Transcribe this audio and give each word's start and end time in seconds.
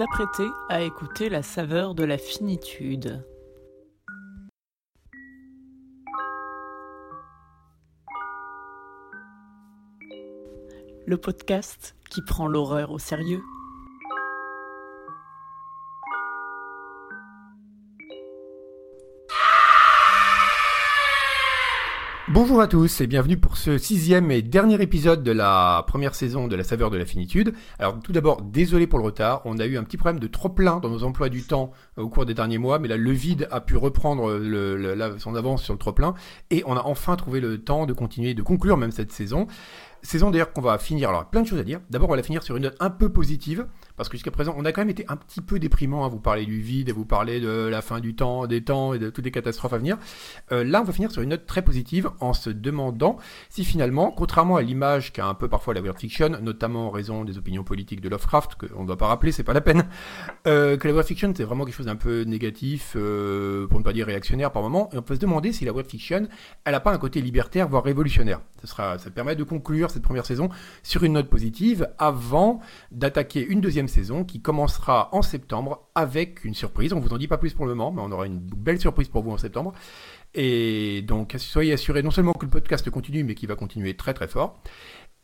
Apprêtez 0.00 0.48
à 0.68 0.82
écouter 0.82 1.28
la 1.28 1.42
saveur 1.42 1.94
de 1.94 2.04
la 2.04 2.18
finitude. 2.18 3.24
Le 11.06 11.16
podcast 11.16 11.94
qui 12.10 12.22
prend 12.22 12.48
l'horreur 12.48 12.90
au 12.90 12.98
sérieux. 12.98 13.42
Bonjour 22.34 22.60
à 22.60 22.66
tous 22.66 23.00
et 23.00 23.06
bienvenue 23.06 23.36
pour 23.36 23.56
ce 23.56 23.78
sixième 23.78 24.32
et 24.32 24.42
dernier 24.42 24.82
épisode 24.82 25.22
de 25.22 25.30
la 25.30 25.84
première 25.86 26.16
saison 26.16 26.48
de 26.48 26.56
La 26.56 26.64
Saveur 26.64 26.90
de 26.90 26.96
la 26.96 27.06
Finitude. 27.06 27.54
Alors 27.78 28.00
tout 28.00 28.10
d'abord, 28.10 28.42
désolé 28.42 28.88
pour 28.88 28.98
le 28.98 29.04
retard, 29.04 29.40
on 29.44 29.60
a 29.60 29.66
eu 29.66 29.76
un 29.76 29.84
petit 29.84 29.96
problème 29.96 30.18
de 30.18 30.26
trop 30.26 30.48
plein 30.48 30.80
dans 30.80 30.88
nos 30.88 31.04
emplois 31.04 31.28
du 31.28 31.44
temps 31.44 31.70
euh, 31.96 32.02
au 32.02 32.08
cours 32.08 32.26
des 32.26 32.34
derniers 32.34 32.58
mois, 32.58 32.80
mais 32.80 32.88
là 32.88 32.96
le 32.96 33.12
vide 33.12 33.46
a 33.52 33.60
pu 33.60 33.76
reprendre 33.76 34.32
la- 34.34 35.16
son 35.20 35.36
avance 35.36 35.62
sur 35.62 35.74
le 35.74 35.78
trop 35.78 35.92
plein 35.92 36.14
et 36.50 36.64
on 36.66 36.76
a 36.76 36.82
enfin 36.82 37.14
trouvé 37.14 37.38
le 37.38 37.58
temps 37.62 37.86
de 37.86 37.92
continuer, 37.92 38.34
de 38.34 38.42
conclure 38.42 38.78
même 38.78 38.90
cette 38.90 39.12
saison. 39.12 39.46
Saison 40.04 40.30
d'ailleurs 40.30 40.52
qu'on 40.52 40.60
va 40.60 40.78
finir, 40.78 41.08
alors 41.08 41.28
plein 41.30 41.42
de 41.42 41.46
choses 41.46 41.58
à 41.58 41.64
dire. 41.64 41.80
D'abord 41.90 42.08
on 42.08 42.12
va 42.12 42.16
la 42.16 42.22
finir 42.22 42.42
sur 42.42 42.56
une 42.56 42.64
note 42.64 42.76
un 42.78 42.90
peu 42.90 43.08
positive, 43.08 43.66
parce 43.96 44.08
que 44.08 44.16
jusqu'à 44.16 44.30
présent 44.30 44.54
on 44.56 44.64
a 44.64 44.72
quand 44.72 44.82
même 44.82 44.90
été 44.90 45.04
un 45.08 45.16
petit 45.16 45.40
peu 45.40 45.58
déprimant, 45.58 46.04
à 46.04 46.08
vous 46.08 46.20
parler 46.20 46.44
du 46.44 46.60
vide, 46.60 46.90
à 46.90 46.92
vous 46.92 47.06
parler 47.06 47.40
de 47.40 47.48
la 47.48 47.82
fin 47.82 48.00
du 48.00 48.14
temps, 48.14 48.46
des 48.46 48.62
temps 48.62 48.94
et 48.94 48.98
de 48.98 49.08
toutes 49.10 49.24
les 49.24 49.30
catastrophes 49.30 49.72
à 49.72 49.78
venir. 49.78 49.96
Euh, 50.52 50.62
là, 50.62 50.82
on 50.82 50.84
va 50.84 50.92
finir 50.92 51.10
sur 51.10 51.22
une 51.22 51.30
note 51.30 51.46
très 51.46 51.62
positive 51.62 52.10
en 52.20 52.34
se 52.34 52.50
demandant 52.50 53.16
si 53.48 53.64
finalement, 53.64 54.10
contrairement 54.10 54.56
à 54.56 54.62
l'image 54.62 55.12
qu'a 55.12 55.26
un 55.26 55.34
peu 55.34 55.48
parfois 55.48 55.74
la 55.74 55.80
weird 55.80 55.98
fiction, 55.98 56.28
notamment 56.42 56.88
en 56.88 56.90
raison 56.90 57.24
des 57.24 57.38
opinions 57.38 57.64
politiques 57.64 58.00
de 58.00 58.08
Lovecraft, 58.08 58.56
qu'on 58.56 58.82
ne 58.82 58.86
doit 58.86 58.98
pas 58.98 59.06
rappeler, 59.06 59.32
c'est 59.32 59.42
pas 59.42 59.54
la 59.54 59.62
peine, 59.62 59.86
euh, 60.46 60.76
que 60.76 60.86
la 60.86 60.94
weird 60.94 61.06
fiction 61.06 61.32
c'est 61.34 61.44
vraiment 61.44 61.64
quelque 61.64 61.76
chose 61.76 61.86
d'un 61.86 61.96
peu 61.96 62.22
négatif, 62.22 62.92
euh, 62.96 63.66
pour 63.68 63.78
ne 63.78 63.84
pas 63.84 63.92
dire 63.92 64.06
réactionnaire 64.06 64.52
par 64.52 64.62
moment, 64.62 64.90
et 64.92 64.98
on 64.98 65.02
peut 65.02 65.14
se 65.14 65.20
demander 65.20 65.52
si 65.52 65.64
la 65.64 65.72
weird 65.72 65.88
fiction, 65.88 66.28
elle 66.64 66.74
a 66.74 66.80
pas 66.80 66.92
un 66.92 66.98
côté 66.98 67.20
libertaire, 67.22 67.68
voire 67.68 67.84
révolutionnaire. 67.84 68.40
Ce 68.60 68.66
sera, 68.66 68.98
ça 68.98 69.10
permet 69.10 69.36
de 69.36 69.44
conclure 69.44 69.90
cette 69.94 70.02
première 70.02 70.26
saison 70.26 70.48
sur 70.82 71.04
une 71.04 71.14
note 71.14 71.28
positive 71.28 71.88
avant 71.98 72.60
d'attaquer 72.90 73.44
une 73.44 73.60
deuxième 73.60 73.88
saison 73.88 74.24
qui 74.24 74.40
commencera 74.40 75.08
en 75.12 75.22
septembre 75.22 75.88
avec 75.94 76.44
une 76.44 76.54
surprise. 76.54 76.92
On 76.92 77.00
vous 77.00 77.12
en 77.12 77.18
dit 77.18 77.28
pas 77.28 77.38
plus 77.38 77.54
pour 77.54 77.66
le 77.66 77.74
moment, 77.74 77.92
mais 77.92 78.02
on 78.02 78.12
aura 78.12 78.26
une 78.26 78.38
belle 78.38 78.80
surprise 78.80 79.08
pour 79.08 79.22
vous 79.22 79.30
en 79.30 79.38
septembre. 79.38 79.72
Et 80.34 81.02
donc, 81.02 81.36
soyez 81.38 81.72
assurés 81.72 82.02
non 82.02 82.10
seulement 82.10 82.32
que 82.32 82.44
le 82.44 82.50
podcast 82.50 82.88
continue, 82.90 83.24
mais 83.24 83.34
qu'il 83.34 83.48
va 83.48 83.56
continuer 83.56 83.94
très 83.94 84.14
très 84.14 84.28
fort. 84.28 84.60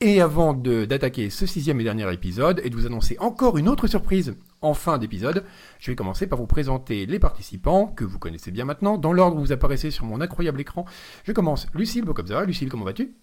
Et 0.02 0.22
avant 0.22 0.54
d'attaquer 0.54 1.28
ce 1.28 1.44
sixième 1.44 1.78
et 1.80 1.84
dernier 1.84 2.10
épisode 2.10 2.62
et 2.64 2.70
de 2.70 2.74
vous 2.74 2.86
annoncer 2.86 3.18
encore 3.20 3.58
une 3.58 3.68
autre 3.68 3.86
surprise 3.86 4.34
en 4.62 4.72
fin 4.72 4.96
d'épisode, 4.96 5.44
je 5.78 5.90
vais 5.90 5.94
commencer 5.94 6.26
par 6.26 6.38
vous 6.38 6.46
présenter 6.46 7.04
les 7.04 7.18
participants 7.18 7.86
que 7.86 8.04
vous 8.04 8.18
connaissez 8.18 8.50
bien 8.50 8.64
maintenant, 8.64 8.96
dans 8.96 9.12
l'ordre 9.12 9.36
où 9.36 9.40
vous 9.40 9.52
apparaissez 9.52 9.90
sur 9.90 10.06
mon 10.06 10.22
incroyable 10.22 10.60
écran. 10.60 10.86
Je 11.24 11.32
commence 11.32 11.66
Lucille 11.74 12.04
Bocobza. 12.04 12.46
Lucille, 12.46 12.70
comment 12.70 12.86
vas-tu? 12.86 13.14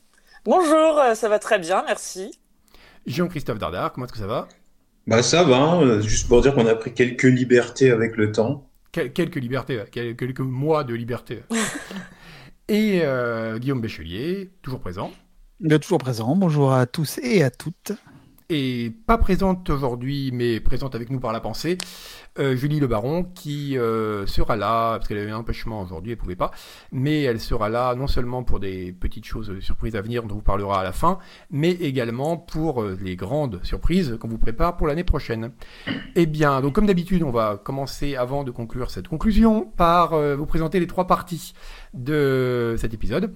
Bonjour, 0.52 0.98
euh, 0.98 1.14
ça 1.14 1.28
va 1.28 1.40
très 1.40 1.60
bien, 1.60 1.84
merci. 1.86 2.32
Jean-Christophe 3.06 3.60
Dardard, 3.60 3.92
comment 3.92 4.06
est-ce 4.06 4.14
que 4.14 4.20
ça 4.20 4.28
va? 4.28 4.48
Bah 5.06 5.22
ça 5.22 5.44
va, 5.44 5.58
hein, 5.58 5.82
euh, 5.82 6.00
juste 6.02 6.30
pour 6.30 6.42
dire 6.42 6.56
qu'on 6.56 6.66
a 6.68 6.76
pris 6.76 6.94
quelques 6.94 7.24
libertés 7.24 7.92
avec 7.92 8.16
le 8.16 8.32
temps. 8.32 8.70
Quel- 8.94 9.12
Quelques 9.12 9.36
libertés, 9.36 9.84
quelques 9.92 10.40
mois 10.40 10.86
de 10.86 10.94
liberté. 10.94 11.44
et 12.70 13.02
euh, 13.04 13.60
Guillaume 13.60 13.82
Béchelier, 13.82 14.50
toujours 14.62 14.80
présent. 14.80 15.12
Il 15.60 15.74
est 15.74 15.80
toujours 15.80 15.98
présent. 15.98 16.34
Bonjour 16.38 16.72
à 16.74 16.86
tous 16.86 17.20
et 17.22 17.44
à 17.44 17.50
toutes. 17.52 17.92
Et 18.50 18.94
pas 19.06 19.18
présente 19.18 19.70
aujourd'hui, 19.70 20.32
mais 20.34 20.60
présente 20.60 20.96
avec 20.96 21.10
nous 21.10 21.20
par 21.20 21.34
la 21.34 21.42
pensée, 21.42 21.78
euh, 22.40 22.56
Julie 22.56 22.80
Le 22.80 22.88
Baron, 22.88 23.24
qui 23.24 23.78
euh, 23.78 24.26
sera 24.26 24.56
là, 24.56 24.98
parce 24.98 25.08
qu'elle 25.08 25.18
avait 25.18 25.32
un 25.32 25.38
empêchement 25.38 25.82
aujourd'hui, 25.82 26.14
elle 26.14 26.18
pouvait 26.18 26.38
pas, 26.38 26.52
mais 26.92 27.24
elle 27.24 27.42
sera 27.42 27.68
là 27.68 27.94
non 27.96 28.08
seulement 28.08 28.44
pour 28.44 28.60
des 28.60 28.94
petites 28.94 29.26
choses 29.26 29.50
euh, 29.50 29.60
surprises 29.60 29.98
à 29.98 30.02
venir 30.02 30.24
dont 30.24 30.36
on 30.36 30.38
vous 30.38 30.42
parlera 30.42 30.80
à 30.80 30.84
la 30.84 30.94
fin, 30.94 31.20
mais 31.52 31.72
également 31.72 32.38
pour 32.38 32.84
les 32.84 33.16
grandes 33.16 33.60
surprises 33.64 34.18
qu'on 34.20 34.30
vous 34.30 34.38
prépare 34.38 34.78
pour 34.78 34.88
l'année 34.88 35.04
prochaine. 35.04 35.52
Eh 36.16 36.26
bien, 36.26 36.62
donc 36.62 36.74
comme 36.74 36.86
d'habitude, 36.86 37.24
on 37.24 37.32
va 37.32 37.58
commencer 37.58 38.16
avant 38.16 38.44
de 38.44 38.52
conclure 38.52 38.92
cette 38.92 39.08
conclusion 39.08 39.66
par 39.76 40.18
vous 40.36 40.46
présenter 40.46 40.80
les 40.80 40.88
trois 40.88 41.08
parties 41.08 41.54
de 41.94 42.76
cet 42.78 42.94
épisode 42.94 43.34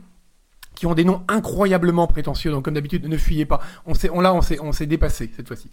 qui 0.81 0.87
ont 0.87 0.95
des 0.95 1.03
noms 1.03 1.21
incroyablement 1.27 2.07
prétentieux. 2.07 2.49
Donc, 2.49 2.65
comme 2.65 2.73
d'habitude, 2.73 3.07
ne 3.07 3.15
fuyez 3.15 3.45
pas. 3.45 3.61
On 3.85 3.93
s'est, 3.93 4.09
on 4.09 4.19
là, 4.19 4.33
on 4.33 4.41
s'est, 4.41 4.59
on 4.59 4.71
s'est 4.71 4.87
dépassé 4.87 5.29
cette 5.35 5.47
fois-ci. 5.47 5.69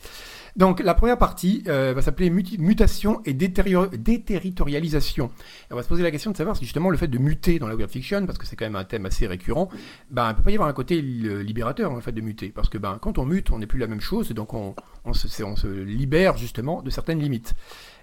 Donc, 0.54 0.80
la 0.80 0.92
première 0.92 1.16
partie 1.16 1.64
euh, 1.66 1.94
va 1.94 2.02
s'appeler 2.02 2.28
mutation 2.28 3.22
et 3.24 3.32
déterritorialisation. 3.32 5.30
On 5.70 5.76
va 5.76 5.82
se 5.82 5.88
poser 5.88 6.02
la 6.02 6.10
question 6.10 6.30
de 6.30 6.36
savoir 6.36 6.58
si 6.58 6.66
justement 6.66 6.90
le 6.90 6.98
fait 6.98 7.08
de 7.08 7.16
muter 7.16 7.58
dans 7.58 7.68
la 7.68 7.74
weird 7.74 7.90
fiction, 7.90 8.26
parce 8.26 8.36
que 8.36 8.44
c'est 8.44 8.54
quand 8.54 8.66
même 8.66 8.76
un 8.76 8.84
thème 8.84 9.06
assez 9.06 9.26
récurrent, 9.26 9.70
ben, 10.10 10.28
il 10.28 10.34
peut 10.34 10.42
pas 10.42 10.50
y 10.50 10.54
avoir 10.56 10.68
un 10.68 10.74
côté 10.74 11.00
li- 11.00 11.42
libérateur 11.42 11.94
le 11.94 12.02
fait 12.02 12.12
de 12.12 12.20
muter, 12.20 12.50
parce 12.50 12.68
que 12.68 12.76
ben, 12.76 12.98
quand 13.00 13.16
on 13.16 13.24
mute, 13.24 13.50
on 13.50 13.60
n'est 13.60 13.66
plus 13.66 13.78
la 13.78 13.86
même 13.86 14.02
chose, 14.02 14.28
donc 14.32 14.52
on, 14.52 14.74
on 15.06 15.14
se 15.14 15.66
libère 15.68 16.36
justement 16.36 16.82
de 16.82 16.90
certaines 16.90 17.20
limites. 17.20 17.54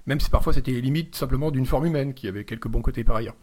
Même 0.08 0.20
si 0.20 0.30
parfois 0.30 0.54
c'était 0.54 0.72
les 0.72 0.82
limites 0.82 1.16
simplement 1.16 1.52
d'une 1.52 1.66
forme 1.66 1.86
humaine, 1.86 2.16
qui 2.16 2.28
avait 2.28 2.46
quelques 2.46 2.68
bons 2.68 2.82
côtés 2.82 3.04
par 3.04 3.16
ailleurs. 3.18 3.36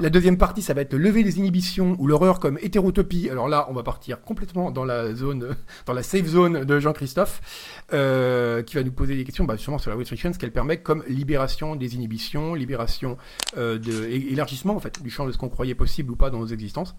La 0.00 0.10
deuxième 0.10 0.36
partie, 0.36 0.60
ça 0.60 0.74
va 0.74 0.80
être 0.80 0.92
le 0.92 0.98
lever 0.98 1.22
des 1.22 1.38
inhibitions 1.38 1.94
ou 2.00 2.08
l'horreur 2.08 2.40
comme 2.40 2.58
hétérotopie. 2.60 3.30
Alors 3.30 3.46
là, 3.46 3.68
on 3.70 3.72
va 3.72 3.84
partir 3.84 4.20
complètement 4.22 4.72
dans 4.72 4.84
la 4.84 5.14
zone, 5.14 5.54
dans 5.86 5.92
la 5.92 6.02
safe 6.02 6.26
zone 6.26 6.64
de 6.64 6.80
Jean-Christophe, 6.80 7.80
euh, 7.92 8.64
qui 8.64 8.74
va 8.74 8.82
nous 8.82 8.90
poser 8.90 9.14
des 9.14 9.22
questions 9.22 9.44
bah, 9.44 9.54
justement 9.54 9.78
sur 9.78 9.90
la 9.90 9.96
weird 9.96 10.08
fiction, 10.08 10.32
ce 10.32 10.38
qu'elle 10.40 10.50
permet 10.50 10.78
comme 10.78 11.04
libération 11.06 11.76
des 11.76 11.94
inhibitions, 11.94 12.54
libération 12.54 13.18
euh, 13.56 13.78
de 13.78 14.04
élargissement 14.06 14.74
en 14.74 14.80
fait 14.80 15.00
du 15.00 15.10
champ 15.10 15.26
de 15.26 15.32
ce 15.32 15.38
qu'on 15.38 15.48
croyait 15.48 15.76
possible 15.76 16.10
ou 16.10 16.16
pas 16.16 16.28
dans 16.28 16.38
nos 16.38 16.48
existences. 16.48 16.96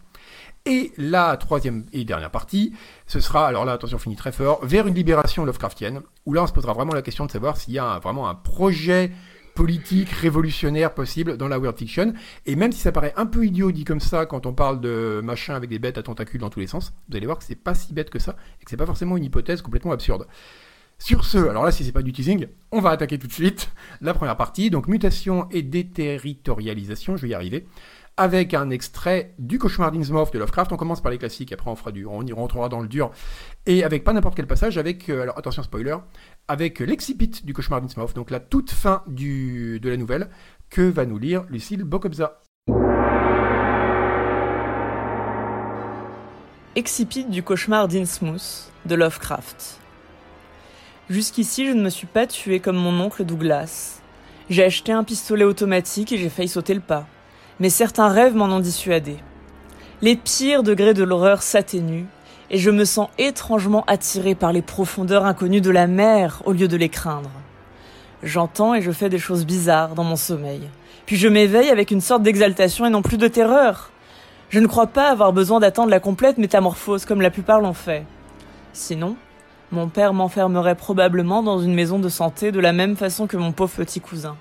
Et 0.66 0.94
la 0.98 1.36
troisième 1.36 1.86
et 1.92 2.06
dernière 2.06 2.32
partie, 2.32 2.74
ce 3.08 3.20
sera, 3.20 3.46
alors 3.46 3.66
là, 3.66 3.74
attention, 3.74 3.98
fini 3.98 4.16
très 4.16 4.32
fort, 4.32 4.66
vers 4.66 4.88
une 4.88 4.96
libération 4.96 5.44
Lovecraftienne, 5.44 6.02
où 6.26 6.32
là, 6.32 6.44
on 6.44 6.48
se 6.48 6.54
posera 6.54 6.72
vraiment 6.72 6.94
la 6.94 7.02
question 7.02 7.26
de 7.26 7.32
savoir 7.32 7.58
s'il 7.58 7.74
y 7.74 7.80
a 7.80 8.00
vraiment 8.00 8.30
un 8.30 8.36
projet 8.36 9.12
politique 9.56 10.10
révolutionnaire 10.10 10.94
possible 10.94 11.38
dans 11.38 11.48
la 11.48 11.58
weird 11.58 11.78
fiction. 11.78 12.14
Et 12.46 12.56
même 12.56 12.72
si 12.72 12.80
ça 12.80 12.92
paraît 12.92 13.14
un 13.16 13.26
peu 13.26 13.46
idiot 13.46 13.72
dit 13.72 13.86
comme 13.86 14.02
ça 14.02 14.26
quand 14.26 14.46
on 14.46 14.54
parle 14.54 14.82
de 14.82 15.22
machin 15.24 15.56
avec 15.56 15.70
des 15.70 15.80
bêtes 15.80 15.98
à 15.98 16.04
tentacules 16.04 16.42
dans 16.42 16.50
tous 16.50 16.60
les 16.60 16.68
sens, 16.68 16.94
vous 17.10 17.18
allez 17.18 17.26
voir 17.26 17.40
que 17.40 17.44
c'est 17.44 17.56
pas 17.56 17.74
si 17.74 17.94
bête 17.94 18.10
que 18.10 18.20
ça 18.20 18.36
et 18.62 18.66
que 18.66 18.70
c'est 18.70 18.78
pas 18.78 18.86
forcément 18.86 19.18
une 19.18 19.24
hypothèse 19.24 19.62
complètement 19.62 19.94
absurde. 19.94 20.28
Sur 20.98 21.26
ce, 21.26 21.38
alors 21.38 21.66
là, 21.66 21.72
si 21.72 21.84
c'est 21.84 21.92
pas 21.92 22.02
du 22.02 22.14
teasing, 22.14 22.48
on 22.72 22.80
va 22.80 22.92
attaquer 22.92 23.20
tout 23.20 23.28
de 23.28 23.34
suite 23.34 23.70
la 24.00 24.14
première 24.14 24.38
partie, 24.38 24.70
donc 24.70 24.88
mutation 24.88 25.50
et 25.52 25.62
déterritorialisation, 25.62 27.18
je 27.18 27.24
vais 27.24 27.30
y 27.30 27.34
arriver, 27.34 27.66
avec 28.18 28.54
un 28.54 28.70
extrait 28.70 29.34
du 29.40 29.60
Cauchemar 29.60 29.92
d'Innsmouth 29.92 30.32
de 30.32 30.40
Lovecraft. 30.40 30.72
On 30.72 30.78
commence 30.78 31.02
par 31.02 31.12
les 31.12 31.18
classiques, 31.18 31.52
après 31.52 31.70
on 31.70 31.76
fera 31.76 31.92
du, 31.92 32.06
on 32.06 32.24
y 32.24 32.34
rentrera 32.34 32.70
dans 32.70 32.80
le 32.80 32.88
dur, 32.88 33.12
et 33.66 33.84
avec 33.84 34.04
pas 34.04 34.14
n'importe 34.14 34.36
quel 34.36 34.48
passage, 34.48 34.78
avec, 34.78 35.10
euh, 35.10 35.22
alors 35.22 35.38
attention 35.38 35.64
spoiler, 35.64 35.98
avec 36.48 36.80
l'excipit 36.80 37.42
du 37.44 37.54
Cauchemar 37.54 37.82
d'Innsmouth, 37.82 38.16
donc 38.16 38.32
la 38.32 38.40
toute 38.40 38.72
fin 38.72 39.04
du, 39.08 39.80
de 39.80 39.90
la 39.90 39.98
nouvelle, 39.98 40.30
que 40.70 40.82
va 40.82 41.06
nous 41.06 41.18
lire 41.18 41.46
Lucille 41.50 41.84
Bocobza. 41.84 42.42
Excipit 46.76 47.24
du 47.24 47.42
cauchemar 47.42 47.88
d'Innsmouth 47.88 48.70
de 48.86 48.96
Lovecraft. 48.96 49.80
Jusqu'ici, 51.10 51.66
je 51.66 51.72
ne 51.72 51.82
me 51.82 51.90
suis 51.90 52.08
pas 52.08 52.28
tué 52.28 52.60
comme 52.60 52.76
mon 52.76 53.00
oncle 53.00 53.24
Douglas. 53.24 54.02
J'ai 54.50 54.64
acheté 54.66 54.92
un 54.92 55.06
pistolet 55.06 55.46
automatique 55.46 56.12
et 56.12 56.18
j'ai 56.18 56.30
failli 56.30 56.50
sauter 56.50 56.74
le 56.74 56.82
pas. 56.82 57.08
Mais 57.60 57.70
certains 57.70 58.10
rêves 58.10 58.36
m'en 58.36 58.46
ont 58.46 58.60
dissuadé. 58.60 59.18
Les 60.02 60.16
pires 60.16 60.64
degrés 60.64 60.94
de 60.94 61.04
l'horreur 61.04 61.42
s'atténuent 61.42 62.08
et 62.50 62.58
je 62.58 62.70
me 62.70 62.86
sens 62.86 63.10
étrangement 63.18 63.84
attiré 63.88 64.36
par 64.36 64.52
les 64.52 64.62
profondeurs 64.62 65.26
inconnues 65.26 65.62
de 65.62 65.72
la 65.72 65.88
mer 65.88 66.42
au 66.46 66.52
lieu 66.52 66.68
de 66.68 66.78
les 66.78 66.90
craindre. 66.90 67.32
J'entends 68.24 68.74
et 68.74 68.82
je 68.82 68.92
fais 68.92 69.10
des 69.10 69.20
choses 69.20 69.46
bizarres 69.46 69.96
dans 69.96 70.04
mon 70.04 70.16
sommeil. 70.16 70.70
Puis 71.06 71.16
je 71.16 71.28
m'éveille 71.28 71.70
avec 71.70 71.92
une 71.92 72.02
sorte 72.02 72.24
d'exaltation 72.24 72.86
et 72.86 72.90
non 72.90 73.02
plus 73.02 73.18
de 73.18 73.28
terreur. 73.28 73.92
Je 74.50 74.60
ne 74.60 74.68
crois 74.68 74.88
pas 74.88 75.10
avoir 75.10 75.34
besoin 75.34 75.60
d'attendre 75.60 75.90
la 75.90 76.00
complète 76.00 76.38
métamorphose 76.38 77.06
comme 77.06 77.22
la 77.22 77.32
plupart 77.32 77.62
l'ont 77.62 77.74
fait. 77.74 78.06
Sinon, 78.74 79.16
mon 79.72 79.88
père 79.88 80.14
m'enfermerait 80.14 80.76
probablement 80.76 81.42
dans 81.42 81.60
une 81.60 81.74
maison 81.74 82.00
de 82.00 82.10
santé 82.10 82.52
de 82.52 82.60
la 82.60 82.74
même 82.74 82.96
façon 82.96 83.28
que 83.28 83.38
mon 83.38 83.52
pauvre 83.52 83.74
petit 83.76 84.02
cousin. 84.02 84.36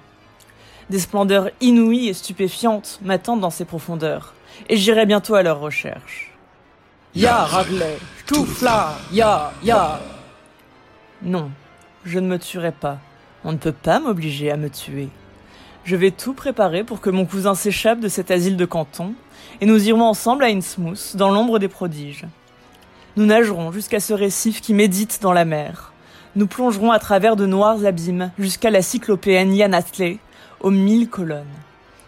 Des 0.90 0.98
splendeurs 0.98 1.50
inouïes 1.60 2.08
et 2.08 2.14
stupéfiantes 2.14 3.00
m'attendent 3.02 3.40
dans 3.40 3.50
ces 3.50 3.64
profondeurs, 3.64 4.34
et 4.68 4.76
j'irai 4.76 5.06
bientôt 5.06 5.34
à 5.34 5.42
leur 5.42 5.60
recherche. 5.60 6.32
Ya 7.14 7.44
Ragley, 7.44 7.96
là, 8.62 8.98
ya, 9.12 9.52
ya. 9.62 10.00
Non, 11.22 11.50
je 12.04 12.18
ne 12.18 12.26
me 12.26 12.38
tuerai 12.38 12.72
pas. 12.72 12.98
On 13.44 13.52
ne 13.52 13.56
peut 13.56 13.72
pas 13.72 14.00
m'obliger 14.00 14.50
à 14.50 14.56
me 14.56 14.68
tuer. 14.68 15.08
Je 15.84 15.96
vais 15.96 16.10
tout 16.10 16.34
préparer 16.34 16.82
pour 16.82 17.00
que 17.00 17.10
mon 17.10 17.24
cousin 17.24 17.54
s'échappe 17.54 18.00
de 18.00 18.08
cet 18.08 18.30
asile 18.30 18.56
de 18.56 18.64
canton, 18.64 19.14
et 19.60 19.66
nous 19.66 19.88
irons 19.88 20.02
ensemble 20.02 20.44
à 20.44 20.48
Innsmouth, 20.48 21.16
dans 21.16 21.30
l'ombre 21.30 21.58
des 21.58 21.68
prodiges. 21.68 22.26
Nous 23.16 23.26
nagerons 23.26 23.70
jusqu'à 23.70 24.00
ce 24.00 24.12
récif 24.12 24.60
qui 24.60 24.74
médite 24.74 25.20
dans 25.22 25.32
la 25.32 25.44
mer. 25.44 25.92
Nous 26.36 26.46
plongerons 26.46 26.90
à 26.90 26.98
travers 26.98 27.36
de 27.36 27.46
noirs 27.46 27.84
abîmes 27.84 28.32
jusqu'à 28.38 28.70
la 28.70 28.82
cyclopéenne 28.82 29.54
Yanatley, 29.54 30.18
aux 30.60 30.70
mille 30.70 31.08
colonnes, 31.08 31.44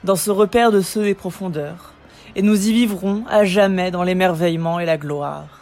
dans 0.04 0.16
ce 0.16 0.30
repère 0.30 0.72
de 0.72 0.80
ceux 0.80 1.06
et 1.06 1.14
profondeurs, 1.14 1.92
et 2.34 2.42
nous 2.42 2.68
y 2.68 2.72
vivrons 2.72 3.24
à 3.28 3.44
jamais 3.44 3.90
dans 3.90 4.02
l'émerveillement 4.02 4.78
et 4.78 4.86
la 4.86 4.98
gloire. 4.98 5.60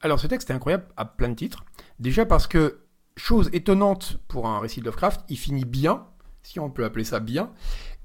Alors 0.00 0.20
ce 0.20 0.26
texte 0.26 0.50
est 0.50 0.54
incroyable 0.54 0.86
à 0.96 1.04
plein 1.04 1.28
de 1.28 1.34
titres. 1.34 1.64
Déjà 1.98 2.24
parce 2.24 2.46
que, 2.46 2.80
chose 3.16 3.50
étonnante 3.52 4.18
pour 4.28 4.46
un 4.46 4.60
récit 4.60 4.80
de 4.80 4.84
Lovecraft, 4.84 5.22
il 5.28 5.36
finit 5.36 5.64
bien, 5.64 6.06
si 6.42 6.60
on 6.60 6.70
peut 6.70 6.84
appeler 6.84 7.04
ça 7.04 7.18
bien, 7.18 7.50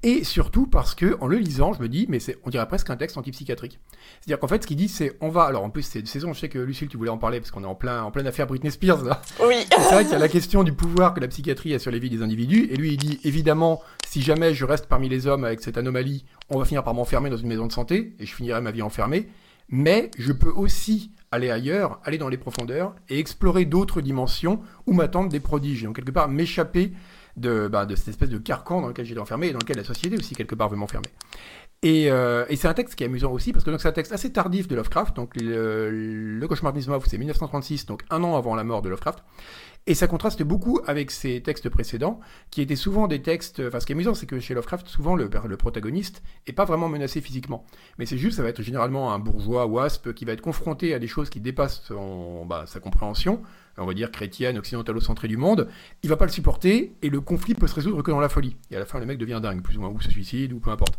et 0.04 0.22
surtout 0.22 0.66
parce 0.66 0.94
que, 0.94 1.16
en 1.20 1.26
le 1.26 1.38
lisant, 1.38 1.72
je 1.72 1.80
me 1.80 1.88
dis, 1.88 2.04
mais 2.10 2.20
c'est, 2.20 2.36
on 2.44 2.50
dirait 2.50 2.68
presque 2.68 2.90
un 2.90 2.96
texte 2.96 3.16
antipsychiatrique. 3.16 3.80
C'est-à-dire 4.20 4.38
qu'en 4.38 4.48
fait, 4.48 4.62
ce 4.62 4.66
qu'il 4.66 4.76
dit, 4.76 4.88
c'est, 4.88 5.16
on 5.22 5.30
va, 5.30 5.44
alors 5.44 5.64
en 5.64 5.70
plus, 5.70 5.82
c'est 5.82 6.00
une 6.00 6.06
saison, 6.06 6.34
je 6.34 6.40
sais 6.40 6.50
que 6.50 6.58
Lucille, 6.58 6.88
tu 6.88 6.98
voulais 6.98 7.10
en 7.10 7.16
parler, 7.16 7.40
parce 7.40 7.50
qu'on 7.50 7.64
est 7.64 7.66
en 7.66 7.74
plein, 7.74 8.02
en 8.02 8.10
pleine 8.10 8.26
affaire 8.26 8.46
Britney 8.46 8.70
Spears, 8.70 9.02
là. 9.02 9.22
Oui. 9.42 9.66
C'est 9.70 9.94
vrai 9.94 10.04
qu'il 10.04 10.12
y 10.12 10.16
a 10.16 10.18
la 10.18 10.28
question 10.28 10.62
du 10.62 10.74
pouvoir 10.74 11.14
que 11.14 11.20
la 11.20 11.28
psychiatrie 11.28 11.74
a 11.74 11.78
sur 11.78 11.90
les 11.90 11.98
vies 11.98 12.10
des 12.10 12.20
individus, 12.20 12.68
et 12.70 12.76
lui, 12.76 12.92
il 12.92 12.96
dit, 12.98 13.18
évidemment, 13.24 13.80
si 14.06 14.20
jamais 14.20 14.52
je 14.52 14.66
reste 14.66 14.86
parmi 14.86 15.08
les 15.08 15.26
hommes 15.26 15.44
avec 15.44 15.62
cette 15.62 15.78
anomalie, 15.78 16.26
on 16.50 16.58
va 16.58 16.66
finir 16.66 16.84
par 16.84 16.92
m'enfermer 16.92 17.30
dans 17.30 17.38
une 17.38 17.48
maison 17.48 17.66
de 17.66 17.72
santé, 17.72 18.14
et 18.18 18.26
je 18.26 18.34
finirai 18.34 18.60
ma 18.60 18.72
vie 18.72 18.82
enfermée, 18.82 19.30
mais 19.70 20.10
je 20.18 20.32
peux 20.32 20.50
aussi 20.50 21.12
aller 21.30 21.50
ailleurs, 21.50 21.98
aller 22.04 22.18
dans 22.18 22.28
les 22.28 22.36
profondeurs, 22.36 22.94
et 23.08 23.18
explorer 23.18 23.64
d'autres 23.64 24.02
dimensions 24.02 24.60
où 24.86 24.92
m'attendent 24.92 25.30
des 25.30 25.40
prodiges, 25.40 25.82
donc 25.82 25.96
quelque 25.96 26.12
part 26.12 26.28
m'échapper 26.28 26.92
de, 27.36 27.68
bah, 27.68 27.86
de 27.86 27.96
cette 27.96 28.08
espèce 28.08 28.30
de 28.30 28.38
carcan 28.38 28.80
dans 28.80 28.88
lequel 28.88 29.10
été 29.10 29.18
enfermé 29.18 29.48
et 29.48 29.52
dans 29.52 29.58
lequel 29.58 29.76
la 29.76 29.84
société 29.84 30.16
aussi 30.16 30.34
quelque 30.34 30.54
part 30.54 30.68
veut 30.68 30.76
m'enfermer. 30.76 31.08
Et, 31.82 32.10
euh, 32.10 32.46
c'est 32.56 32.66
un 32.66 32.74
texte 32.74 32.94
qui 32.94 33.04
est 33.04 33.06
amusant 33.06 33.30
aussi 33.30 33.52
parce 33.52 33.62
que 33.64 33.76
c'est 33.76 33.88
un 33.88 33.92
texte 33.92 34.12
assez 34.12 34.32
tardif 34.32 34.68
de 34.68 34.74
Lovecraft. 34.74 35.14
Donc 35.16 35.32
le, 35.36 36.44
cauchemar 36.48 36.72
de 36.72 36.78
Nismov 36.78 37.04
c'est 37.06 37.18
1936, 37.18 37.86
donc 37.86 38.04
un 38.10 38.24
an 38.24 38.36
avant 38.36 38.54
la 38.54 38.64
mort 38.64 38.80
de 38.80 38.88
Lovecraft. 38.88 39.22
Et 39.86 39.94
ça 39.94 40.06
contraste 40.06 40.42
beaucoup 40.42 40.80
avec 40.86 41.10
ses 41.10 41.42
textes 41.42 41.68
précédents, 41.68 42.20
qui 42.50 42.62
étaient 42.62 42.74
souvent 42.74 43.06
des 43.06 43.20
textes. 43.20 43.60
Enfin, 43.66 43.80
ce 43.80 43.86
qui 43.86 43.92
est 43.92 43.96
amusant, 43.96 44.14
c'est 44.14 44.24
que 44.24 44.40
chez 44.40 44.54
Lovecraft, 44.54 44.88
souvent 44.88 45.14
le, 45.14 45.28
protagoniste 45.58 46.22
est 46.46 46.54
pas 46.54 46.64
vraiment 46.64 46.88
menacé 46.88 47.20
physiquement, 47.20 47.66
mais 47.98 48.06
c'est 48.06 48.16
juste, 48.16 48.38
ça 48.38 48.42
va 48.42 48.48
être 48.48 48.62
généralement 48.62 49.12
un 49.12 49.18
bourgeois 49.18 49.66
wasp 49.66 50.14
qui 50.14 50.24
va 50.24 50.32
être 50.32 50.40
confronté 50.40 50.94
à 50.94 50.98
des 50.98 51.06
choses 51.06 51.28
qui 51.28 51.40
dépassent 51.40 51.92
bah, 52.46 52.64
sa 52.66 52.80
compréhension, 52.80 53.42
on 53.78 53.86
va 53.86 53.94
dire 53.94 54.10
chrétienne, 54.10 54.58
occidentalo-centrée 54.58 55.28
du 55.28 55.36
monde. 55.36 55.68
Il 56.02 56.10
va 56.10 56.16
pas 56.16 56.26
le 56.26 56.30
supporter 56.30 56.94
et 57.02 57.10
le 57.10 57.20
conflit 57.20 57.54
peut 57.54 57.66
se 57.66 57.74
résoudre 57.74 58.02
que 58.02 58.10
dans 58.10 58.20
la 58.20 58.28
folie. 58.28 58.56
Et 58.70 58.76
à 58.76 58.78
la 58.78 58.86
fin, 58.86 58.98
le 58.98 59.06
mec 59.06 59.18
devient 59.18 59.40
dingue, 59.42 59.62
plus 59.62 59.76
ou 59.76 59.80
moins, 59.80 59.90
ou 59.90 60.00
se 60.00 60.10
suicide, 60.10 60.52
ou 60.52 60.60
peu 60.60 60.70
importe. 60.70 60.98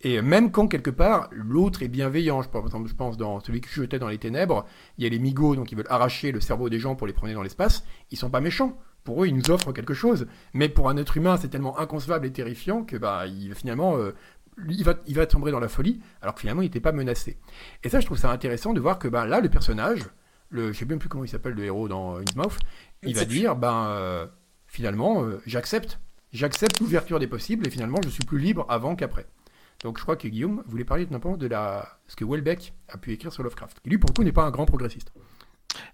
Et 0.00 0.22
même 0.22 0.52
quand 0.52 0.68
quelque 0.68 0.90
part 0.90 1.28
l'autre 1.32 1.82
est 1.82 1.88
bienveillant, 1.88 2.42
je, 2.42 2.48
par 2.48 2.64
exemple, 2.64 2.88
je 2.88 2.94
pense 2.94 3.16
dans 3.16 3.40
celui 3.40 3.60
que 3.60 3.68
je 3.68 3.82
jetais 3.82 3.98
dans 3.98 4.08
les 4.08 4.18
ténèbres, 4.18 4.64
il 4.96 5.04
y 5.04 5.06
a 5.06 5.10
les 5.10 5.18
migots 5.18 5.56
donc 5.56 5.72
ils 5.72 5.74
veulent 5.74 5.86
arracher 5.90 6.30
le 6.30 6.40
cerveau 6.40 6.68
des 6.68 6.78
gens 6.78 6.94
pour 6.94 7.06
les 7.06 7.12
promener 7.12 7.34
dans 7.34 7.42
l'espace. 7.42 7.84
Ils 8.10 8.18
sont 8.18 8.30
pas 8.30 8.40
méchants. 8.40 8.78
Pour 9.04 9.22
eux, 9.22 9.26
ils 9.26 9.34
nous 9.34 9.50
offrent 9.50 9.72
quelque 9.72 9.94
chose. 9.94 10.26
Mais 10.52 10.68
pour 10.68 10.88
un 10.88 10.96
être 10.96 11.16
humain, 11.16 11.36
c'est 11.36 11.48
tellement 11.48 11.78
inconcevable 11.78 12.26
et 12.26 12.32
terrifiant 12.32 12.84
que 12.84 12.96
bah, 12.96 13.26
il, 13.26 13.54
finalement, 13.54 13.96
euh, 13.96 14.14
il 14.68 14.84
va, 14.84 14.94
il 15.06 15.14
va 15.14 15.26
tomber 15.26 15.50
dans 15.50 15.60
la 15.60 15.68
folie, 15.68 16.00
alors 16.20 16.34
que 16.34 16.40
finalement, 16.40 16.62
il 16.62 16.66
n'était 16.66 16.80
pas 16.80 16.92
menacé. 16.92 17.38
Et 17.84 17.88
ça, 17.88 18.00
je 18.00 18.06
trouve 18.06 18.18
ça 18.18 18.30
intéressant 18.30 18.74
de 18.74 18.80
voir 18.80 18.98
que 18.98 19.08
bah, 19.08 19.26
là, 19.26 19.40
le 19.40 19.48
personnage, 19.48 20.00
le, 20.50 20.72
je 20.72 20.78
sais 20.78 20.84
même 20.84 20.98
plus 20.98 21.08
comment 21.08 21.24
il 21.24 21.28
s'appelle 21.28 21.54
le 21.54 21.64
héros 21.64 21.88
dans 21.88 22.16
Innsmouth, 22.18 22.58
il 23.02 23.14
va 23.14 23.24
dire, 23.24 23.56
ben 23.56 23.88
euh, 23.88 24.26
finalement, 24.66 25.24
euh, 25.24 25.40
j'accepte, 25.46 26.00
j'accepte 26.32 26.80
l'ouverture 26.80 27.18
des 27.18 27.26
possibles 27.26 27.66
et 27.66 27.70
finalement, 27.70 27.98
je 28.02 28.08
suis 28.08 28.24
plus 28.24 28.38
libre 28.38 28.66
avant 28.68 28.96
qu'après. 28.96 29.26
Donc 29.82 29.98
je 29.98 30.02
crois 30.02 30.16
que 30.16 30.26
Guillaume 30.26 30.62
voulait 30.66 30.84
parler 30.84 31.06
de 31.06 31.46
la, 31.46 31.98
ce 32.08 32.16
que 32.16 32.24
Welbeck 32.24 32.74
a 32.88 32.98
pu 32.98 33.12
écrire 33.12 33.32
sur 33.32 33.42
Lovecraft. 33.42 33.80
qui 33.80 33.90
lui, 33.90 33.98
pour 33.98 34.10
le 34.10 34.14
coup, 34.14 34.24
n'est 34.24 34.32
pas 34.32 34.44
un 34.44 34.50
grand 34.50 34.66
progressiste. 34.66 35.12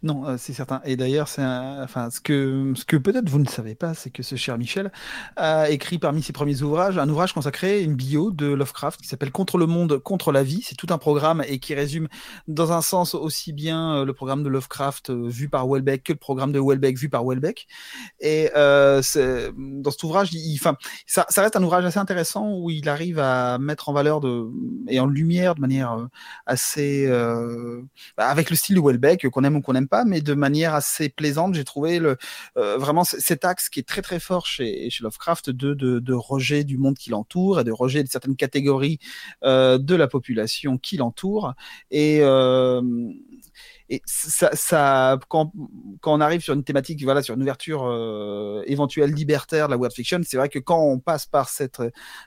Non, 0.02 0.26
euh, 0.26 0.36
c'est 0.38 0.52
certain. 0.52 0.80
Et 0.84 0.96
d'ailleurs, 0.96 1.28
ce 1.28 2.20
que 2.20 2.96
peut-être 2.96 3.28
vous 3.28 3.38
ne 3.38 3.46
savez 3.46 3.74
pas, 3.74 3.94
c'est 3.94 4.10
que 4.10 4.22
ce 4.22 4.36
cher 4.36 4.58
Michel 4.58 4.92
a 5.36 5.70
écrit 5.70 5.98
parmi 5.98 6.22
ses 6.22 6.32
premiers 6.32 6.62
ouvrages 6.62 6.98
un 6.98 7.08
ouvrage 7.08 7.32
consacré, 7.32 7.82
une 7.82 7.94
bio 7.94 8.30
de 8.30 8.46
Lovecraft 8.46 9.00
qui 9.00 9.08
s'appelle 9.08 9.32
Contre 9.32 9.58
le 9.58 9.66
monde, 9.66 9.98
contre 9.98 10.32
la 10.32 10.42
vie. 10.42 10.62
C'est 10.62 10.76
tout 10.76 10.86
un 10.90 10.98
programme 10.98 11.42
et 11.46 11.58
qui 11.58 11.74
résume 11.74 12.08
dans 12.48 12.72
un 12.72 12.82
sens 12.82 13.14
aussi 13.14 13.52
bien 13.52 13.96
euh, 13.96 14.04
le 14.04 14.12
programme 14.12 14.42
de 14.42 14.48
Lovecraft 14.48 15.10
euh, 15.10 15.28
vu 15.28 15.48
par 15.48 15.66
Welbeck 15.68 16.04
que 16.04 16.12
le 16.12 16.18
programme 16.18 16.52
de 16.52 16.60
Welbeck 16.60 16.98
vu 16.98 17.08
par 17.08 17.24
Welbeck. 17.24 17.66
Et 18.20 18.50
dans 18.54 19.00
cet 19.02 20.02
ouvrage, 20.02 20.30
ça, 21.06 21.26
reste 21.36 21.56
un 21.56 21.62
ouvrage 21.62 21.84
assez 21.84 21.98
intéressant 21.98 22.52
où 22.58 22.70
il 22.70 22.88
arrive 22.88 23.18
à 23.18 23.58
mettre 23.58 23.88
en 23.88 23.92
valeur 23.92 24.20
et 24.88 25.00
en 25.00 25.06
lumière 25.06 25.54
de 25.54 25.60
manière 25.60 26.08
assez 26.46 27.06
euh, 27.06 27.82
avec 28.16 28.50
le 28.50 28.56
style 28.56 28.76
de 28.76 28.80
Welbeck 28.80 29.28
qu'on 29.30 29.44
aime 29.44 29.56
ou 29.56 29.60
qu'on 29.60 29.73
n'aime 29.74 29.88
pas, 29.88 30.04
mais 30.04 30.20
de 30.20 30.34
manière 30.34 30.74
assez 30.74 31.08
plaisante. 31.08 31.54
J'ai 31.54 31.64
trouvé 31.64 31.98
le, 31.98 32.16
euh, 32.56 32.78
vraiment 32.78 33.04
cet 33.04 33.44
axe 33.44 33.68
qui 33.68 33.80
est 33.80 33.88
très 33.88 34.02
très 34.02 34.20
fort 34.20 34.46
chez, 34.46 34.88
Lovecraft 35.00 35.50
de, 35.50 35.74
de, 35.74 35.98
de 35.98 36.12
rejet 36.14 36.64
du 36.64 36.78
monde 36.78 36.96
qui 36.96 37.10
l'entoure 37.10 37.60
et 37.60 37.64
de 37.64 37.72
rejet 37.72 38.02
de 38.02 38.08
certaines 38.08 38.36
catégories 38.36 38.98
euh, 39.42 39.78
de 39.78 39.94
la 39.94 40.08
population 40.08 40.78
qui 40.78 40.96
l'entoure. 40.96 41.54
Et 41.90 42.20
euh, 42.22 42.80
et 43.90 44.00
ça, 44.06 44.50
ça 44.54 45.18
quand, 45.28 45.52
quand, 46.00 46.14
on 46.14 46.20
arrive 46.20 46.40
sur 46.40 46.54
une 46.54 46.64
thématique, 46.64 47.02
voilà, 47.04 47.22
sur 47.22 47.34
une 47.34 47.42
ouverture 47.42 47.84
euh, 47.84 48.62
éventuelle 48.66 49.10
libertaire 49.10 49.66
de 49.66 49.72
la 49.72 49.76
world 49.76 49.94
fiction, 49.94 50.20
c'est 50.24 50.38
vrai 50.38 50.48
que 50.48 50.58
quand 50.58 50.80
on 50.82 50.98
passe 50.98 51.26
par 51.26 51.50
cette, 51.50 51.82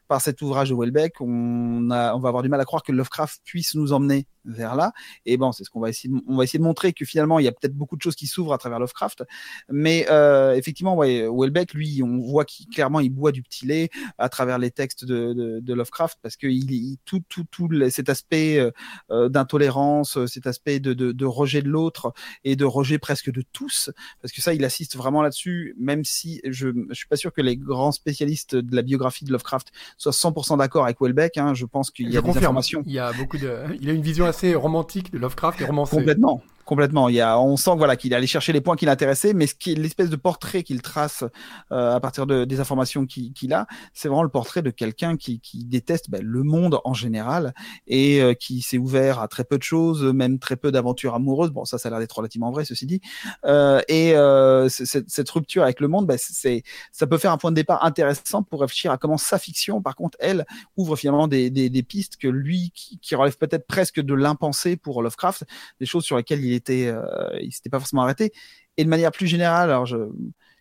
par 0.08 0.22
cet 0.22 0.42
ouvrage 0.44 0.70
de 0.70 0.76
Welbeck, 0.76 1.20
on, 1.20 1.90
a, 1.90 2.14
on 2.14 2.20
va 2.20 2.30
avoir 2.30 2.44
du 2.44 2.50
mal 2.50 2.62
à 2.62 2.66
croire 2.66 2.84
que 2.84 2.92
Lovecraft 2.92 3.42
puisse 3.44 3.74
nous 3.74 3.92
emmener 3.92 4.28
vers 4.46 4.76
là. 4.76 4.94
Et 5.26 5.36
bon, 5.36 5.52
c'est 5.52 5.64
ce 5.64 5.70
qu'on 5.70 5.80
va 5.80 5.90
essayer, 5.90 6.14
de, 6.14 6.22
on 6.28 6.38
va 6.38 6.44
essayer 6.44 6.60
de 6.60 6.64
montrer 6.64 6.94
que 6.94 7.06
finalement, 7.06 7.40
il 7.40 7.46
y 7.46 7.48
a 7.48 7.52
peut-être 7.52 7.76
beaucoup 7.76 7.98
de 7.98 8.02
choses 8.02 8.16
qui 8.16 8.28
s'ouvrent 8.28 8.54
à 8.54 8.60
travers 8.60 8.80
Lovecraft, 8.80 9.24
mais 9.70 10.06
euh, 10.10 10.54
effectivement, 10.54 10.96
ouais, 10.96 11.28
Welbeck, 11.28 11.74
lui, 11.74 12.02
on 12.04 12.20
voit 12.20 12.46
qu'il 12.46 12.68
clairement, 12.68 13.00
il 13.00 13.10
boit 13.10 13.32
du 13.32 13.42
petit 13.42 13.66
lait 13.66 13.90
à 14.20 14.30
travers 14.30 14.60
les 14.60 14.70
textes 14.72 15.06
de, 15.06 15.62
Lovecraft 15.74 16.20
parce 16.22 16.38
que 16.38 16.48
il, 16.48 16.98
tout, 17.06 17.22
tout, 17.30 17.46
tout 17.50 17.70
cet 17.90 18.10
aspect 18.10 18.72
euh, 19.12 19.30
d'intolérance, 19.30 20.26
cet 20.28 20.48
aspect 20.48 20.80
de, 20.80 20.94
de 20.94 21.26
rejet 21.26 21.47
de 21.62 21.70
l'autre 21.70 22.14
et 22.44 22.56
de 22.56 22.66
rejet 22.66 22.98
presque 22.98 23.32
de 23.32 23.44
tous, 23.54 23.92
parce 24.22 24.34
que 24.34 24.42
ça, 24.42 24.54
il 24.54 24.64
assiste 24.66 24.96
vraiment 24.96 25.22
là-dessus, 25.22 25.76
même 25.80 26.04
si 26.04 26.42
je, 26.46 26.70
je 26.90 26.94
suis 26.94 27.08
pas 27.08 27.16
sûr 27.16 27.34
que 27.34 27.42
les 27.42 27.58
grands 27.58 27.92
spécialistes 27.92 28.56
de 28.56 28.76
la 28.76 28.82
biographie 28.82 29.26
de 29.26 29.32
Lovecraft 29.32 29.72
soient 29.98 30.12
100% 30.12 30.58
d'accord 30.58 30.86
avec 30.86 31.02
Welbeck. 31.02 31.38
Hein. 31.38 31.54
Je 31.54 31.66
pense 31.66 31.92
qu'il 31.92 32.12
y 32.12 32.18
a 32.18 32.22
des 32.22 32.30
informations. 32.30 32.84
Il 32.86 32.94
y 32.94 33.00
a 33.00 33.12
beaucoup 33.14 33.38
de, 33.38 33.64
il 33.80 33.90
a 33.90 33.94
une 33.94 34.02
vision 34.02 34.26
assez 34.26 34.56
romantique 34.56 35.12
de 35.12 35.18
Lovecraft 35.18 35.62
et 35.62 35.66
romancée. 35.66 35.96
Complètement 35.96 36.44
complètement. 36.68 37.10
Il 37.10 37.16
y 37.16 37.22
a, 37.22 37.40
on 37.40 37.58
sent 37.58 37.72
voilà 37.78 37.96
qu'il 37.96 38.14
est 38.14 38.16
allé 38.16 38.28
chercher 38.28 38.54
les 38.54 38.62
points 38.62 38.76
qui 38.76 38.86
l'intéressaient, 38.86 39.34
mais 39.34 39.48
ce 39.48 39.56
qui 39.56 39.72
est 39.72 39.76
l'espèce 39.76 40.10
de 40.10 40.16
portrait 40.16 40.62
qu'il 40.62 40.82
trace 40.82 41.24
euh, 41.72 41.96
à 41.96 42.00
partir 42.00 42.28
de, 42.28 42.46
des 42.46 42.60
informations 42.60 43.08
qu'il 43.08 43.54
a, 43.54 43.66
c'est 43.94 44.10
vraiment 44.10 44.24
le 44.24 44.30
portrait 44.30 44.62
de 44.62 44.70
quelqu'un 44.70 45.18
qui, 45.18 45.40
qui, 45.40 45.66
déteste 45.66 46.10
ben, 46.10 46.22
le 46.22 46.44
monde 46.44 46.80
en 46.84 46.94
général 46.94 47.54
et 47.88 48.22
euh, 48.22 48.34
qui 48.34 48.62
s'est 48.62 48.78
ouvert 48.78 49.20
à 49.20 49.28
très 49.28 49.46
peu 49.46 49.58
de 49.58 49.64
choses, 49.64 50.04
même 50.04 50.40
très 50.40 50.58
peu 50.58 50.72
d'aventures 50.72 51.16
amoureuses. 51.16 51.52
Bon, 51.52 51.66
ça, 51.66 51.78
ça 51.78 51.88
a 51.88 51.92
l'air 51.92 52.00
d'être 52.00 52.18
relativement 52.18 52.52
vrai, 52.52 52.66
ceci 52.66 52.86
dit. 52.86 53.02
Euh, 53.46 53.82
et 53.88 54.16
euh, 54.16 54.68
cette, 54.70 55.30
rupture 55.30 55.64
avec 55.64 55.80
le 55.80 55.88
monde, 55.88 56.06
ben, 56.06 56.18
c'est, 56.20 56.64
ça 56.92 57.08
peut 57.08 57.18
faire 57.18 57.32
un 57.32 57.38
point 57.38 57.52
de 57.52 57.56
départ 57.56 57.84
intéressant 57.86 58.44
pour 58.44 58.62
réfléchir 58.62 58.92
à 58.92 58.98
comment 58.98 59.18
sa 59.18 59.40
fiction, 59.40 59.82
par 59.82 59.96
contre, 59.96 60.18
elle 60.20 60.46
ouvre 60.76 60.98
finalement 60.98 61.28
des, 61.30 61.50
des, 61.50 61.70
des 61.70 61.84
pistes 61.84 62.18
que 62.18 62.28
lui, 62.28 62.72
qui, 62.76 63.00
qui 63.00 63.16
relève 63.16 63.38
peut-être 63.38 63.68
presque 63.68 64.02
de 64.02 64.14
l'impensé 64.14 64.76
pour 64.76 65.02
Lovecraft, 65.02 65.46
des 65.80 65.86
choses 65.86 66.04
sur 66.04 66.18
lesquelles 66.18 66.44
il 66.44 66.57
était, 66.58 66.88
euh, 66.88 67.30
il 67.42 67.52
s'était 67.52 67.70
pas 67.70 67.80
forcément 67.80 68.04
arrêté. 68.04 68.32
Et 68.78 68.84
de 68.84 68.90
manière 68.90 69.12
plus 69.12 69.28
générale, 69.28 69.70
alors 69.70 69.86
je, 69.86 69.98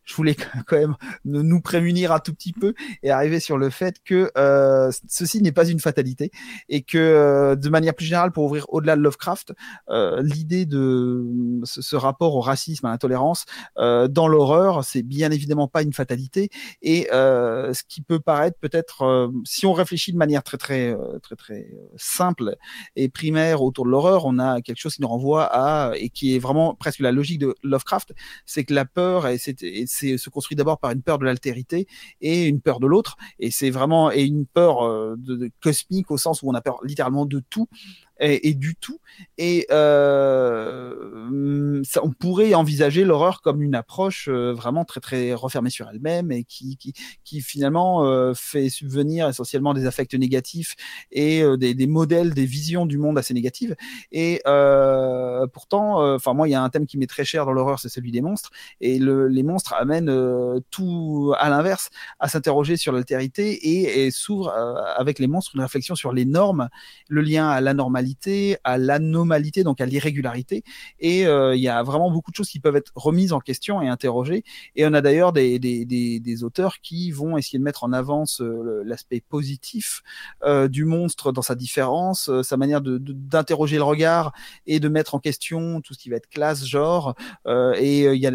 je 0.06 0.14
voulais 0.14 0.36
quand 0.66 0.78
même 0.78 0.96
nous 1.24 1.60
prémunir 1.60 2.12
un 2.12 2.20
tout 2.20 2.32
petit 2.32 2.52
peu 2.52 2.74
et 3.02 3.10
arriver 3.10 3.40
sur 3.40 3.58
le 3.58 3.68
fait 3.68 3.96
que 4.02 4.30
euh, 4.38 4.90
ceci 5.08 5.42
n'est 5.42 5.52
pas 5.52 5.66
une 5.66 5.80
fatalité 5.80 6.30
et 6.68 6.82
que 6.82 6.96
euh, 6.96 7.56
de 7.56 7.68
manière 7.68 7.94
plus 7.94 8.06
générale, 8.06 8.32
pour 8.32 8.44
ouvrir 8.44 8.66
au-delà 8.68 8.96
de 8.96 9.02
Lovecraft, 9.02 9.52
euh, 9.90 10.22
l'idée 10.22 10.64
de 10.64 11.24
ce, 11.64 11.96
rapport 11.96 12.34
au 12.36 12.40
racisme, 12.40 12.86
à 12.86 12.90
l'intolérance 12.90 13.44
euh, 13.78 14.08
dans 14.08 14.28
l'horreur, 14.28 14.84
c'est 14.84 15.02
bien 15.02 15.30
évidemment 15.30 15.66
pas 15.68 15.82
une 15.82 15.92
fatalité 15.92 16.50
et 16.82 17.08
euh, 17.12 17.74
ce 17.74 17.82
qui 17.88 18.00
peut 18.00 18.20
paraître 18.20 18.58
peut-être, 18.60 19.02
euh, 19.02 19.28
si 19.44 19.66
on 19.66 19.72
réfléchit 19.72 20.12
de 20.12 20.18
manière 20.18 20.42
très 20.42 20.56
très 20.56 20.96
très 21.22 21.36
très 21.36 21.68
simple 21.96 22.56
et 22.94 23.08
primaire 23.08 23.62
autour 23.62 23.84
de 23.84 23.90
l'horreur, 23.90 24.24
on 24.24 24.38
a 24.38 24.60
quelque 24.62 24.78
chose 24.78 24.94
qui 24.94 25.02
nous 25.02 25.08
renvoie 25.08 25.44
à 25.44 25.92
et 25.96 26.10
qui 26.10 26.36
est 26.36 26.38
vraiment 26.38 26.74
presque 26.74 27.00
la 27.00 27.10
logique 27.12 27.40
de 27.40 27.54
Lovecraft, 27.62 28.12
c'est 28.44 28.64
que 28.64 28.74
la 28.74 28.84
peur 28.84 29.26
et 29.26 29.38
c'est 29.38 29.56
se 29.96 30.30
construit 30.30 30.56
d'abord 30.56 30.78
par 30.78 30.90
une 30.90 31.02
peur 31.02 31.18
de 31.18 31.24
l'altérité 31.24 31.86
et 32.20 32.46
une 32.46 32.60
peur 32.60 32.80
de 32.80 32.86
l'autre. 32.86 33.16
Et 33.38 33.50
c'est 33.50 33.70
vraiment 33.70 34.10
et 34.10 34.24
une 34.24 34.46
peur 34.46 34.82
euh, 34.82 35.14
de, 35.18 35.50
cosmique 35.62 36.10
au 36.10 36.16
sens 36.16 36.42
où 36.42 36.48
on 36.48 36.54
a 36.54 36.60
peur 36.60 36.80
littéralement 36.84 37.26
de 37.26 37.42
tout 37.50 37.68
et, 38.20 38.54
du 38.54 38.76
tout. 38.76 38.98
Et 39.38 39.66
euh, 39.70 40.94
on 42.02 42.10
pourrait 42.12 42.54
envisager 42.54 43.04
l'horreur 43.04 43.42
comme 43.42 43.62
une 43.62 43.74
approche 43.74 44.28
vraiment 44.28 44.84
très 44.84 45.00
très 45.00 45.34
refermée 45.34 45.70
sur 45.70 45.88
elle-même 45.88 46.32
et 46.32 46.44
qui, 46.44 46.76
qui, 46.76 46.92
qui 47.24 47.40
finalement 47.40 48.34
fait 48.34 48.68
subvenir 48.68 49.28
essentiellement 49.28 49.74
des 49.74 49.86
affects 49.86 50.14
négatifs 50.14 50.76
et 51.12 51.42
des, 51.58 51.74
des, 51.74 51.86
modèles, 51.86 52.34
des 52.34 52.46
visions 52.46 52.86
du 52.86 52.98
monde 52.98 53.18
assez 53.18 53.34
négatives. 53.34 53.76
Et 54.12 54.40
pourtant, 55.52 56.14
enfin 56.14 56.34
moi, 56.34 56.48
il 56.48 56.52
y 56.52 56.54
a 56.54 56.62
un 56.62 56.70
thème 56.70 56.86
qui 56.86 56.98
m'est 56.98 57.06
très 57.06 57.24
cher 57.24 57.46
dans 57.46 57.52
l'horreur, 57.52 57.78
c'est 57.78 57.88
celui 57.88 58.12
des 58.12 58.20
monstres. 58.20 58.50
Et 58.80 58.98
le, 58.98 59.28
les 59.28 59.42
monstres 59.42 59.74
amènent 59.74 60.12
tout 60.70 61.34
à 61.38 61.50
l'inverse, 61.50 61.90
à 62.18 62.28
s'interroger 62.28 62.76
sur 62.76 62.92
l'altérité 62.92 63.52
et, 63.52 64.06
et 64.06 64.10
s'ouvre 64.10 64.50
avec 64.96 65.18
les 65.18 65.26
monstres 65.26 65.52
une 65.54 65.62
réflexion 65.62 65.94
sur 65.94 66.12
les 66.12 66.24
normes, 66.24 66.68
le 67.08 67.20
lien 67.20 67.48
à 67.48 67.60
l'anormalité, 67.60 68.05
à 68.64 68.78
l'anomalité, 68.78 69.64
donc 69.64 69.80
à 69.80 69.86
l'irrégularité. 69.86 70.62
Et 71.00 71.26
euh, 71.26 71.54
il 71.54 71.62
y 71.62 71.68
a 71.68 71.82
vraiment 71.82 72.10
beaucoup 72.10 72.30
de 72.30 72.36
choses 72.36 72.48
qui 72.48 72.60
peuvent 72.60 72.76
être 72.76 72.92
remises 72.94 73.32
en 73.32 73.40
question 73.40 73.82
et 73.82 73.88
interrogées. 73.88 74.44
Et 74.74 74.86
on 74.86 74.92
a 74.92 75.00
d'ailleurs 75.00 75.32
des, 75.32 75.58
des, 75.58 75.84
des, 75.84 76.44
auteurs 76.44 76.80
qui 76.80 77.10
vont 77.10 77.38
essayer 77.38 77.58
de 77.58 77.64
mettre 77.64 77.84
en 77.84 77.92
avance 77.92 78.40
euh, 78.40 78.82
l'aspect 78.84 79.20
positif 79.20 80.02
euh, 80.44 80.68
du 80.68 80.84
monstre 80.84 81.32
dans 81.32 81.42
sa 81.42 81.54
différence, 81.54 82.30
sa 82.42 82.56
manière 82.56 82.80
d'interroger 82.82 83.76
le 83.76 83.82
regard 83.82 84.32
et 84.66 84.80
de 84.80 84.88
mettre 84.88 85.14
en 85.14 85.18
question 85.18 85.80
tout 85.80 85.94
ce 85.94 85.98
qui 85.98 86.10
va 86.10 86.16
être 86.16 86.28
classe, 86.28 86.66
genre. 86.66 87.14
et 87.46 88.04
il 88.04 88.20
y 88.20 88.26
a 88.26 88.30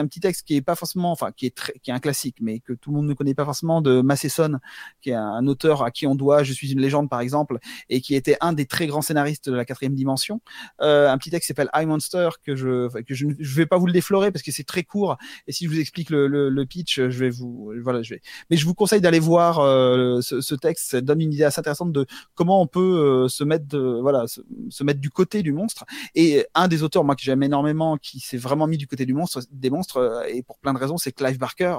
un 0.00 0.06
petit 0.06 0.20
texte 0.20 0.46
qui 0.46 0.56
est 0.56 0.62
pas 0.62 0.74
forcément, 0.74 1.10
enfin 1.10 1.32
qui 1.32 1.46
est 1.46 1.72
qui 1.82 1.90
est 1.90 1.94
un 1.94 1.98
classique, 1.98 2.36
mais 2.40 2.60
que 2.60 2.72
tout 2.72 2.90
le 2.90 2.96
monde 2.96 3.06
ne 3.06 3.14
connaît 3.14 3.34
pas 3.34 3.44
forcément 3.44 3.80
de 3.80 4.00
Massesson, 4.00 4.58
qui 5.00 5.10
est 5.10 5.14
un 5.14 5.46
auteur 5.46 5.82
à 5.82 5.90
qui 5.90 6.06
on 6.06 6.14
doit 6.14 6.42
Je 6.42 6.52
suis 6.52 6.72
une 6.72 6.80
légende 6.80 7.08
par 7.08 7.20
exemple, 7.20 7.58
et 7.88 8.00
qui 8.00 8.14
était 8.14 8.36
un 8.40 8.52
des 8.52 8.66
très 8.66 8.85
grands 8.86 9.02
scénaristes 9.02 9.48
de 9.48 9.54
la 9.54 9.64
quatrième 9.64 9.94
dimension. 9.94 10.40
Euh, 10.80 11.10
un 11.10 11.18
petit 11.18 11.30
texte 11.30 11.48
s'appelle 11.48 11.70
I 11.74 11.86
Monster 11.86 12.30
que 12.44 12.56
je 12.56 12.88
que 13.02 13.14
je 13.14 13.26
ne 13.26 13.34
vais 13.38 13.66
pas 13.66 13.78
vous 13.78 13.86
le 13.86 13.92
déflorer 13.92 14.30
parce 14.32 14.42
que 14.42 14.52
c'est 14.52 14.64
très 14.64 14.82
court 14.82 15.16
et 15.46 15.52
si 15.52 15.64
je 15.64 15.70
vous 15.70 15.78
explique 15.78 16.10
le, 16.10 16.26
le, 16.26 16.48
le, 16.48 16.66
pitch, 16.66 16.96
je 16.96 17.18
vais 17.18 17.30
vous 17.30 17.72
voilà 17.82 18.02
je 18.02 18.14
vais. 18.14 18.22
Mais 18.50 18.56
je 18.56 18.66
vous 18.66 18.74
conseille 18.74 19.00
d'aller 19.00 19.18
voir 19.18 19.58
euh, 19.60 20.20
ce, 20.20 20.40
ce, 20.40 20.54
texte. 20.54 20.90
Ça 20.90 21.00
donne 21.00 21.20
une 21.20 21.32
idée 21.32 21.44
assez 21.44 21.60
intéressante 21.60 21.92
de 21.92 22.06
comment 22.34 22.60
on 22.60 22.66
peut 22.66 22.80
euh, 22.80 23.28
se 23.28 23.44
mettre 23.44 23.66
de, 23.66 24.00
voilà 24.00 24.26
se, 24.26 24.40
se, 24.70 24.84
mettre 24.84 25.00
du 25.00 25.10
côté 25.10 25.42
du 25.42 25.52
monstre. 25.52 25.84
Et 26.14 26.46
un 26.54 26.68
des 26.68 26.82
auteurs 26.82 27.04
moi 27.04 27.16
que 27.16 27.22
j'aime 27.22 27.42
énormément 27.42 27.96
qui 27.96 28.20
s'est 28.20 28.36
vraiment 28.36 28.66
mis 28.66 28.78
du 28.78 28.86
côté 28.86 29.06
du 29.06 29.14
monstre 29.14 29.40
des 29.50 29.70
monstres 29.70 29.98
euh, 29.98 30.22
et 30.28 30.42
pour 30.42 30.58
plein 30.58 30.72
de 30.72 30.78
raisons 30.78 30.96
c'est 30.96 31.12
Clive 31.12 31.38
Barker 31.38 31.78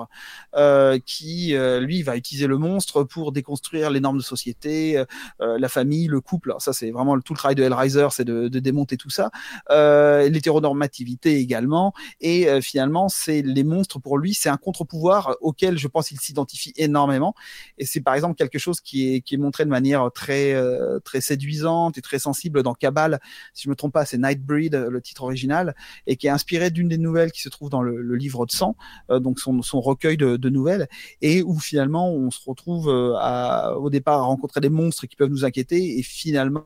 euh, 0.56 1.00
qui 1.06 1.56
lui 1.82 2.04
va 2.04 2.16
utiliser 2.18 2.48
le 2.48 2.58
monstre 2.58 3.04
pour 3.04 3.32
déconstruire 3.32 3.90
les 3.90 4.00
normes 4.00 4.18
de 4.18 4.24
société, 4.24 5.04
euh, 5.42 5.58
la 5.60 5.70
famille, 5.70 6.08
le 6.08 6.22
couple. 6.22 6.56
Ça, 6.60 6.74
c'est 6.74 6.92
vraiment 6.98 7.20
tout 7.22 7.34
le 7.34 7.38
travail 7.38 7.56
de 7.56 7.64
Hellraiser, 7.64 8.08
c'est 8.12 8.26
de, 8.26 8.48
de, 8.48 8.60
démonter 8.60 8.98
tout 8.98 9.10
ça. 9.10 9.32
Euh, 9.70 10.28
L'hétéronormativité 10.30 11.38
également. 11.38 11.94
Et 12.20 12.50
euh, 12.50 12.60
finalement, 12.62 13.08
c'est 13.08 13.42
les 13.42 13.64
monstres 13.64 14.00
pour 14.00 14.18
lui, 14.18 14.34
c'est 14.34 14.50
un 14.50 14.58
contre-pouvoir 14.58 15.38
auquel 15.42 15.78
je 15.78 15.88
pense 15.88 16.12
il 16.12 16.20
s'identifie 16.20 16.74
énormément. 16.76 17.36
Et 17.78 17.86
c'est 17.86 18.02
par 18.02 18.16
exemple 18.16 18.36
quelque 18.36 18.60
chose 18.60 18.82
qui 18.82 19.16
est, 19.16 19.22
qui 19.22 19.36
est 19.36 19.38
montré 19.38 19.64
de 19.64 19.70
manière 19.70 20.10
très, 20.14 20.54
euh, 20.54 21.00
très 21.00 21.22
séduisante 21.22 21.98
et 21.98 22.02
très 22.02 22.20
sensible 22.20 22.64
dans 22.64 22.74
Cabal. 22.74 23.20
Si 23.54 23.64
je 23.66 23.70
me 23.70 23.76
trompe 23.76 23.94
pas, 23.94 24.06
c'est 24.06 24.18
Nightbreed, 24.18 24.76
le 24.76 25.02
titre 25.02 25.24
original, 25.24 25.76
et 26.08 26.16
qui 26.18 26.28
est 26.28 26.32
inspiré 26.32 26.72
d'une 26.72 26.90
des 26.90 26.98
nouvelles 26.98 27.32
qui 27.32 27.42
se 27.42 27.50
trouve 27.50 27.70
dans 27.70 27.82
le, 27.82 28.02
le 28.02 28.16
livre 28.16 28.46
de 28.46 28.52
sang, 28.52 28.76
donc 29.10 29.40
son, 29.40 29.62
son 29.62 29.80
recueil 29.82 30.18
de, 30.18 30.38
de, 30.38 30.50
nouvelles, 30.50 30.88
et 31.22 31.44
où 31.44 31.60
finalement 31.60 32.12
on 32.12 32.32
se 32.32 32.40
retrouve 32.46 32.90
à, 33.20 33.78
au 33.78 33.90
départ 33.90 34.20
à 34.20 34.24
rencontrer 34.24 34.62
des 34.62 34.70
monstres 34.70 35.06
qui 35.06 35.16
peuvent 35.16 35.30
nous 35.30 35.46
inquiéter 35.46 36.00
et 36.00 36.04
finalement 36.04 36.66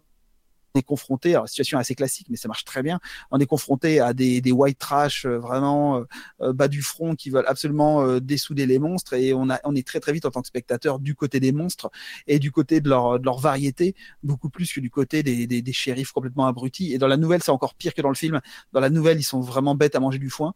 est 0.76 0.84
confronté, 0.84 1.36
alors 1.36 1.48
situation 1.50 1.78
assez 1.78 1.96
classique, 1.96 2.28
mais 2.30 2.38
ça 2.38 2.48
marche 2.48 2.64
très 2.64 2.82
bien. 2.82 3.00
On 3.32 3.40
est 3.40 3.46
confronté 3.46 4.00
à 4.00 4.14
des, 4.14 4.42
des 4.42 4.52
white 4.52 4.80
trash 4.80 5.26
euh, 5.26 5.38
vraiment 5.38 5.98
euh, 5.98 6.04
euh, 6.42 6.54
bas 6.54 6.68
du 6.68 6.82
front 6.82 7.16
qui 7.16 7.30
veulent 7.30 7.48
absolument 7.48 8.02
euh, 8.04 8.20
dessouder 8.20 8.66
les 8.66 8.80
monstres 8.80 9.14
et 9.14 9.34
on, 9.34 9.50
a, 9.50 9.60
on 9.64 9.76
est 9.76 9.86
très 9.86 10.00
très 10.00 10.14
vite 10.14 10.26
en 10.26 10.32
tant 10.32 10.42
que 10.42 10.48
spectateur 10.48 11.00
du 11.00 11.16
côté 11.16 11.40
des 11.40 11.52
monstres 11.52 11.90
et 12.28 12.40
du 12.40 12.52
côté 12.52 12.82
de 12.82 12.90
leur, 12.90 13.20
de 13.20 13.26
leur 13.26 13.40
variété, 13.40 13.96
beaucoup 14.24 14.50
plus 14.50 14.72
que 14.72 14.80
du 14.80 14.90
côté 14.90 15.24
des, 15.24 15.48
des, 15.48 15.62
des 15.62 15.74
shérifs 15.74 16.12
complètement 16.12 16.48
abrutis. 16.48 16.94
Et 16.94 16.98
dans 16.98 17.08
la 17.08 17.18
nouvelle, 17.18 17.44
c'est 17.44 17.52
encore 17.52 17.76
pire 17.76 17.94
que 17.94 18.02
dans 18.02 18.10
le 18.10 18.16
film. 18.16 18.40
Dans 18.74 18.80
la 18.80 18.90
nouvelle, 18.90 19.20
ils 19.20 19.24
sont 19.24 19.42
vraiment 19.42 19.76
bêtes 19.76 19.96
à 19.96 20.00
manger 20.00 20.20
du 20.20 20.30
foin. 20.30 20.54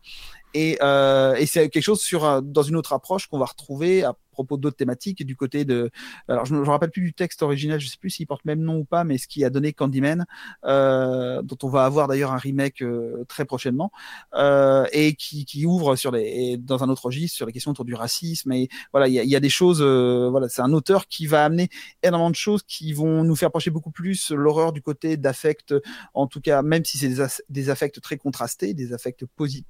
Et, 0.53 0.77
euh, 0.81 1.35
et 1.35 1.45
c'est 1.45 1.69
quelque 1.69 1.83
chose 1.83 1.99
sur 2.01 2.41
dans 2.41 2.63
une 2.63 2.77
autre 2.77 2.93
approche 2.93 3.27
qu'on 3.27 3.39
va 3.39 3.45
retrouver 3.45 4.03
à 4.03 4.15
propos 4.35 4.57
d'autres 4.57 4.75
thématiques 4.75 5.25
du 5.25 5.35
côté 5.35 5.65
de 5.65 5.89
alors 6.27 6.45
je 6.45 6.53
ne 6.53 6.59
me 6.59 6.65
rappelle 6.65 6.91
plus 6.91 7.01
du 7.01 7.13
texte 7.13 7.41
original 7.41 7.79
je 7.79 7.87
sais 7.87 7.97
plus 7.97 8.09
s'il 8.09 8.27
porte 8.27 8.45
même 8.45 8.59
nom 8.59 8.77
ou 8.77 8.85
pas 8.85 9.03
mais 9.03 9.17
ce 9.17 9.27
qui 9.27 9.43
a 9.43 9.49
donné 9.49 9.73
Candyman 9.73 10.25
euh, 10.65 11.41
dont 11.41 11.57
on 11.63 11.69
va 11.69 11.85
avoir 11.85 12.07
d'ailleurs 12.07 12.33
un 12.33 12.37
remake 12.37 12.81
euh, 12.81 13.25
très 13.27 13.45
prochainement 13.45 13.91
euh, 14.35 14.85
et 14.91 15.15
qui, 15.15 15.45
qui 15.45 15.65
ouvre 15.65 15.95
sur 15.95 16.11
les 16.11 16.57
dans 16.57 16.83
un 16.83 16.89
autre 16.89 17.05
registre 17.05 17.35
sur 17.35 17.45
les 17.45 17.53
questions 17.53 17.71
autour 17.71 17.85
du 17.85 17.95
racisme. 17.95 18.51
Et 18.51 18.69
voilà 18.91 19.07
il 19.07 19.13
y 19.13 19.35
a, 19.35 19.39
des 19.39 19.49
choses 19.49 19.81
voilà 19.81 20.49
c'est 20.49 20.61
un 20.61 20.73
auteur 20.73 21.07
qui 21.07 21.27
va 21.27 21.45
amener 21.45 21.69
énormément 22.03 22.29
de 22.29 22.35
choses 22.35 22.63
qui 22.63 22.93
vont 22.93 23.23
nous 23.23 23.35
faire 23.35 23.51
pencher 23.51 23.71
beaucoup 23.71 23.91
plus 23.91 24.31
l'horreur 24.31 24.73
du 24.73 24.81
côté 24.81 25.17
d'affect 25.17 25.73
en 26.13 26.27
tout 26.27 26.41
cas 26.41 26.61
même 26.61 26.83
si 26.85 26.97
c'est 26.97 27.09
des, 27.09 27.25
des 27.49 27.69
affects 27.69 28.01
très 28.01 28.17
contrastés 28.17 28.73
des 28.73 28.93
affects 28.93 29.25